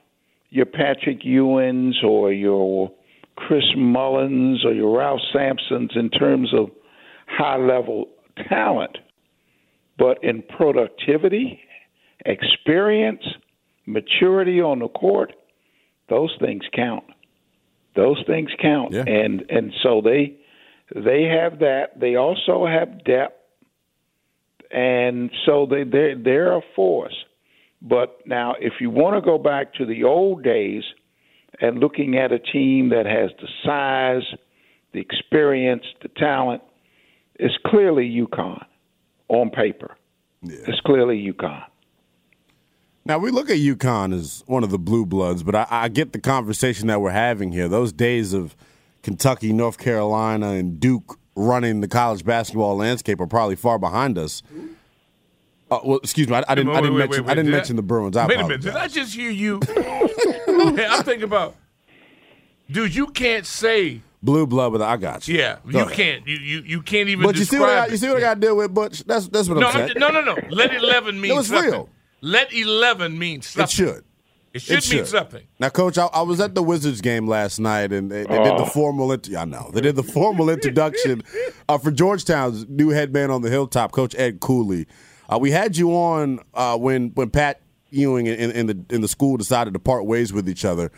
your 0.50 0.66
Patrick 0.66 1.22
Ewings 1.22 2.04
or 2.04 2.32
your 2.32 2.92
Chris 3.36 3.66
Mullins 3.76 4.64
or 4.66 4.74
your 4.74 4.98
Ralph 4.98 5.22
Sampsons 5.34 5.96
in 5.96 6.10
terms 6.10 6.54
of 6.54 6.70
high 7.28 7.58
level 7.58 8.06
talent, 8.48 8.98
but 9.98 10.24
in 10.24 10.44
productivity, 10.44 11.60
experience, 12.26 13.24
maturity 13.86 14.62
on 14.62 14.80
the 14.80 14.88
court, 14.88 15.34
those 16.10 16.36
things 16.40 16.64
count. 16.74 17.04
Those 17.96 18.24
things 18.26 18.50
count, 18.62 18.94
and 19.08 19.44
and 19.50 19.72
so 19.84 20.02
they 20.02 20.38
they 20.96 21.24
have 21.24 21.60
that. 21.60 22.00
They 22.00 22.16
also 22.16 22.66
have 22.66 23.04
depth, 23.04 23.40
and 24.72 25.30
so 25.46 25.68
they 25.70 25.84
they 25.84 26.16
they're 26.16 26.58
a 26.58 26.62
force. 26.76 27.16
But 27.84 28.20
now, 28.26 28.56
if 28.60 28.74
you 28.80 28.90
want 28.90 29.22
to 29.22 29.22
go 29.22 29.38
back 29.38 29.74
to 29.76 29.86
the 29.86 30.06
old 30.06 30.42
days 30.42 30.84
and 31.60 31.80
looking 31.80 32.18
at 32.18 32.32
a 32.32 32.40
team 32.40 32.90
that 32.90 33.06
has 33.06 33.30
the 33.42 33.48
size, 33.66 34.24
the 34.94 35.02
experience, 35.02 35.84
the 36.02 36.08
talent, 36.08 36.64
it's 37.36 37.56
clearly 37.68 38.10
UConn 38.10 38.64
on 39.28 39.50
paper. 39.50 39.98
It's 40.44 40.80
clearly 40.82 41.18
UConn. 41.18 41.64
Now 43.06 43.18
we 43.18 43.32
look 43.32 43.50
at 43.50 43.58
UConn 43.58 44.14
as 44.14 44.44
one 44.48 44.64
of 44.64 44.70
the 44.70 44.80
blue 44.80 45.06
bloods, 45.06 45.44
but 45.44 45.54
I, 45.54 45.68
I 45.70 45.90
get 45.90 46.14
the 46.14 46.20
conversation 46.20 46.88
that 46.88 47.02
we're 47.02 47.12
having 47.12 47.52
here. 47.52 47.68
Those 47.68 47.92
days 47.92 48.32
of 48.34 48.56
Kentucky, 49.02 49.52
North 49.52 49.78
Carolina, 49.78 50.52
and 50.52 50.80
Duke 50.80 51.20
running 51.36 51.82
the 51.82 51.88
college 51.90 52.24
basketball 52.24 52.78
landscape 52.78 53.20
are 53.20 53.28
probably 53.28 53.58
far 53.58 53.78
behind 53.78 54.18
us. 54.18 54.42
Uh, 55.76 55.80
well, 55.84 55.98
excuse 56.00 56.28
me, 56.28 56.36
I, 56.36 56.44
I 56.48 56.56
didn't. 56.56 56.70
I 56.72 56.76
Wait, 56.76 56.82
didn't 56.82 56.94
wait, 56.96 57.00
mention. 57.00 57.24
wait, 57.26 57.32
I 57.32 57.36
didn't 57.36 57.46
did 57.52 57.58
mention 57.58 57.76
the 57.76 57.82
Bruins. 57.82 58.18
I 58.18 58.28
Wait 58.28 58.40
a 58.40 58.44
minute. 58.44 58.62
Did 58.62 58.76
I 58.76 58.88
just 58.88 59.14
hear 59.16 59.30
you? 59.32 59.60
I'm 60.48 61.04
thinking 61.04 61.24
about, 61.24 61.56
dude. 62.70 62.94
You 62.96 63.08
can't 63.08 63.46
say. 63.46 64.02
Blue 64.22 64.48
blood, 64.48 64.72
but 64.72 64.82
I 64.82 64.96
got 64.96 65.28
you. 65.28 65.38
Yeah, 65.38 65.58
Go 65.66 65.80
you 65.80 65.80
ahead. 65.86 65.94
can't. 65.98 66.28
You, 66.28 66.38
you 66.38 66.60
you 66.62 66.82
can't 66.82 67.10
even. 67.10 67.26
But 67.26 67.36
you 67.36 67.44
see 67.44 67.60
what 67.60 67.70
I, 67.70 67.88
you 67.88 67.98
see 67.98 68.08
what 68.08 68.18
I 68.18 68.22
got 68.22 68.34
to 68.36 68.40
deal 68.40 68.56
with, 68.56 68.74
Butch. 68.74 69.04
That's 69.04 69.28
that's 69.28 69.50
what 69.50 69.58
no, 69.58 69.68
I'm 69.68 69.74
saying. 69.74 69.94
no, 69.98 70.10
no, 70.12 70.22
no. 70.22 70.38
Let 70.50 70.74
eleven 70.82 71.20
mean 71.20 71.34
No, 71.34 71.40
it's 71.40 71.50
something. 71.50 71.72
real. 71.72 71.90
Let 72.22 72.54
eleven 72.54 73.20
mean 73.20 73.42
something. 73.42 73.64
It 73.66 73.70
should. 73.70 74.04
It 74.54 74.62
should 74.62 74.96
mean 74.96 75.06
something. 75.06 75.44
Now, 75.60 75.68
Coach, 75.70 75.98
I, 75.98 76.06
I 76.06 76.22
was 76.22 76.40
at 76.40 76.56
the 76.56 76.64
Wizards 76.64 77.02
game 77.02 77.28
last 77.28 77.60
night, 77.60 77.92
and 77.92 78.10
they, 78.10 78.24
they 78.24 78.38
did 78.38 78.46
the 78.58 78.64
Oh. 78.64 78.66
formal. 78.66 79.12
Int- 79.12 79.36
I 79.36 79.44
know 79.44 79.72
they 79.74 79.82
did 79.82 79.96
the 79.98 80.04
formal 80.04 80.50
introduction 80.50 81.24
uh, 81.68 81.78
for 81.78 81.92
Georgetown's 81.92 82.70
new 82.70 82.90
head 82.92 83.12
man 83.12 83.30
on 83.30 83.42
the 83.42 83.50
hilltop, 83.50 83.92
Coach 83.92 84.16
Ed 84.16 84.40
Cooley. 84.40 84.88
Uh, 85.32 85.38
we 85.40 85.52
had 85.52 85.78
you 85.78 85.92
on 85.92 86.40
uh, 86.54 86.78
when 86.78 87.10
when 87.10 87.30
Pat 87.30 87.62
Ewing 87.90 88.28
in, 88.28 88.52
in 88.52 88.66
the 88.68 88.86
in 88.90 89.02
the 89.02 89.08
school 89.08 89.38
decided 89.38 89.74
to 89.74 89.80
part 89.80 90.06
ways 90.06 90.34
with 90.34 90.50
each 90.50 90.66
other. 90.66 90.92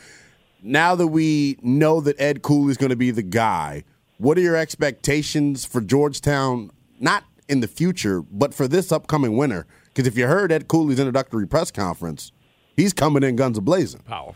Now 0.64 0.96
that 0.96 1.08
we 1.08 1.58
know 1.62 2.02
that 2.02 2.20
Ed 2.20 2.42
Cooley 2.42 2.72
is 2.72 2.78
going 2.78 2.90
to 2.90 2.96
be 2.96 3.12
the 3.12 3.22
guy, 3.22 3.84
what 4.18 4.38
are 4.38 4.42
your 4.42 4.56
expectations 4.56 5.66
for 5.66 5.82
Georgetown? 5.82 6.72
Not 7.00 7.24
in 7.48 7.60
the 7.60 7.68
future, 7.68 8.22
but 8.24 8.54
for 8.54 8.68
this 8.68 8.92
upcoming 8.92 9.38
winter. 9.38 9.68
Because 9.88 10.08
if 10.08 10.18
you 10.18 10.28
heard 10.28 10.52
Ed 10.52 10.68
Cooley's 10.68 11.00
introductory 11.00 11.48
press 11.48 11.70
conference, 11.70 12.32
he's 12.76 12.94
coming 12.94 13.24
in 13.24 13.36
guns 13.36 13.58
a 13.58 13.62
blazing. 13.62 14.02
Powerful. 14.02 14.36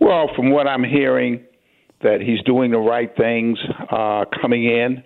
Well, 0.00 0.30
from 0.34 0.50
what 0.50 0.66
I'm 0.66 0.82
hearing, 0.82 1.44
that 2.02 2.20
he's 2.20 2.40
doing 2.42 2.70
the 2.70 2.78
right 2.78 3.14
things 3.16 3.58
uh, 3.90 4.24
coming 4.40 4.64
in. 4.64 5.02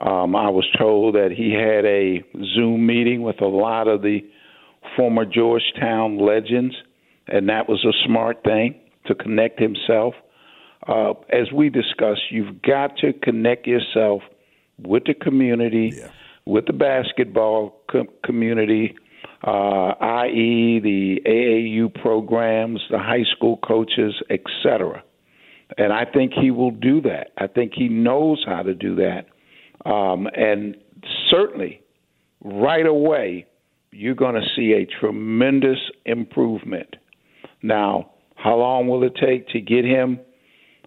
Um, 0.00 0.34
I 0.34 0.48
was 0.50 0.66
told 0.76 1.14
that 1.14 1.30
he 1.30 1.52
had 1.52 1.84
a 1.84 2.22
Zoom 2.54 2.86
meeting 2.86 3.22
with 3.22 3.40
a 3.40 3.46
lot 3.46 3.86
of 3.86 4.02
the 4.02 4.20
former 4.96 5.24
Georgetown 5.24 6.18
legends, 6.18 6.74
and 7.28 7.48
that 7.48 7.68
was 7.68 7.84
a 7.84 7.92
smart 8.06 8.42
thing 8.44 8.74
to 9.06 9.14
connect 9.14 9.60
himself. 9.60 10.14
Uh, 10.86 11.12
as 11.30 11.50
we 11.52 11.70
discussed, 11.70 12.22
you've 12.30 12.60
got 12.62 12.96
to 12.98 13.12
connect 13.12 13.66
yourself 13.66 14.22
with 14.78 15.04
the 15.04 15.14
community, 15.14 15.92
with 16.44 16.66
the 16.66 16.72
basketball 16.72 17.80
co- 17.90 18.08
community, 18.24 18.94
uh, 19.46 19.94
i.e., 20.00 20.80
the 20.82 21.20
AAU 21.26 21.94
programs, 22.02 22.80
the 22.90 22.98
high 22.98 23.24
school 23.36 23.58
coaches, 23.58 24.14
etc. 24.28 25.02
And 25.78 25.92
I 25.92 26.04
think 26.04 26.32
he 26.32 26.50
will 26.50 26.70
do 26.70 27.00
that. 27.02 27.28
I 27.38 27.46
think 27.46 27.72
he 27.74 27.88
knows 27.88 28.44
how 28.46 28.62
to 28.62 28.74
do 28.74 28.96
that. 28.96 29.26
Um, 29.84 30.26
and 30.34 30.76
certainly, 31.30 31.82
right 32.42 32.86
away, 32.86 33.46
you're 33.90 34.14
going 34.14 34.34
to 34.34 34.46
see 34.56 34.72
a 34.72 34.86
tremendous 35.00 35.78
improvement. 36.04 36.96
Now, 37.62 38.10
how 38.34 38.56
long 38.56 38.88
will 38.88 39.04
it 39.04 39.14
take 39.20 39.48
to 39.48 39.60
get 39.60 39.84
him 39.84 40.20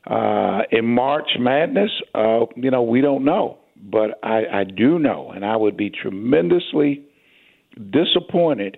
uh, 0.06 0.62
in 0.72 0.86
March 0.86 1.30
Madness? 1.40 1.92
Uh, 2.14 2.46
you 2.56 2.72
know, 2.72 2.84
we 2.84 3.02
don't 3.02 3.24
know. 3.24 3.60
But 3.80 4.20
I, 4.24 4.46
I 4.52 4.64
do 4.64 4.98
know, 5.00 5.32
and 5.32 5.46
I 5.46 5.56
would 5.56 5.78
be 5.78 5.90
tremendously 5.90 7.04
disappointed 7.92 8.78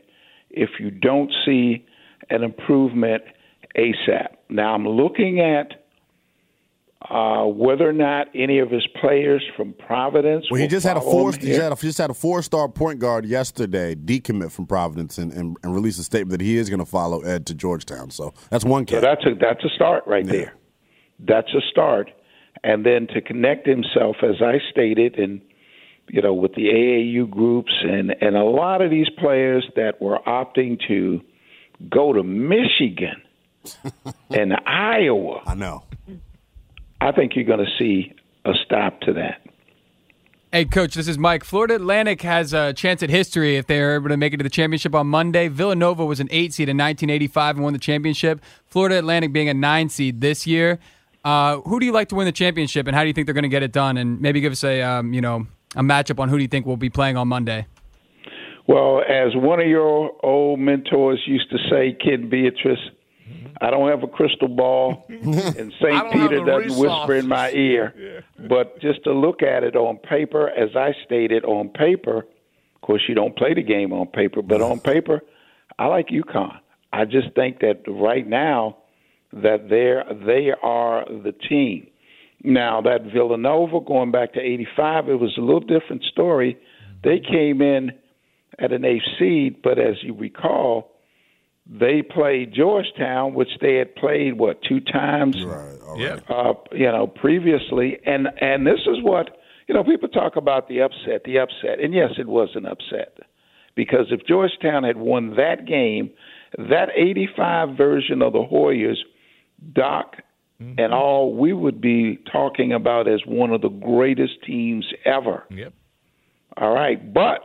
if 0.49 0.71
you 0.79 0.91
don't 0.91 1.31
see 1.45 1.85
an 2.29 2.43
improvement 2.43 3.23
ASAP. 3.77 4.27
Now 4.49 4.73
I'm 4.73 4.87
looking 4.87 5.39
at 5.39 5.78
uh, 7.07 7.45
whether 7.45 7.87
or 7.87 7.93
not 7.93 8.27
any 8.35 8.59
of 8.59 8.69
his 8.69 8.85
players 8.99 9.43
from 9.55 9.73
Providence. 9.73 10.45
Well, 10.51 10.59
he 10.59 10.67
just 10.67 10.85
had 10.85 10.97
a 10.97 11.01
four. 11.01 11.31
He 11.31 11.37
just 11.39 11.61
had 11.61 11.71
a, 11.71 11.75
just 11.75 11.97
had 11.97 12.09
a 12.09 12.13
four-star 12.13 12.67
point 12.67 12.99
guard 12.99 13.25
yesterday, 13.25 13.95
decommit 13.95 14.51
from 14.51 14.65
Providence, 14.65 15.17
and, 15.17 15.31
and, 15.31 15.55
and 15.63 15.73
release 15.73 15.97
a 15.97 16.03
statement 16.03 16.37
that 16.37 16.41
he 16.43 16.57
is 16.57 16.69
going 16.69 16.79
to 16.79 16.85
follow 16.85 17.21
Ed 17.21 17.45
to 17.47 17.53
Georgetown. 17.53 18.11
So 18.11 18.33
that's 18.49 18.65
one 18.65 18.85
So 18.87 18.99
that's 18.99 19.25
a 19.25 19.33
that's 19.39 19.63
a 19.63 19.69
start 19.69 20.03
right 20.07 20.25
there. 20.25 20.55
That's 21.19 21.53
a 21.53 21.61
start, 21.71 22.11
and 22.63 22.85
then 22.85 23.07
to 23.07 23.21
connect 23.21 23.65
himself, 23.65 24.17
as 24.21 24.41
I 24.41 24.57
stated, 24.69 25.17
and 25.17 25.41
you 26.09 26.21
know, 26.21 26.33
with 26.33 26.53
the 26.55 26.65
AAU 26.65 27.29
groups 27.29 27.71
and 27.81 28.13
and 28.19 28.35
a 28.35 28.43
lot 28.43 28.81
of 28.81 28.91
these 28.91 29.09
players 29.17 29.65
that 29.77 30.01
were 30.01 30.19
opting 30.27 30.77
to 30.89 31.21
go 31.89 32.11
to 32.11 32.23
Michigan 32.23 33.21
and 34.29 34.53
Iowa. 34.65 35.43
I 35.45 35.55
know. 35.55 35.83
I 37.01 37.11
think 37.11 37.35
you're 37.35 37.45
going 37.45 37.65
to 37.65 37.71
see 37.77 38.13
a 38.45 38.51
stop 38.65 39.01
to 39.01 39.13
that. 39.13 39.41
Hey, 40.51 40.65
coach, 40.65 40.95
this 40.95 41.07
is 41.07 41.19
Mike. 41.19 41.43
Florida 41.43 41.75
Atlantic 41.75 42.23
has 42.23 42.53
a 42.53 42.73
chance 42.73 43.03
at 43.03 43.11
history 43.11 43.57
if 43.57 43.67
they're 43.67 43.95
able 43.95 44.09
to 44.09 44.17
make 44.17 44.33
it 44.33 44.37
to 44.37 44.43
the 44.43 44.49
championship 44.49 44.95
on 44.95 45.05
Monday. 45.05 45.47
Villanova 45.47 46.03
was 46.03 46.19
an 46.19 46.27
eight 46.31 46.53
seed 46.53 46.69
in 46.69 46.77
1985 46.77 47.57
and 47.57 47.63
won 47.63 47.73
the 47.73 47.79
championship. 47.79 48.41
Florida 48.65 48.97
Atlantic 48.97 49.31
being 49.31 49.47
a 49.47 49.53
nine 49.53 49.89
seed 49.89 50.21
this 50.21 50.47
year. 50.47 50.79
Uh, 51.23 51.57
who 51.61 51.79
do 51.79 51.85
you 51.85 51.91
like 51.91 52.09
to 52.09 52.15
win 52.15 52.25
the 52.25 52.31
championship, 52.31 52.87
and 52.87 52.95
how 52.95 53.03
do 53.03 53.07
you 53.07 53.13
think 53.13 53.27
they're 53.27 53.33
going 53.33 53.43
to 53.43 53.49
get 53.49 53.61
it 53.61 53.71
done? 53.71 53.97
And 53.97 54.19
maybe 54.21 54.41
give 54.41 54.51
us 54.51 54.63
a 54.63 54.81
um, 54.81 55.13
you 55.13 55.21
know 55.21 55.45
a 55.75 55.83
matchup 55.83 56.19
on 56.19 56.29
who 56.29 56.37
do 56.37 56.41
you 56.41 56.47
think 56.47 56.65
will 56.65 56.77
be 56.77 56.89
playing 56.89 57.17
on 57.17 57.27
Monday. 57.27 57.67
Well, 58.67 59.01
as 59.01 59.35
one 59.35 59.59
of 59.59 59.67
your 59.67 60.11
old 60.23 60.59
mentors 60.59 61.21
used 61.25 61.49
to 61.49 61.57
say, 61.69 61.97
Kid 62.03 62.29
Beatrice, 62.29 62.79
I 63.61 63.69
don't 63.69 63.89
have 63.89 64.03
a 64.03 64.07
crystal 64.07 64.47
ball, 64.47 65.05
and 65.09 65.73
St. 65.81 66.11
Peter 66.11 66.43
doesn't 66.45 66.77
whisper 66.79 67.15
in 67.15 67.27
my 67.27 67.51
ear. 67.51 68.23
But 68.47 68.79
just 68.79 69.03
to 69.03 69.11
look 69.11 69.43
at 69.43 69.63
it 69.63 69.75
on 69.75 69.97
paper, 69.97 70.49
as 70.49 70.69
I 70.73 70.93
stated, 71.05 71.43
on 71.43 71.69
paper, 71.69 72.19
of 72.19 72.81
course, 72.81 73.01
you 73.09 73.13
don't 73.13 73.35
play 73.35 73.53
the 73.53 73.61
game 73.61 73.91
on 73.91 74.07
paper, 74.07 74.41
but 74.41 74.61
on 74.61 74.79
paper, 74.79 75.21
I 75.77 75.87
like 75.87 76.07
UConn. 76.07 76.57
I 76.93 77.03
just 77.03 77.35
think 77.35 77.59
that 77.59 77.83
right 77.87 78.25
now 78.25 78.77
that 79.33 79.69
they're 79.69 80.05
they 80.25 80.51
are 80.63 81.05
the 81.05 81.33
team. 81.33 81.87
Now 82.43 82.81
that 82.81 83.11
Villanova 83.13 83.81
going 83.81 84.11
back 84.11 84.33
to 84.33 84.39
'85, 84.39 85.09
it 85.09 85.19
was 85.19 85.35
a 85.37 85.41
little 85.41 85.59
different 85.59 86.03
story. 86.03 86.57
They 87.03 87.19
came 87.19 87.61
in 87.61 87.91
at 88.57 88.71
an 88.71 88.85
eighth 88.85 89.03
seed, 89.19 89.61
but 89.61 89.77
as 89.77 89.95
you 90.01 90.13
recall, 90.13 90.91
they 91.71 92.01
played 92.01 92.53
Georgetown, 92.53 93.33
which 93.35 93.49
they 93.61 93.75
had 93.75 93.95
played 93.95 94.37
what 94.39 94.61
two 94.63 94.79
times, 94.79 95.35
Yeah. 95.97 96.19
uh, 96.27 96.53
you 96.71 96.85
know, 96.91 97.05
previously, 97.07 97.99
and 98.05 98.27
and 98.41 98.65
this 98.65 98.79
is 98.87 99.01
what 99.03 99.37
you 99.67 99.75
know. 99.75 99.83
People 99.83 100.09
talk 100.09 100.35
about 100.35 100.67
the 100.67 100.81
upset, 100.81 101.23
the 101.25 101.37
upset, 101.37 101.79
and 101.79 101.93
yes, 101.93 102.11
it 102.17 102.27
was 102.27 102.49
an 102.55 102.65
upset 102.65 103.17
because 103.75 104.07
if 104.11 104.25
Georgetown 104.25 104.83
had 104.83 104.97
won 104.97 105.35
that 105.35 105.65
game, 105.65 106.09
that 106.57 106.89
'85 106.95 107.77
version 107.77 108.21
of 108.23 108.33
the 108.33 108.39
Hoyas, 108.43 108.97
Doc 109.73 110.15
and 110.77 110.93
all, 110.93 111.33
we 111.35 111.53
would 111.53 111.79
be 111.79 112.17
talking 112.29 112.73
about 112.73 113.07
as 113.07 113.21
one 113.25 113.51
of 113.53 113.61
the 113.61 113.69
greatest 113.69 114.43
teams 114.45 114.85
ever. 115.05 115.45
Yep. 115.51 115.71
All 116.57 116.73
right. 116.73 117.13
But 117.13 117.39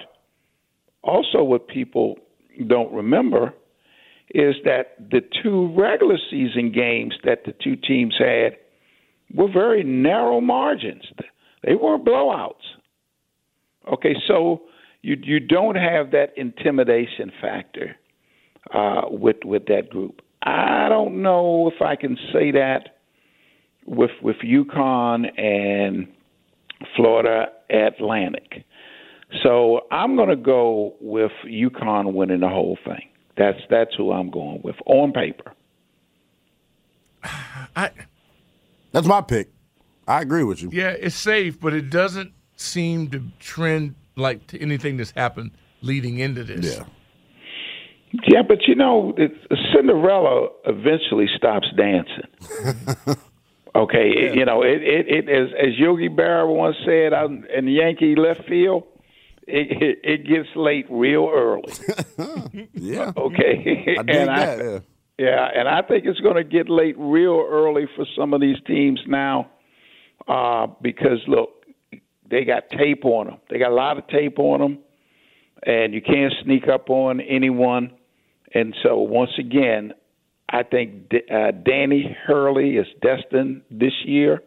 also, 1.02 1.44
what 1.44 1.68
people 1.68 2.18
don't 2.66 2.92
remember 2.92 3.52
is 4.34 4.56
that 4.64 4.96
the 5.10 5.20
two 5.42 5.72
regular 5.78 6.18
season 6.30 6.72
games 6.72 7.14
that 7.24 7.44
the 7.46 7.54
two 7.62 7.76
teams 7.76 8.14
had 8.18 8.56
were 9.32 9.50
very 9.50 9.84
narrow 9.84 10.40
margins. 10.40 11.04
They 11.62 11.76
weren't 11.76 12.04
blowouts. 12.04 12.64
Okay, 13.90 14.14
so 14.26 14.62
you 15.02 15.16
you 15.22 15.38
don't 15.38 15.76
have 15.76 16.10
that 16.10 16.32
intimidation 16.36 17.30
factor 17.40 17.96
uh, 18.72 19.02
with 19.08 19.36
with 19.44 19.66
that 19.66 19.88
group. 19.90 20.20
I 20.42 20.88
don't 20.88 21.22
know 21.22 21.70
if 21.74 21.80
I 21.80 21.96
can 21.96 22.16
say 22.32 22.50
that 22.50 22.96
with 23.86 24.10
with 24.20 24.36
UConn 24.44 25.26
and 25.40 26.08
Florida 26.96 27.46
Atlantic. 27.70 28.64
So 29.42 29.82
I'm 29.90 30.16
going 30.16 30.28
to 30.28 30.36
go 30.36 30.94
with 31.00 31.32
UConn 31.46 32.14
winning 32.14 32.40
the 32.40 32.48
whole 32.48 32.78
thing. 32.84 33.08
That's 33.36 33.58
that's 33.68 33.94
who 33.96 34.12
I'm 34.12 34.30
going 34.30 34.60
with 34.62 34.76
on 34.86 35.12
paper. 35.12 35.52
I, 37.76 37.90
That's 38.92 39.06
my 39.06 39.20
pick. 39.20 39.50
I 40.06 40.20
agree 40.20 40.44
with 40.44 40.62
you. 40.62 40.70
yeah, 40.72 40.90
it's 40.90 41.14
safe, 41.16 41.58
but 41.58 41.72
it 41.72 41.90
doesn't 41.90 42.32
seem 42.56 43.10
to 43.10 43.22
trend 43.40 43.94
like 44.16 44.46
to 44.48 44.60
anything 44.60 44.96
that's 44.96 45.10
happened 45.12 45.52
leading 45.80 46.18
into 46.18 46.44
this. 46.44 46.76
Yeah. 46.76 46.84
Yeah, 48.28 48.42
but 48.42 48.68
you 48.68 48.76
know, 48.76 49.12
Cinderella 49.74 50.48
eventually 50.66 51.26
stops 51.36 51.66
dancing. 51.76 53.16
okay, 53.74 54.32
you 54.34 54.44
know, 54.44 54.62
it, 54.62 54.82
it, 54.82 55.08
it 55.08 55.28
as, 55.28 55.48
as 55.58 55.76
Yogi 55.76 56.08
Berra 56.08 56.46
once 56.46 56.76
said 56.84 57.12
out 57.12 57.30
in 57.30 57.66
Yankee 57.66 58.14
left 58.14 58.44
field, 58.48 58.84
it, 59.46 59.82
it, 59.82 59.98
it 60.02 60.26
gets 60.26 60.48
late 60.56 60.86
real 60.90 61.30
early. 61.32 61.72
yeah. 62.72 63.12
Okay. 63.16 63.96
I 63.96 64.00
and 64.00 64.08
that, 64.08 64.60
I, 64.60 64.62
yeah. 64.62 64.78
yeah, 65.18 65.48
and 65.54 65.68
I 65.68 65.82
think 65.82 66.04
it's 66.06 66.20
going 66.20 66.36
to 66.36 66.44
get 66.44 66.68
late 66.68 66.96
real 66.98 67.46
early 67.48 67.86
for 67.96 68.04
some 68.16 68.32
of 68.34 68.40
these 68.40 68.56
teams 68.66 69.00
now, 69.06 69.50
uh, 70.28 70.66
because 70.80 71.18
look, 71.26 71.50
they 72.30 72.44
got 72.44 72.70
tape 72.70 73.04
on 73.04 73.26
them. 73.26 73.36
They 73.50 73.58
got 73.58 73.70
a 73.70 73.74
lot 73.74 73.98
of 73.98 74.06
tape 74.08 74.38
on 74.38 74.60
them, 74.60 74.78
and 75.64 75.94
you 75.94 76.00
can't 76.00 76.32
sneak 76.44 76.68
up 76.68 76.90
on 76.90 77.20
anyone. 77.20 77.92
And 78.54 78.74
so, 78.82 78.98
once 78.98 79.32
again, 79.38 79.92
I 80.48 80.62
think 80.62 81.10
D- 81.10 81.22
uh, 81.30 81.50
Danny 81.50 82.16
Hurley 82.26 82.76
is 82.76 82.86
destined 83.02 83.62
this 83.70 83.92
year. 84.04 84.42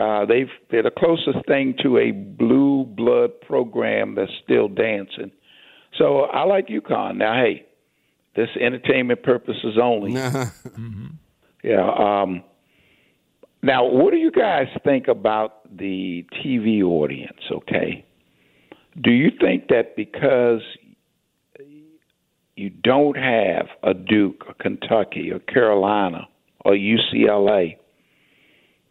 Uh, 0.00 0.24
they've 0.24 0.48
they're 0.70 0.82
the 0.82 0.90
closest 0.90 1.44
thing 1.46 1.74
to 1.82 1.98
a 1.98 2.12
blue 2.12 2.84
blood 2.84 3.38
program 3.42 4.14
that's 4.14 4.32
still 4.42 4.68
dancing. 4.68 5.30
So 5.98 6.20
I 6.20 6.44
like 6.44 6.68
UConn. 6.68 7.16
Now, 7.16 7.34
hey, 7.34 7.66
this 8.36 8.48
entertainment 8.60 9.22
purposes 9.22 9.76
only. 9.80 10.12
Yeah. 11.62 11.90
Um, 11.90 12.42
now, 13.62 13.84
what 13.84 14.12
do 14.12 14.16
you 14.16 14.30
guys 14.30 14.68
think 14.84 15.08
about 15.08 15.76
the 15.76 16.24
TV 16.42 16.82
audience? 16.82 17.40
Okay, 17.52 18.04
do 19.00 19.10
you 19.10 19.30
think 19.38 19.68
that 19.68 19.96
because 19.96 20.62
you 22.56 22.70
don't 22.70 23.16
have 23.16 23.66
a 23.82 23.94
Duke, 23.94 24.44
or 24.48 24.54
Kentucky, 24.54 25.30
or 25.30 25.38
Carolina, 25.40 26.26
or 26.64 26.72
UCLA, 26.72 27.76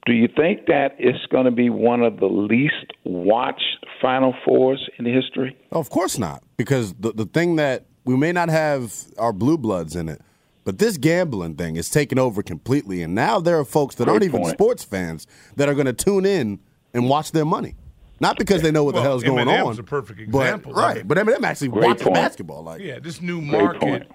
do 0.05 0.13
you 0.13 0.27
think 0.27 0.65
that 0.67 0.95
it's 0.97 1.25
going 1.27 1.45
to 1.45 1.51
be 1.51 1.69
one 1.69 2.01
of 2.01 2.19
the 2.19 2.25
least 2.27 2.93
watched 3.03 3.85
Final 4.01 4.33
Fours 4.45 4.89
in 4.97 5.05
history? 5.05 5.57
Oh, 5.71 5.79
of 5.79 5.89
course 5.89 6.17
not, 6.17 6.43
because 6.57 6.93
the 6.93 7.11
the 7.13 7.25
thing 7.25 7.57
that 7.57 7.85
we 8.05 8.15
may 8.17 8.31
not 8.31 8.49
have 8.49 8.93
our 9.17 9.33
blue 9.33 9.57
bloods 9.57 9.95
in 9.95 10.09
it, 10.09 10.21
but 10.63 10.77
this 10.79 10.97
gambling 10.97 11.55
thing 11.55 11.75
is 11.75 11.89
taking 11.89 12.17
over 12.17 12.41
completely, 12.41 13.03
and 13.03 13.13
now 13.13 13.39
there 13.39 13.59
are 13.59 13.65
folks 13.65 13.95
that 13.95 14.05
Great 14.05 14.13
aren't 14.13 14.23
even 14.23 14.45
sports 14.45 14.83
fans 14.83 15.27
that 15.57 15.67
are 15.69 15.73
going 15.75 15.85
to 15.85 15.93
tune 15.93 16.25
in 16.25 16.59
and 16.93 17.07
watch 17.09 17.31
their 17.33 17.45
money, 17.45 17.75
not 18.19 18.37
because 18.37 18.61
they 18.61 18.71
know 18.71 18.83
what 18.83 18.91
the 18.95 19.01
Well, 19.01 19.09
hell's 19.11 19.23
going 19.23 19.45
Eminem's 19.47 19.77
on. 19.77 19.79
a 19.79 19.83
perfect 19.83 20.31
but- 20.31 20.41
example 20.41 20.71
of 20.71 20.77
right? 20.77 20.97
it. 20.97 21.07
But 21.07 21.17
Eminem 21.17 21.43
actually 21.43 21.67
Great 21.69 21.85
watches 21.87 22.03
point. 22.03 22.15
basketball. 22.15 22.63
Like, 22.63 22.81
yeah, 22.81 22.99
this 22.99 23.21
new 23.21 23.41
market, 23.41 24.09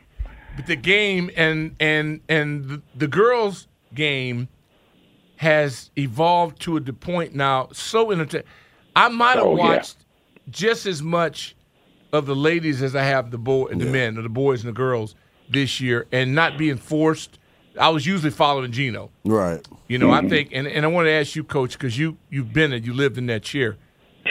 but 0.57 0.67
the 0.67 0.77
game 0.77 1.31
and 1.37 1.77
and 1.79 2.21
and 2.29 2.65
the, 2.65 2.83
the 2.97 3.07
girls' 3.07 3.69
game 3.95 4.49
has 5.37 5.91
evolved 5.97 6.61
to 6.61 6.76
a 6.76 6.80
the 6.80 6.93
point 6.93 7.35
now 7.35 7.68
so 7.72 8.11
entertaining. 8.11 8.47
I 8.95 9.09
might 9.09 9.37
have 9.37 9.47
Oh, 9.47 9.57
yeah. 9.57 9.62
watched 9.64 9.97
just 10.51 10.87
as 10.87 11.03
much 11.03 11.57
of 12.12 12.26
the 12.26 12.37
ladies 12.37 12.82
as 12.82 12.95
I 12.95 13.03
have 13.03 13.30
the 13.30 13.39
boy 13.39 13.66
and 13.66 13.80
the 13.80 13.87
men, 13.87 14.16
or 14.16 14.22
the 14.22 14.28
boys 14.28 14.61
and 14.61 14.68
the 14.68 14.76
girls 14.76 15.14
this 15.49 15.80
year, 15.80 16.07
and 16.12 16.35
not 16.35 16.57
being 16.57 16.76
forced. 16.76 17.39
I 17.78 17.89
was 17.89 18.07
usually 18.07 18.30
following 18.30 18.70
Gino. 18.70 19.11
right? 19.24 19.66
You 19.89 19.99
know, 19.99 20.12
I 20.12 20.20
mm-hmm. 20.20 20.28
think, 20.28 20.51
and, 20.53 20.68
and 20.68 20.85
I 20.85 20.89
want 20.89 21.07
to 21.07 21.11
ask 21.11 21.35
you, 21.35 21.43
Coach, 21.43 21.72
because 21.72 21.99
you 21.99 22.16
you've 22.30 22.53
been 22.53 22.72
it, 22.72 22.85
you 22.85 22.95
lived 22.95 23.18
in 23.18 23.26
that 23.26 23.43
chair. 23.43 23.76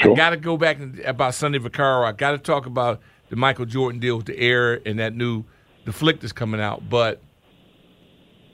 Sure. 0.02 0.14
I 0.14 0.16
got 0.16 0.30
to 0.30 0.38
go 0.38 0.56
back 0.56 0.80
and, 0.80 1.00
about 1.02 1.36
Sonny 1.36 1.60
Vaccaro. 1.60 2.06
I 2.06 2.14
got 2.14 2.32
to 2.32 2.38
talk 2.38 2.66
about 2.66 3.02
the 3.30 3.36
Michael 3.36 3.66
Jordan 3.66 4.00
deal 4.00 4.16
with 4.16 4.28
the 4.28 4.40
air 4.40 4.80
and 4.86 4.98
that 5.00 5.14
new 5.14 5.44
the 5.86 5.92
flick 5.92 6.22
that's 6.22 6.34
coming 6.34 6.62
out. 6.62 6.90
But 6.90 7.20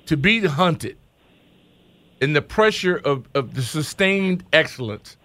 to 0.08 0.18
be 0.18 0.40
hunted 0.46 0.98
and 2.22 2.36
the 2.36 2.42
pressure 2.42 2.98
of, 2.98 3.28
of 3.34 3.54
the 3.54 3.62
sustained 3.62 4.44
excellence 4.54 5.18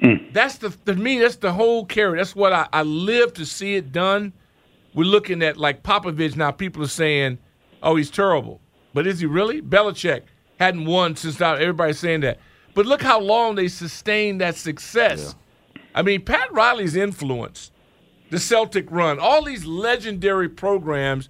mm. 0.00 0.32
That's 0.32 0.58
the 0.58 0.70
to 0.86 0.94
me. 0.94 1.18
That's 1.18 1.36
the 1.36 1.52
whole 1.52 1.84
carry. 1.84 2.18
That's 2.18 2.34
what 2.34 2.52
I, 2.52 2.68
I 2.72 2.82
live 2.82 3.34
to 3.34 3.46
see 3.46 3.76
it 3.76 3.92
done. 3.92 4.32
We're 4.94 5.04
looking 5.04 5.42
at 5.42 5.56
like 5.56 5.82
Popovich 5.82 6.36
now. 6.36 6.50
People 6.50 6.82
are 6.82 6.88
saying, 6.88 7.38
"Oh, 7.82 7.96
he's 7.96 8.10
terrible," 8.10 8.60
but 8.94 9.06
is 9.06 9.20
he 9.20 9.26
really? 9.26 9.60
Belichick 9.60 10.22
hadn't 10.58 10.86
won 10.86 11.16
since 11.16 11.38
now. 11.40 11.54
Everybody's 11.54 11.98
saying 11.98 12.20
that, 12.20 12.38
but 12.74 12.86
look 12.86 13.02
how 13.02 13.20
long 13.20 13.54
they 13.54 13.68
sustained 13.68 14.40
that 14.40 14.56
success. 14.56 15.34
I 15.94 16.02
mean, 16.02 16.24
Pat 16.24 16.52
Riley's 16.52 16.96
influence, 16.96 17.72
the 18.30 18.38
Celtic 18.38 18.90
run, 18.90 19.18
all 19.18 19.44
these 19.44 19.64
legendary 19.64 20.48
programs 20.48 21.28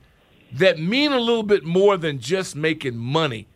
that 0.53 0.79
mean 0.79 1.13
a 1.13 1.21
little 1.21 1.43
bit 1.43 1.65
more 1.65 1.97
than 1.97 2.19
just 2.19 2.57
making 2.57 2.97
money. 2.97 3.47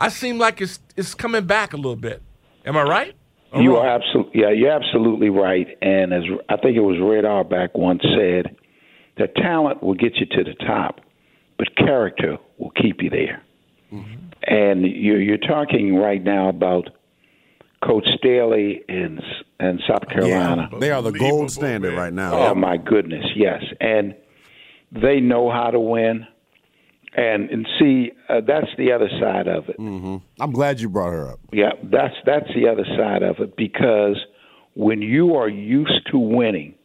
I 0.00 0.08
seem 0.08 0.38
like 0.38 0.60
it's 0.60 0.80
it's 0.96 1.14
coming 1.14 1.44
back 1.46 1.72
a 1.72 1.76
little 1.76 1.96
bit. 1.96 2.22
Am 2.64 2.76
I 2.76 2.82
right? 2.82 3.14
Or 3.52 3.62
You 3.62 3.74
wrong? 3.74 3.84
are 3.86 3.88
absolutely 3.88 4.40
yeah, 4.40 4.50
you're 4.50 4.70
absolutely 4.72 5.28
right. 5.30 5.66
And 5.82 6.12
as 6.12 6.22
I 6.48 6.56
think 6.56 6.76
it 6.76 6.80
was 6.80 6.96
Red 7.00 7.24
Auerbach 7.24 7.76
once 7.76 8.02
said, 8.16 8.56
that 9.18 9.34
talent 9.36 9.82
will 9.82 9.94
get 9.94 10.16
you 10.16 10.26
to 10.26 10.44
the 10.44 10.54
top, 10.66 11.00
but 11.58 11.74
character 11.76 12.38
will 12.58 12.70
keep 12.70 13.02
you 13.02 13.10
there. 13.10 13.42
Mm-hmm. 13.92 14.14
And 14.46 14.86
you're 14.86 15.20
you're 15.20 15.36
talking 15.38 15.96
right 15.96 16.22
now 16.22 16.48
about 16.48 16.88
Coach 17.84 18.06
Staley 18.18 18.82
in 18.88 19.20
in 19.58 19.80
South 19.86 20.08
Carolina. 20.08 20.68
Yeah, 20.72 20.78
they 20.78 20.90
are 20.90 21.02
the 21.02 21.12
gold 21.12 21.50
standard 21.50 21.94
right 21.94 22.12
now. 22.12 22.32
Oh 22.32 22.54
my 22.54 22.76
goodness, 22.76 23.24
yes, 23.36 23.62
and 23.80 24.14
they 24.92 25.20
know 25.20 25.50
how 25.50 25.70
to 25.70 25.80
win. 25.80 26.26
And 27.16 27.50
and 27.50 27.66
see, 27.78 28.12
uh, 28.28 28.40
that's 28.46 28.68
the 28.78 28.92
other 28.92 29.08
side 29.20 29.48
of 29.48 29.68
it. 29.68 29.76
hmm 29.76 30.18
I'm 30.38 30.52
glad 30.52 30.80
you 30.80 30.88
brought 30.88 31.10
her 31.10 31.28
up. 31.28 31.40
Yeah, 31.52 31.72
that's 31.82 32.14
that's 32.24 32.46
the 32.54 32.68
other 32.68 32.84
side 32.96 33.22
of 33.22 33.40
it 33.40 33.56
because 33.56 34.16
when 34.74 35.02
you 35.02 35.34
are 35.34 35.48
used 35.48 36.06
to 36.12 36.18
winning, 36.18 36.76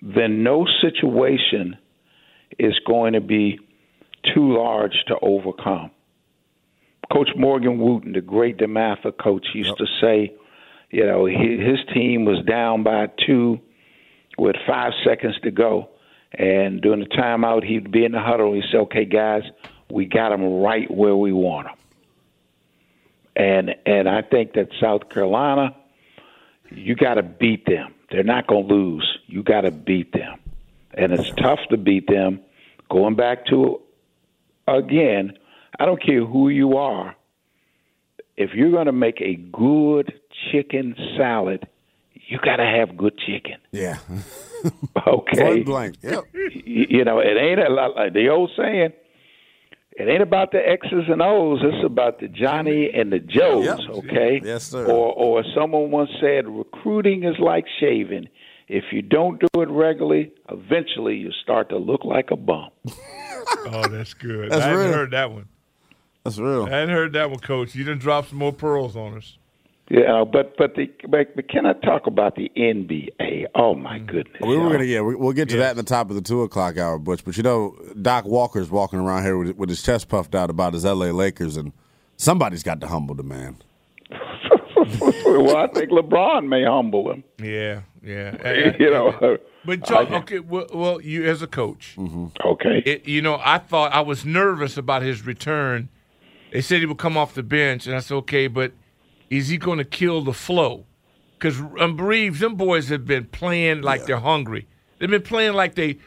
then 0.00 0.42
no 0.42 0.66
situation 0.80 1.76
is 2.58 2.74
going 2.86 3.12
to 3.12 3.20
be 3.20 3.58
too 4.34 4.56
large 4.56 4.94
to 5.08 5.16
overcome. 5.20 5.90
Coach 7.12 7.28
Morgan 7.36 7.78
Wootten, 7.78 8.12
the 8.14 8.20
great 8.20 8.58
DeMatha 8.58 9.12
coach, 9.22 9.46
used 9.54 9.76
to 9.78 9.86
say, 10.00 10.32
you 10.90 11.04
know, 11.06 11.26
he, 11.26 11.58
his 11.58 11.78
team 11.94 12.24
was 12.24 12.44
down 12.46 12.82
by 12.82 13.06
two 13.26 13.58
with 14.36 14.56
five 14.66 14.92
seconds 15.06 15.34
to 15.42 15.50
go. 15.50 15.90
And 16.32 16.80
during 16.80 17.00
the 17.00 17.06
timeout, 17.06 17.64
he'd 17.64 17.90
be 17.90 18.04
in 18.04 18.12
the 18.12 18.20
huddle. 18.20 18.52
He'd 18.52 18.64
say, 18.70 18.78
okay, 18.78 19.04
guys, 19.04 19.42
we 19.90 20.06
got 20.06 20.30
them 20.30 20.60
right 20.60 20.90
where 20.90 21.16
we 21.16 21.32
want 21.32 21.68
them. 21.68 21.76
And, 23.34 23.76
and 23.86 24.08
I 24.08 24.22
think 24.22 24.54
that 24.54 24.68
South 24.80 25.08
Carolina, 25.08 25.74
you 26.70 26.94
got 26.94 27.14
to 27.14 27.22
beat 27.22 27.64
them. 27.66 27.94
They're 28.10 28.24
not 28.24 28.46
going 28.46 28.68
to 28.68 28.74
lose. 28.74 29.18
You 29.26 29.42
got 29.42 29.62
to 29.62 29.70
beat 29.70 30.12
them. 30.12 30.38
And 30.94 31.12
it's 31.12 31.30
tough 31.30 31.60
to 31.70 31.76
beat 31.76 32.08
them. 32.08 32.40
Going 32.90 33.14
back 33.14 33.46
to, 33.46 33.80
again, 34.66 35.38
I 35.78 35.86
don't 35.86 36.02
care 36.02 36.24
who 36.24 36.48
you 36.48 36.76
are. 36.76 37.14
If 38.36 38.54
you're 38.54 38.70
going 38.70 38.86
to 38.86 38.92
make 38.92 39.20
a 39.20 39.34
good 39.34 40.12
chicken 40.50 40.94
salad, 41.16 41.66
you 42.28 42.38
got 42.38 42.56
to 42.56 42.64
have 42.64 42.96
good 42.96 43.18
chicken. 43.18 43.56
Yeah. 43.72 43.98
Okay. 45.06 45.40
Point 45.40 45.66
blank. 45.66 45.96
Yep. 46.02 46.24
You 46.34 46.86
you 46.90 47.04
know, 47.04 47.20
it 47.20 47.36
ain't 47.38 47.60
a 47.60 47.68
lot 47.72 47.94
like 47.94 48.12
the 48.12 48.28
old 48.28 48.50
saying. 48.56 48.92
It 49.92 50.08
ain't 50.08 50.22
about 50.22 50.50
the 50.50 50.58
X's 50.58 51.04
and 51.08 51.22
O's. 51.22 51.60
It's 51.62 51.84
about 51.84 52.18
the 52.20 52.26
Johnny 52.28 52.90
and 52.92 53.12
the 53.12 53.20
Joes. 53.20 53.64
Yep. 53.66 53.78
Okay. 54.04 54.40
Yes, 54.44 54.64
sir. 54.64 54.84
Or, 54.86 55.12
or 55.12 55.44
someone 55.56 55.90
once 55.92 56.10
said, 56.20 56.48
recruiting 56.48 57.22
is 57.24 57.36
like 57.38 57.66
shaving. 57.80 58.28
If 58.68 58.84
you 58.92 59.02
don't 59.02 59.40
do 59.40 59.62
it 59.62 59.68
regularly, 59.68 60.32
eventually 60.50 61.16
you 61.16 61.30
start 61.42 61.68
to 61.70 61.78
look 61.78 62.04
like 62.04 62.30
a 62.32 62.36
bum. 62.36 62.70
Oh, 63.70 63.88
that's 63.88 64.12
good. 64.12 64.50
That's 64.50 64.62
I 64.62 64.68
hadn't 64.68 64.92
heard 64.92 65.10
that 65.12 65.32
one. 65.32 65.48
That's 66.22 66.38
real. 66.38 66.66
I 66.66 66.70
hadn't 66.70 66.90
heard 66.94 67.14
that 67.14 67.30
one, 67.30 67.38
Coach. 67.38 67.74
You 67.74 67.82
done 67.84 67.98
dropped 67.98 68.28
some 68.28 68.38
more 68.38 68.52
pearls 68.52 68.94
on 68.94 69.16
us. 69.16 69.38
Yeah, 69.90 70.20
uh, 70.20 70.24
but 70.26 70.56
but 70.58 70.74
the 70.74 70.90
but, 71.08 71.34
but 71.34 71.48
can 71.48 71.64
I 71.64 71.72
talk 71.72 72.06
about 72.06 72.36
the 72.36 72.52
NBA? 72.56 73.46
Oh 73.54 73.74
my 73.74 73.98
mm. 73.98 74.06
goodness! 74.06 74.36
We 74.42 74.58
were 74.58 74.70
gonna, 74.70 74.84
yeah, 74.84 75.00
we- 75.00 75.14
we'll 75.14 75.32
get 75.32 75.48
to 75.50 75.56
that 75.58 75.70
in 75.70 75.76
the 75.78 75.82
top 75.82 76.10
of 76.10 76.16
the 76.16 76.22
two 76.22 76.42
o'clock 76.42 76.76
hour, 76.76 76.98
Butch. 76.98 77.24
But 77.24 77.38
you 77.38 77.42
know, 77.42 77.74
Doc 78.00 78.26
Walker's 78.26 78.70
walking 78.70 78.98
around 78.98 79.22
here 79.22 79.38
with, 79.38 79.56
with 79.56 79.70
his 79.70 79.82
chest 79.82 80.08
puffed 80.08 80.34
out 80.34 80.50
about 80.50 80.74
his 80.74 80.84
L.A. 80.84 81.12
Lakers, 81.12 81.56
and 81.56 81.72
somebody's 82.18 82.62
got 82.62 82.80
to 82.82 82.86
humble 82.86 83.14
the 83.14 83.22
man. 83.22 83.56
well, 85.00 85.56
I 85.56 85.68
think 85.68 85.90
LeBron 85.90 86.46
may 86.46 86.64
humble 86.64 87.10
him. 87.10 87.24
Yeah, 87.38 87.82
yeah. 88.02 88.72
You 88.78 88.90
know, 88.90 89.08
uh, 89.08 89.36
But 89.64 89.84
Joe, 89.84 90.06
okay, 90.10 90.40
well, 90.40 90.66
well, 90.72 91.00
you 91.00 91.24
as 91.24 91.40
a 91.40 91.46
coach, 91.46 91.94
mm-hmm. 91.96 92.26
okay. 92.44 92.82
it, 92.84 93.08
you 93.08 93.22
know, 93.22 93.40
I 93.42 93.58
thought 93.58 93.92
I 93.92 94.02
was 94.02 94.26
nervous 94.26 94.76
about 94.76 95.00
his 95.00 95.24
return. 95.24 95.88
They 96.52 96.60
said 96.60 96.80
he 96.80 96.86
would 96.86 96.98
come 96.98 97.16
off 97.16 97.34
the 97.34 97.42
bench, 97.42 97.86
and 97.86 97.96
I 97.96 98.00
said, 98.00 98.14
okay, 98.16 98.46
but 98.46 98.72
is 99.30 99.48
he 99.48 99.56
going 99.58 99.78
to 99.78 99.84
kill 99.84 100.22
the 100.22 100.32
flow? 100.32 100.86
Because 101.38 101.60
um, 101.80 101.96
Reaves, 102.00 102.40
them 102.40 102.56
boys 102.56 102.88
have 102.88 103.06
been 103.06 103.26
playing 103.26 103.82
like 103.82 104.06
they're 104.06 104.18
hungry. 104.18 104.66
They've 104.98 105.08
been 105.10 105.22
playing 105.22 105.52
like 105.52 105.74
they 105.74 105.98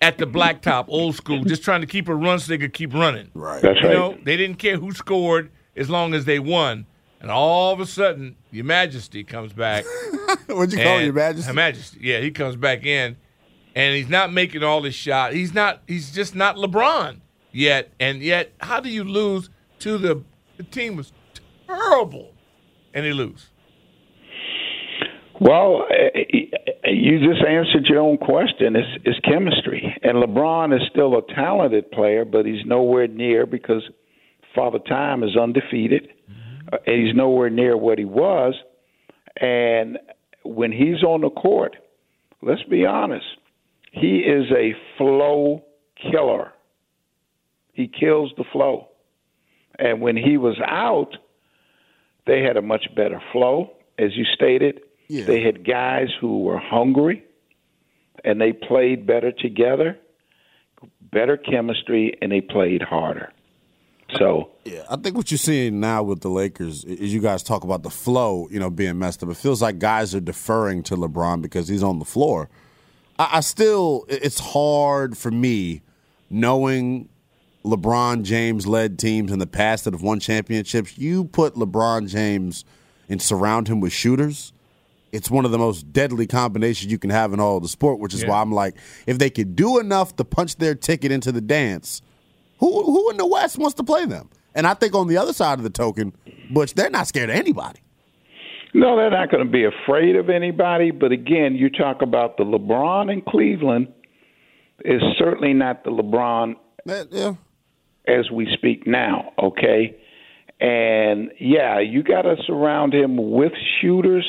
at 0.00 0.16
the 0.18 0.26
blacktop, 0.26 0.86
old 0.88 1.14
school, 1.16 1.44
just 1.44 1.62
trying 1.62 1.80
to 1.82 1.86
keep 1.86 2.08
a 2.08 2.14
run 2.14 2.38
so 2.38 2.48
they 2.48 2.58
could 2.58 2.72
keep 2.72 2.94
running. 2.94 3.30
Right. 3.34 3.60
That's 3.60 3.80
you 3.80 3.88
right. 3.88 3.94
know, 3.94 4.18
they 4.22 4.36
didn't 4.36 4.56
care 4.58 4.78
who 4.78 4.92
scored 4.92 5.50
as 5.76 5.90
long 5.90 6.14
as 6.14 6.24
they 6.24 6.38
won. 6.38 6.86
And 7.20 7.30
all 7.30 7.74
of 7.74 7.80
a 7.80 7.86
sudden, 7.86 8.36
Your 8.52 8.64
Majesty 8.64 9.24
comes 9.24 9.52
back. 9.52 9.84
What'd 10.46 10.72
you 10.72 10.78
call 10.82 10.96
And- 10.98 11.04
Your 11.04 11.14
Majesty? 11.14 11.48
Her 11.48 11.54
Majesty. 11.54 11.98
Yeah, 12.00 12.20
he 12.20 12.30
comes 12.30 12.54
back 12.56 12.86
in, 12.86 13.16
and 13.74 13.94
he's 13.96 14.08
not 14.08 14.32
making 14.32 14.62
all 14.62 14.82
his 14.82 14.94
shots. 14.94 15.34
He's 15.34 15.52
not. 15.52 15.82
He's 15.88 16.12
just 16.12 16.34
not 16.36 16.56
LeBron 16.56 17.18
yet. 17.50 17.92
And 17.98 18.22
yet, 18.22 18.52
how 18.60 18.78
do 18.80 18.88
you 18.88 19.02
lose 19.04 19.50
to 19.80 19.98
the 19.98 20.22
the 20.58 20.62
team 20.62 20.94
was 20.96 21.12
terrible, 21.66 22.32
and 22.94 23.04
they 23.04 23.12
lose? 23.12 23.48
Well, 25.40 25.86
eh, 25.90 26.08
eh, 26.14 26.90
you 26.90 27.18
just 27.20 27.44
answered 27.46 27.86
your 27.86 28.00
own 28.00 28.18
question. 28.18 28.74
It's, 28.74 29.04
it's 29.04 29.20
chemistry. 29.20 29.96
And 30.02 30.16
LeBron 30.16 30.74
is 30.74 30.82
still 30.90 31.16
a 31.16 31.22
talented 31.34 31.90
player, 31.92 32.24
but 32.24 32.44
he's 32.44 32.66
nowhere 32.66 33.06
near 33.06 33.46
because 33.46 33.82
Father 34.54 34.80
Time 34.80 35.22
is 35.22 35.36
undefeated. 35.36 36.08
Uh, 36.72 36.78
and 36.86 37.06
he's 37.06 37.14
nowhere 37.14 37.50
near 37.50 37.76
what 37.76 37.98
he 37.98 38.04
was. 38.04 38.54
And 39.40 39.98
when 40.44 40.72
he's 40.72 41.02
on 41.04 41.20
the 41.20 41.30
court, 41.30 41.76
let's 42.42 42.64
be 42.64 42.84
honest, 42.84 43.26
he 43.92 44.18
is 44.18 44.46
a 44.50 44.72
flow 44.96 45.64
killer. 46.10 46.52
He 47.72 47.86
kills 47.88 48.32
the 48.36 48.44
flow. 48.52 48.88
And 49.78 50.00
when 50.00 50.16
he 50.16 50.36
was 50.36 50.56
out, 50.66 51.16
they 52.28 52.42
had 52.42 52.56
a 52.56 52.62
much 52.62 52.86
better 52.94 53.20
flow, 53.32 53.72
as 53.98 54.16
you 54.16 54.24
stated. 54.24 54.82
Yeah. 55.08 55.24
They 55.24 55.42
had 55.42 55.66
guys 55.66 56.08
who 56.20 56.44
were 56.44 56.58
hungry 56.58 57.24
and 58.24 58.40
they 58.40 58.52
played 58.52 59.06
better 59.06 59.32
together, 59.32 59.98
better 61.00 61.36
chemistry, 61.36 62.16
and 62.20 62.30
they 62.30 62.42
played 62.42 62.82
harder. 62.82 63.32
So, 64.16 64.50
Yeah, 64.64 64.84
I 64.88 64.96
think 64.96 65.16
what 65.16 65.30
you're 65.30 65.38
seeing 65.38 65.80
now 65.80 66.02
with 66.02 66.20
the 66.20 66.30
Lakers 66.30 66.84
is 66.84 67.12
you 67.12 67.20
guys 67.20 67.42
talk 67.42 67.64
about 67.64 67.82
the 67.82 67.90
flow, 67.90 68.48
you 68.50 68.58
know, 68.58 68.70
being 68.70 68.98
messed 68.98 69.22
up. 69.22 69.28
It 69.28 69.36
feels 69.36 69.60
like 69.60 69.78
guys 69.78 70.14
are 70.14 70.20
deferring 70.20 70.82
to 70.84 70.96
LeBron 70.96 71.42
because 71.42 71.68
he's 71.68 71.82
on 71.82 71.98
the 71.98 72.04
floor. 72.04 72.48
I, 73.18 73.28
I 73.34 73.40
still, 73.40 74.06
it's 74.08 74.40
hard 74.40 75.16
for 75.16 75.30
me 75.30 75.82
knowing 76.30 77.08
LeBron 77.68 78.22
James 78.22 78.66
led 78.66 78.98
teams 78.98 79.30
in 79.32 79.38
the 79.38 79.46
past 79.46 79.84
that 79.84 79.92
have 79.94 80.02
won 80.02 80.20
championships. 80.20 80.96
You 80.98 81.24
put 81.24 81.54
LeBron 81.54 82.08
James 82.08 82.64
and 83.08 83.20
surround 83.20 83.68
him 83.68 83.80
with 83.80 83.92
shooters. 83.92 84.52
It's 85.12 85.30
one 85.30 85.44
of 85.44 85.50
the 85.50 85.58
most 85.58 85.92
deadly 85.92 86.26
combinations 86.26 86.90
you 86.92 86.98
can 86.98 87.10
have 87.10 87.32
in 87.32 87.40
all 87.40 87.56
of 87.56 87.62
the 87.62 87.68
sport, 87.68 87.98
which 87.98 88.12
is 88.14 88.22
Yeah. 88.22 88.28
why 88.30 88.40
I'm 88.42 88.52
like, 88.52 88.74
if 89.06 89.18
they 89.18 89.30
could 89.30 89.56
do 89.56 89.78
enough 89.78 90.16
to 90.16 90.24
punch 90.24 90.56
their 90.56 90.74
ticket 90.74 91.10
into 91.12 91.32
the 91.32 91.40
dance, 91.40 92.02
who 92.60 92.82
who 92.82 93.10
in 93.10 93.16
the 93.16 93.26
West 93.26 93.58
wants 93.58 93.74
to 93.74 93.84
play 93.84 94.04
them? 94.04 94.28
And 94.54 94.66
I 94.66 94.74
think 94.74 94.94
on 94.94 95.06
the 95.08 95.16
other 95.16 95.32
side 95.32 95.58
of 95.58 95.62
the 95.64 95.70
token, 95.70 96.12
Butch, 96.50 96.74
they're 96.74 96.90
not 96.90 97.06
scared 97.06 97.30
of 97.30 97.36
anybody. 97.36 97.80
no, 98.74 98.96
they're 98.96 99.10
not 99.10 99.30
going 99.30 99.44
to 99.44 99.50
be 99.50 99.64
afraid 99.64 100.14
of 100.16 100.28
anybody. 100.28 100.90
But 100.90 101.10
again, 101.12 101.54
you 101.54 101.70
talk 101.70 102.02
about 102.02 102.36
the 102.36 102.44
LeBron 102.44 103.10
in 103.12 103.22
Cleveland 103.22 103.88
is 104.84 105.00
certainly 105.18 105.52
not 105.54 105.84
the 105.84 105.90
LeBron 105.90 106.54
yeah. 107.10 107.34
As 108.08 108.30
we 108.30 108.48
speak 108.54 108.86
now, 108.86 109.32
okay? 109.38 109.96
And 110.60 111.30
yeah, 111.38 111.80
you 111.80 112.02
got 112.02 112.22
to 112.22 112.36
surround 112.46 112.94
him 112.94 113.32
with 113.32 113.52
shooters, 113.80 114.26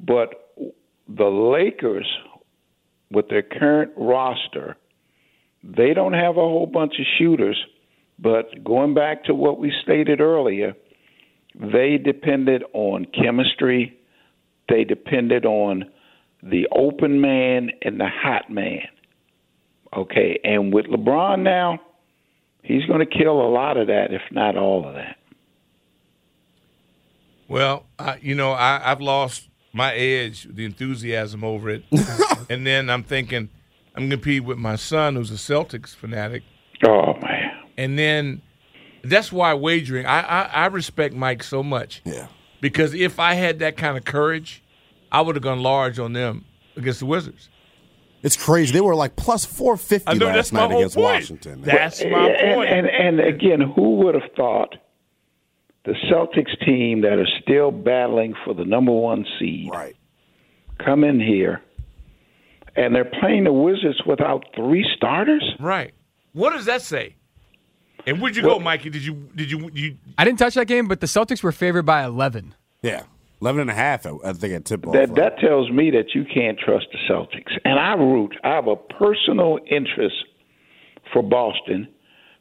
but 0.00 0.52
the 1.08 1.24
Lakers, 1.24 2.08
with 3.10 3.28
their 3.28 3.42
current 3.42 3.92
roster, 3.96 4.76
they 5.62 5.94
don't 5.94 6.12
have 6.12 6.36
a 6.36 6.40
whole 6.40 6.66
bunch 6.66 6.94
of 6.98 7.06
shooters. 7.18 7.58
But 8.18 8.64
going 8.64 8.94
back 8.94 9.24
to 9.24 9.34
what 9.34 9.60
we 9.60 9.72
stated 9.82 10.20
earlier, 10.20 10.74
they 11.54 11.98
depended 11.98 12.64
on 12.72 13.06
chemistry 13.06 13.98
they 14.68 14.84
depended 14.84 15.44
on 15.44 15.86
the 16.42 16.68
open 16.76 17.20
man 17.20 17.70
and 17.82 17.98
the 17.98 18.08
hot 18.08 18.50
man. 18.50 18.86
Okay, 19.96 20.38
and 20.44 20.72
with 20.72 20.86
LeBron 20.86 21.42
now, 21.42 21.80
he's 22.68 22.84
going 22.84 23.00
to 23.00 23.06
kill 23.06 23.40
a 23.40 23.48
lot 23.50 23.76
of 23.76 23.88
that, 23.88 24.12
if 24.12 24.22
not 24.30 24.56
all 24.56 24.86
of 24.86 24.94
that. 24.94 25.16
Well, 27.48 27.86
I, 27.98 28.18
you 28.20 28.34
know, 28.34 28.52
I, 28.52 28.92
I've 28.92 29.00
lost 29.00 29.48
my 29.72 29.94
edge, 29.94 30.46
the 30.50 30.64
enthusiasm 30.64 31.42
over 31.42 31.70
it, 31.70 31.84
and 32.50 32.66
then 32.66 32.90
I'm 32.90 33.02
thinking 33.02 33.48
I'm 33.94 34.02
going 34.02 34.10
to 34.10 34.16
compete 34.16 34.44
with 34.44 34.58
my 34.58 34.76
son, 34.76 35.16
who's 35.16 35.30
a 35.30 35.34
Celtics 35.34 35.94
fanatic. 35.94 36.42
Oh 36.86 37.14
man! 37.14 37.50
And 37.78 37.98
then 37.98 38.42
that's 39.02 39.32
why 39.32 39.54
wagering. 39.54 40.06
I, 40.06 40.20
I, 40.20 40.42
I 40.42 40.66
respect 40.66 41.14
Mike 41.14 41.42
so 41.42 41.62
much. 41.62 42.02
Yeah. 42.04 42.28
Because 42.60 42.92
if 42.92 43.18
I 43.18 43.34
had 43.34 43.60
that 43.60 43.76
kind 43.76 43.96
of 43.96 44.04
courage, 44.04 44.62
I 45.10 45.20
would 45.20 45.36
have 45.36 45.42
gone 45.42 45.62
large 45.62 45.98
on 45.98 46.12
them 46.12 46.44
against 46.76 47.00
the 47.00 47.06
Wizards. 47.06 47.48
It's 48.22 48.36
crazy. 48.36 48.72
They 48.72 48.80
were 48.80 48.94
like 48.94 49.16
plus 49.16 49.44
four 49.44 49.76
fifty 49.76 50.08
I 50.08 50.14
know, 50.14 50.26
last 50.26 50.52
night 50.52 50.72
against 50.72 50.96
point. 50.96 51.04
Washington. 51.04 51.62
That's 51.62 52.02
my 52.04 52.30
and, 52.30 52.54
point. 52.54 52.70
And, 52.70 52.86
and 52.86 53.20
again, 53.20 53.60
who 53.60 53.96
would 53.96 54.14
have 54.14 54.30
thought 54.36 54.74
the 55.84 55.94
Celtics 56.10 56.58
team 56.64 57.02
that 57.02 57.12
are 57.12 57.28
still 57.42 57.70
battling 57.70 58.34
for 58.44 58.54
the 58.54 58.64
number 58.64 58.92
one 58.92 59.24
seed 59.38 59.70
right. 59.72 59.96
come 60.84 61.04
in 61.04 61.20
here 61.20 61.62
and 62.76 62.94
they're 62.94 63.10
playing 63.20 63.44
the 63.44 63.52
Wizards 63.52 64.02
without 64.04 64.44
three 64.54 64.86
starters? 64.96 65.44
Right. 65.60 65.94
What 66.32 66.52
does 66.52 66.66
that 66.66 66.82
say? 66.82 67.16
And 68.06 68.20
where'd 68.20 68.36
you 68.36 68.42
go, 68.42 68.58
Mikey? 68.58 68.90
Did 68.90 69.04
you 69.04 69.28
did 69.34 69.50
you 69.50 69.70
you 69.72 69.96
I 70.16 70.24
didn't 70.24 70.38
touch 70.38 70.54
that 70.54 70.66
game, 70.66 70.88
but 70.88 71.00
the 71.00 71.06
Celtics 71.06 71.42
were 71.42 71.52
favored 71.52 71.84
by 71.84 72.04
11. 72.04 72.54
Yeah. 72.82 73.02
11 73.40 73.60
and 73.62 73.70
a 73.70 73.74
half, 73.74 74.06
I 74.06 74.12
I 74.24 74.32
think, 74.32 74.54
at 74.54 74.64
tip 74.64 74.86
off. 74.86 74.94
That 74.94 75.14
that 75.14 75.38
tells 75.38 75.70
me 75.70 75.90
that 75.92 76.14
you 76.14 76.24
can't 76.24 76.58
trust 76.58 76.86
the 76.92 76.98
Celtics. 77.12 77.56
And 77.64 77.78
I 77.78 77.94
root. 77.94 78.34
I 78.42 78.50
have 78.50 78.66
a 78.66 78.76
personal 78.76 79.58
interest 79.70 80.16
for 81.12 81.22
Boston 81.22 81.88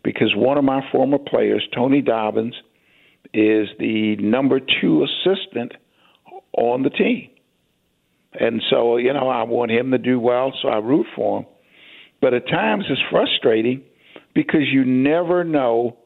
because 0.04 0.34
one 0.36 0.58
of 0.58 0.64
my 0.64 0.82
former 0.91 1.18
players, 1.18 1.68
Tony 1.74 2.02
Dobbins, 2.02 2.56
is 3.34 3.68
the 3.80 4.16
number 4.18 4.60
two 4.60 5.04
assistant 5.04 5.74
on 6.54 6.84
the 6.84 6.89
team. 6.89 7.30
And 8.39 8.62
so, 8.70 8.98
you 8.98 9.14
know, 9.14 9.30
I 9.30 9.43
want 9.43 9.72
him 9.72 9.91
to 9.91 9.98
do 9.98 10.20
well, 10.20 10.54
so 10.62 10.70
I 10.70 10.78
root 10.78 11.08
for 11.16 11.39
him. 11.39 11.45
But 12.22 12.34
at 12.34 12.48
times 12.48 12.86
it's 12.89 13.02
frustrating 13.12 13.84
because 14.34 14.62
you 14.72 14.86
never 14.86 15.43
know 15.43 15.98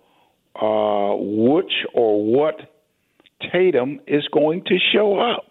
uh, 0.56 1.16
which 1.18 1.72
or 1.94 2.26
what 2.26 2.56
Tatum 3.52 4.00
is 4.08 4.28
going 4.28 4.64
to 4.66 4.78
show 4.94 5.20
up. 5.20 5.48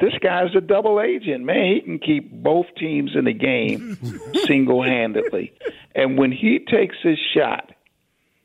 This 0.00 0.14
guy's 0.22 0.54
a 0.56 0.60
double 0.60 1.00
agent, 1.00 1.44
man. 1.44 1.74
He 1.74 1.80
can 1.80 1.98
keep 1.98 2.30
both 2.30 2.66
teams 2.76 3.12
in 3.16 3.24
the 3.24 3.32
game 3.32 3.98
single 4.46 4.82
handedly. 4.82 5.52
And 5.94 6.16
when 6.16 6.30
he 6.30 6.60
takes 6.60 6.96
his 7.02 7.18
shot, 7.34 7.72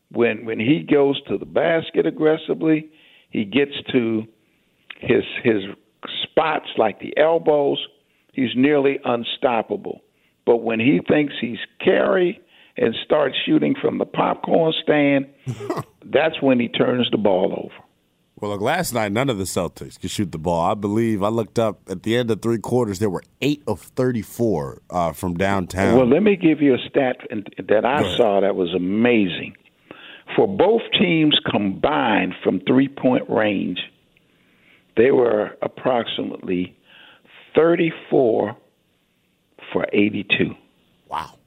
when 0.09 0.45
when 0.45 0.59
he 0.59 0.79
goes 0.79 1.21
to 1.23 1.37
the 1.37 1.45
basket 1.45 2.07
aggressively, 2.07 2.89
he 3.29 3.45
gets 3.45 3.73
to 3.91 4.25
his 4.99 5.23
his 5.43 5.63
spots 6.23 6.69
like 6.77 6.99
the 6.99 7.15
elbows, 7.17 7.85
he's 8.33 8.55
nearly 8.55 8.99
unstoppable. 9.03 10.01
But 10.45 10.57
when 10.57 10.79
he 10.79 11.01
thinks 11.07 11.33
he's 11.39 11.59
carry 11.79 12.41
and 12.77 12.95
starts 13.05 13.35
shooting 13.45 13.75
from 13.79 13.97
the 13.97 14.05
popcorn 14.05 14.73
stand, 14.81 15.27
that's 16.05 16.41
when 16.41 16.59
he 16.59 16.67
turns 16.67 17.09
the 17.11 17.17
ball 17.17 17.53
over. 17.65 17.85
Well, 18.43 18.51
look, 18.51 18.59
last 18.59 18.93
night, 18.93 19.13
none 19.13 19.29
of 19.29 19.37
the 19.37 19.45
Celtics 19.45 19.97
could 19.97 20.11
shoot 20.11 20.33
the 20.33 20.37
ball. 20.37 20.69
I 20.69 20.73
believe 20.73 21.23
I 21.23 21.29
looked 21.29 21.57
up 21.57 21.79
at 21.89 22.03
the 22.03 22.17
end 22.17 22.29
of 22.29 22.41
three 22.41 22.57
quarters, 22.57 22.99
there 22.99 23.09
were 23.09 23.23
eight 23.41 23.63
of 23.67 23.79
34 23.79 24.81
uh, 24.89 25.13
from 25.13 25.35
downtown. 25.35 25.95
Well, 25.95 26.09
let 26.09 26.23
me 26.23 26.35
give 26.35 26.61
you 26.61 26.73
a 26.73 26.77
stat 26.89 27.19
that 27.69 27.85
I 27.85 28.17
saw 28.17 28.41
that 28.41 28.57
was 28.57 28.73
amazing. 28.73 29.55
For 30.35 30.45
both 30.45 30.81
teams 30.99 31.39
combined 31.49 32.33
from 32.43 32.59
three 32.67 32.89
point 32.89 33.29
range, 33.29 33.79
they 34.97 35.11
were 35.11 35.57
approximately 35.61 36.75
34 37.55 38.57
for 39.71 39.85
82. 39.93 40.53
Wow. 41.09 41.39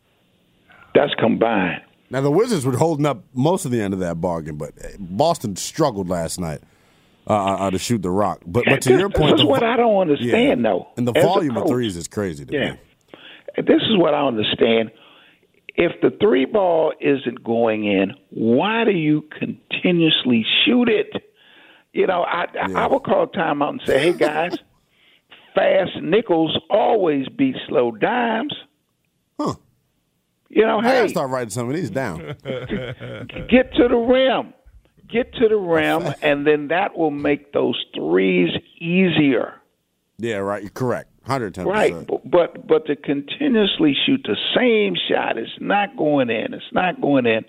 That's 0.95 1.13
combined. 1.19 1.83
Now, 2.09 2.23
the 2.23 2.31
Wizards 2.31 2.65
were 2.65 2.79
holding 2.79 3.05
up 3.05 3.23
most 3.35 3.67
of 3.67 3.71
the 3.71 3.83
end 3.83 3.93
of 3.93 4.01
that 4.01 4.19
bargain, 4.19 4.57
but 4.57 4.73
Boston 4.99 5.57
struggled 5.57 6.09
last 6.09 6.41
night 6.41 6.63
uh, 7.29 7.33
uh, 7.33 7.71
to 7.71 7.79
shoot 7.79 8.03
the 8.03 8.11
rock. 8.11 8.43
But, 8.47 8.65
but 8.67 8.83
to 8.83 8.89
This- 8.91 9.01
your 9.01 9.09
this 9.09 9.19
point, 9.19 9.35
is 9.41 9.45
what 9.45 9.63
I 9.63 9.77
don't 9.77 9.97
understand, 10.01 10.61
yeah. 10.63 10.71
though, 10.71 10.89
And 10.97 11.07
the 11.09 11.13
as 11.17 11.25
volume 11.25 11.57
of 11.57 11.67
threes 11.69 11.97
is 11.97 12.09
crazy 12.09 12.45
to 12.47 12.53
Yeah. 12.53 12.73
me. 12.73 12.79
This 13.59 13.83
is 13.83 13.97
what 13.97 14.15
I 14.15 14.27
understand. 14.27 14.91
If 15.75 16.01
the 16.03 16.11
three 16.21 16.45
ball 16.47 16.93
isn't 17.01 17.43
going 17.45 17.85
in, 17.85 18.13
why 18.31 18.85
do 18.85 18.93
you 18.93 19.23
continuously 19.39 20.45
shoot 20.65 20.89
it? 20.89 21.11
You 21.93 22.07
know, 22.07 22.23
I 22.23 22.47
I 22.75 22.87
would 22.87 23.03
call 23.03 23.27
timeout 23.27 23.71
and 23.71 23.81
say, 23.87 23.99
"Hey 23.99 24.13
guys, 24.13 24.57
fast 25.55 26.01
nickels 26.03 26.59
always 26.71 27.29
beat 27.29 27.57
slow 27.69 27.91
dimes." 27.93 28.55
Huh. 29.41 29.55
You 30.51 30.63
know, 30.67 30.79
I 30.79 30.83
gotta 30.83 30.97
hey, 31.03 31.09
start 31.09 31.31
writing 31.31 31.51
some 31.51 31.69
of 31.69 31.75
these 31.75 31.91
down. 31.91 32.19
get 32.45 33.75
to 33.75 33.89
the 33.89 33.97
rim, 33.97 34.53
get 35.09 35.33
to 35.35 35.49
the 35.49 35.57
rim, 35.57 36.15
and 36.23 36.47
then 36.47 36.69
that 36.69 36.97
will 36.97 37.11
make 37.11 37.53
those 37.53 37.83
threes 37.95 38.51
easier. 38.79 39.55
yeah, 40.19 40.37
right. 40.37 40.63
You're 40.63 40.71
correct. 40.71 41.11
110%. 41.27 41.67
Right, 41.67 42.07
but, 42.07 42.31
but 42.31 42.67
but 42.67 42.87
to 42.87 42.95
continuously 42.95 43.97
shoot 44.07 44.25
the 44.25 44.37
same 44.55 44.95
shot, 45.09 45.37
it's 45.37 45.51
not 45.61 45.97
going 45.97 46.31
in. 46.31 46.55
It's 46.55 46.73
not 46.73 47.01
going 47.01 47.27
in. 47.27 47.45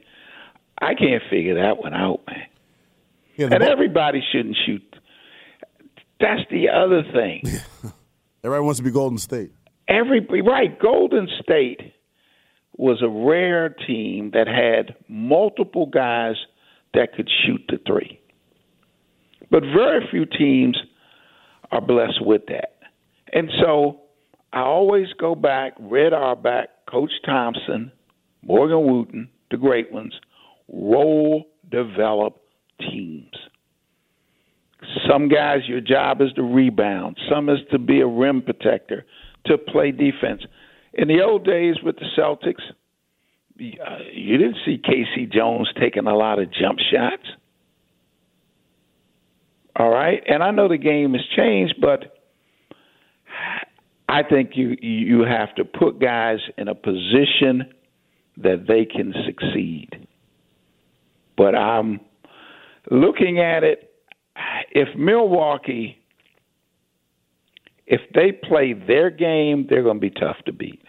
I 0.79 0.95
can't 0.95 1.21
figure 1.29 1.55
that 1.55 1.77
one 1.77 1.93
out, 1.93 2.21
man. 2.27 2.47
Yeah, 3.35 3.47
and 3.47 3.59
ball- 3.59 3.69
everybody 3.69 4.21
shouldn't 4.31 4.57
shoot. 4.65 4.81
That's 6.19 6.41
the 6.49 6.69
other 6.69 7.03
thing. 7.03 7.43
Everybody 8.43 8.65
wants 8.65 8.79
to 8.79 8.83
be 8.83 8.91
Golden 8.91 9.17
State. 9.17 9.51
Every 9.87 10.25
right, 10.41 10.79
Golden 10.79 11.27
State 11.41 11.93
was 12.77 13.01
a 13.01 13.09
rare 13.09 13.69
team 13.69 14.31
that 14.33 14.47
had 14.47 14.95
multiple 15.07 15.85
guys 15.85 16.35
that 16.93 17.13
could 17.13 17.29
shoot 17.45 17.61
the 17.69 17.79
three. 17.85 18.19
But 19.49 19.61
very 19.61 20.05
few 20.11 20.25
teams 20.25 20.77
are 21.71 21.81
blessed 21.81 22.25
with 22.25 22.43
that. 22.47 22.79
And 23.33 23.49
so 23.61 24.01
I 24.53 24.61
always 24.61 25.07
go 25.19 25.35
back, 25.35 25.73
Red 25.79 26.13
Auerbach, 26.13 26.69
Coach 26.89 27.11
Thompson, 27.25 27.91
Morgan 28.41 28.77
Wootten, 28.77 29.27
the 29.51 29.57
great 29.57 29.91
ones, 29.91 30.13
role 30.67 31.45
develop 31.69 32.41
teams. 32.79 33.31
Some 35.09 35.27
guys, 35.27 35.61
your 35.67 35.81
job 35.81 36.21
is 36.21 36.31
to 36.33 36.43
rebound. 36.43 37.17
Some 37.29 37.49
is 37.49 37.59
to 37.71 37.79
be 37.79 38.01
a 38.01 38.07
rim 38.07 38.41
protector, 38.41 39.05
to 39.47 39.57
play 39.57 39.91
defense. 39.91 40.43
In 40.93 41.07
the 41.07 41.21
old 41.21 41.45
days 41.45 41.75
with 41.83 41.95
the 41.97 42.05
Celtics, 42.17 42.61
you 43.57 44.37
didn't 44.37 44.57
see 44.65 44.77
K.C. 44.83 45.25
Jones 45.25 45.69
taking 45.79 46.07
a 46.07 46.15
lot 46.15 46.39
of 46.39 46.51
jump 46.51 46.79
shots. 46.91 47.23
All 49.75 49.89
right, 49.89 50.23
and 50.27 50.41
I 50.41 50.51
know 50.51 50.67
the 50.67 50.77
game 50.77 51.13
has 51.13 51.21
changed, 51.35 51.75
but 51.79 52.17
I 54.09 54.23
think 54.23 54.51
you 54.55 54.75
you 54.81 55.23
have 55.23 55.53
to 55.55 55.65
put 55.65 55.99
guys 55.99 56.39
in 56.57 56.67
a 56.67 56.75
position 56.75 57.73
that 58.37 58.65
they 58.67 58.85
can 58.85 59.13
succeed. 59.25 60.07
But 61.35 61.55
I'm 61.55 61.99
looking 62.89 63.39
at 63.39 63.63
it. 63.63 63.91
If 64.71 64.95
Milwaukee, 64.97 65.97
if 67.85 68.01
they 68.13 68.31
play 68.31 68.73
their 68.73 69.09
game, 69.09 69.67
they're 69.69 69.83
going 69.83 69.97
to 69.97 70.01
be 70.01 70.09
tough 70.09 70.37
to 70.45 70.53
beat. 70.53 70.81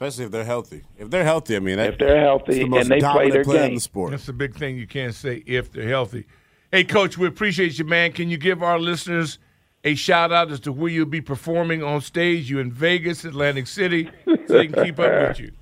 Especially 0.00 0.24
if 0.24 0.30
they're 0.30 0.46
healthy. 0.46 0.82
If 0.96 1.10
they're 1.10 1.24
healthy, 1.24 1.56
I 1.56 1.58
mean, 1.58 1.76
that, 1.76 1.92
If 1.92 1.98
they're 1.98 2.22
healthy 2.22 2.54
the 2.54 2.60
and 2.62 2.70
most 2.70 2.88
they 2.88 3.00
play 3.00 3.28
their 3.30 3.44
player 3.44 3.64
in 3.64 3.68
game. 3.68 3.74
the 3.74 3.80
sport. 3.82 4.12
That's 4.12 4.24
the 4.24 4.32
big 4.32 4.54
thing 4.54 4.78
you 4.78 4.86
can't 4.86 5.14
say 5.14 5.42
if 5.46 5.70
they're 5.70 5.86
healthy. 5.88 6.24
Hey, 6.72 6.84
Coach, 6.84 7.18
we 7.18 7.26
appreciate 7.26 7.78
you, 7.78 7.84
man. 7.84 8.12
Can 8.12 8.30
you 8.30 8.38
give 8.38 8.62
our 8.62 8.78
listeners 8.78 9.38
a 9.84 9.94
shout 9.94 10.32
out 10.32 10.50
as 10.50 10.58
to 10.60 10.72
where 10.72 10.90
you'll 10.90 11.04
be 11.04 11.20
performing 11.20 11.82
on 11.82 12.00
stage? 12.00 12.48
You 12.48 12.60
in 12.60 12.72
Vegas, 12.72 13.26
Atlantic 13.26 13.66
City, 13.66 14.08
so 14.24 14.36
they 14.48 14.68
can 14.68 14.84
keep 14.84 14.98
up 14.98 15.28
with 15.28 15.40
you. 15.40 15.52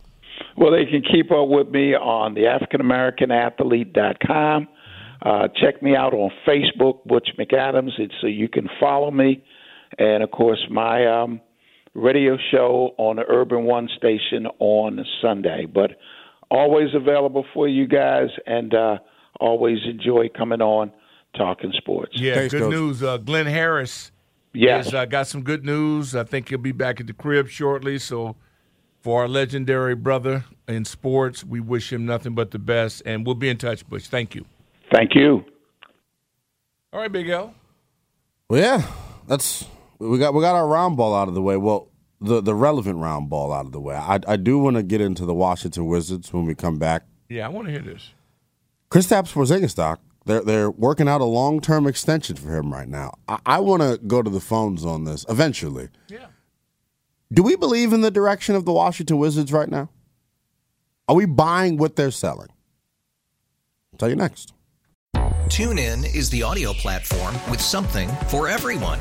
Well, 0.56 0.70
they 0.72 0.84
can 0.86 1.02
keep 1.02 1.30
up 1.32 1.48
with 1.48 1.68
me 1.68 1.94
on 1.94 2.34
the 2.34 2.42
AfricanAmericanAthlete.com. 2.42 4.68
Uh, 5.22 5.48
check 5.60 5.82
me 5.82 5.94
out 5.96 6.14
on 6.14 6.30
Facebook, 6.46 7.04
Butch 7.04 7.28
McAdams, 7.38 7.90
it's 7.98 8.14
so 8.20 8.26
you 8.26 8.48
can 8.48 8.68
follow 8.80 9.10
me. 9.12 9.42
And 9.98 10.22
of 10.22 10.30
course, 10.32 10.64
my 10.70 11.06
um, 11.06 11.40
radio 11.98 12.36
show 12.50 12.94
on 12.98 13.16
the 13.16 13.24
Urban 13.28 13.64
One 13.64 13.88
station 13.96 14.46
on 14.58 15.04
Sunday. 15.20 15.66
But 15.66 15.92
always 16.50 16.88
available 16.94 17.44
for 17.52 17.68
you 17.68 17.86
guys, 17.86 18.28
and 18.46 18.74
uh, 18.74 18.98
always 19.40 19.78
enjoy 19.86 20.28
coming 20.36 20.60
on 20.60 20.92
talking 21.36 21.72
sports. 21.76 22.12
Yeah, 22.14 22.46
good 22.48 22.70
news. 22.70 23.02
Uh, 23.02 23.18
Glenn 23.18 23.46
Harris 23.46 24.12
Yes. 24.58 24.86
He's 24.86 24.94
uh, 24.94 25.04
got 25.04 25.26
some 25.26 25.42
good 25.42 25.64
news. 25.64 26.16
I 26.16 26.24
think 26.24 26.48
he'll 26.48 26.58
be 26.58 26.72
back 26.72 27.00
at 27.00 27.06
the 27.06 27.12
crib 27.12 27.48
shortly. 27.48 27.98
So, 27.98 28.36
for 29.00 29.22
our 29.22 29.28
legendary 29.28 29.94
brother 29.94 30.44
in 30.66 30.84
sports, 30.84 31.44
we 31.44 31.60
wish 31.60 31.92
him 31.92 32.06
nothing 32.06 32.34
but 32.34 32.50
the 32.50 32.58
best. 32.58 33.02
And 33.06 33.24
we'll 33.24 33.34
be 33.34 33.48
in 33.48 33.56
touch, 33.56 33.88
Butch. 33.88 34.08
Thank 34.08 34.34
you. 34.34 34.44
Thank 34.92 35.14
you. 35.14 35.44
All 36.92 37.00
right, 37.00 37.12
Big 37.12 37.28
L. 37.28 37.54
Well, 38.48 38.60
yeah, 38.60 38.90
that's 39.26 39.66
we 39.98 40.18
got 40.18 40.32
we 40.32 40.40
got 40.40 40.54
our 40.54 40.66
round 40.66 40.96
ball 40.96 41.14
out 41.14 41.28
of 41.28 41.34
the 41.34 41.42
way. 41.42 41.56
Well, 41.56 41.87
the 42.20 42.40
the 42.40 42.54
relevant 42.54 42.98
round 42.98 43.30
ball 43.30 43.52
out 43.52 43.66
of 43.66 43.72
the 43.72 43.80
way. 43.80 43.94
I 43.94 44.20
I 44.26 44.36
do 44.36 44.58
want 44.58 44.76
to 44.76 44.82
get 44.82 45.00
into 45.00 45.24
the 45.24 45.34
Washington 45.34 45.86
Wizards 45.86 46.32
when 46.32 46.46
we 46.46 46.54
come 46.54 46.78
back. 46.78 47.04
Yeah, 47.28 47.46
I 47.46 47.48
want 47.48 47.66
to 47.66 47.72
hear 47.72 47.82
this. 47.82 48.10
Kristaps 48.90 49.32
Porzingis, 49.32 49.74
doc. 49.74 50.00
They're 50.24 50.42
they're 50.42 50.70
working 50.70 51.08
out 51.08 51.20
a 51.20 51.24
long 51.24 51.60
term 51.60 51.86
extension 51.86 52.36
for 52.36 52.56
him 52.56 52.72
right 52.72 52.88
now. 52.88 53.14
I, 53.28 53.38
I 53.46 53.60
want 53.60 53.82
to 53.82 53.98
go 54.06 54.22
to 54.22 54.30
the 54.30 54.40
phones 54.40 54.84
on 54.84 55.04
this 55.04 55.24
eventually. 55.28 55.88
Yeah. 56.08 56.26
Do 57.32 57.42
we 57.42 57.56
believe 57.56 57.92
in 57.92 58.00
the 58.00 58.10
direction 58.10 58.54
of 58.54 58.64
the 58.64 58.72
Washington 58.72 59.18
Wizards 59.18 59.52
right 59.52 59.68
now? 59.68 59.90
Are 61.08 61.14
we 61.14 61.26
buying 61.26 61.76
what 61.76 61.96
they're 61.96 62.10
selling? 62.10 62.48
I'll 63.92 63.98
tell 63.98 64.08
you 64.08 64.16
next. 64.16 64.52
Tune 65.48 65.78
in 65.78 66.04
is 66.04 66.28
the 66.28 66.42
audio 66.42 66.74
platform 66.74 67.34
with 67.50 67.60
something 67.60 68.08
for 68.28 68.48
everyone. 68.48 69.00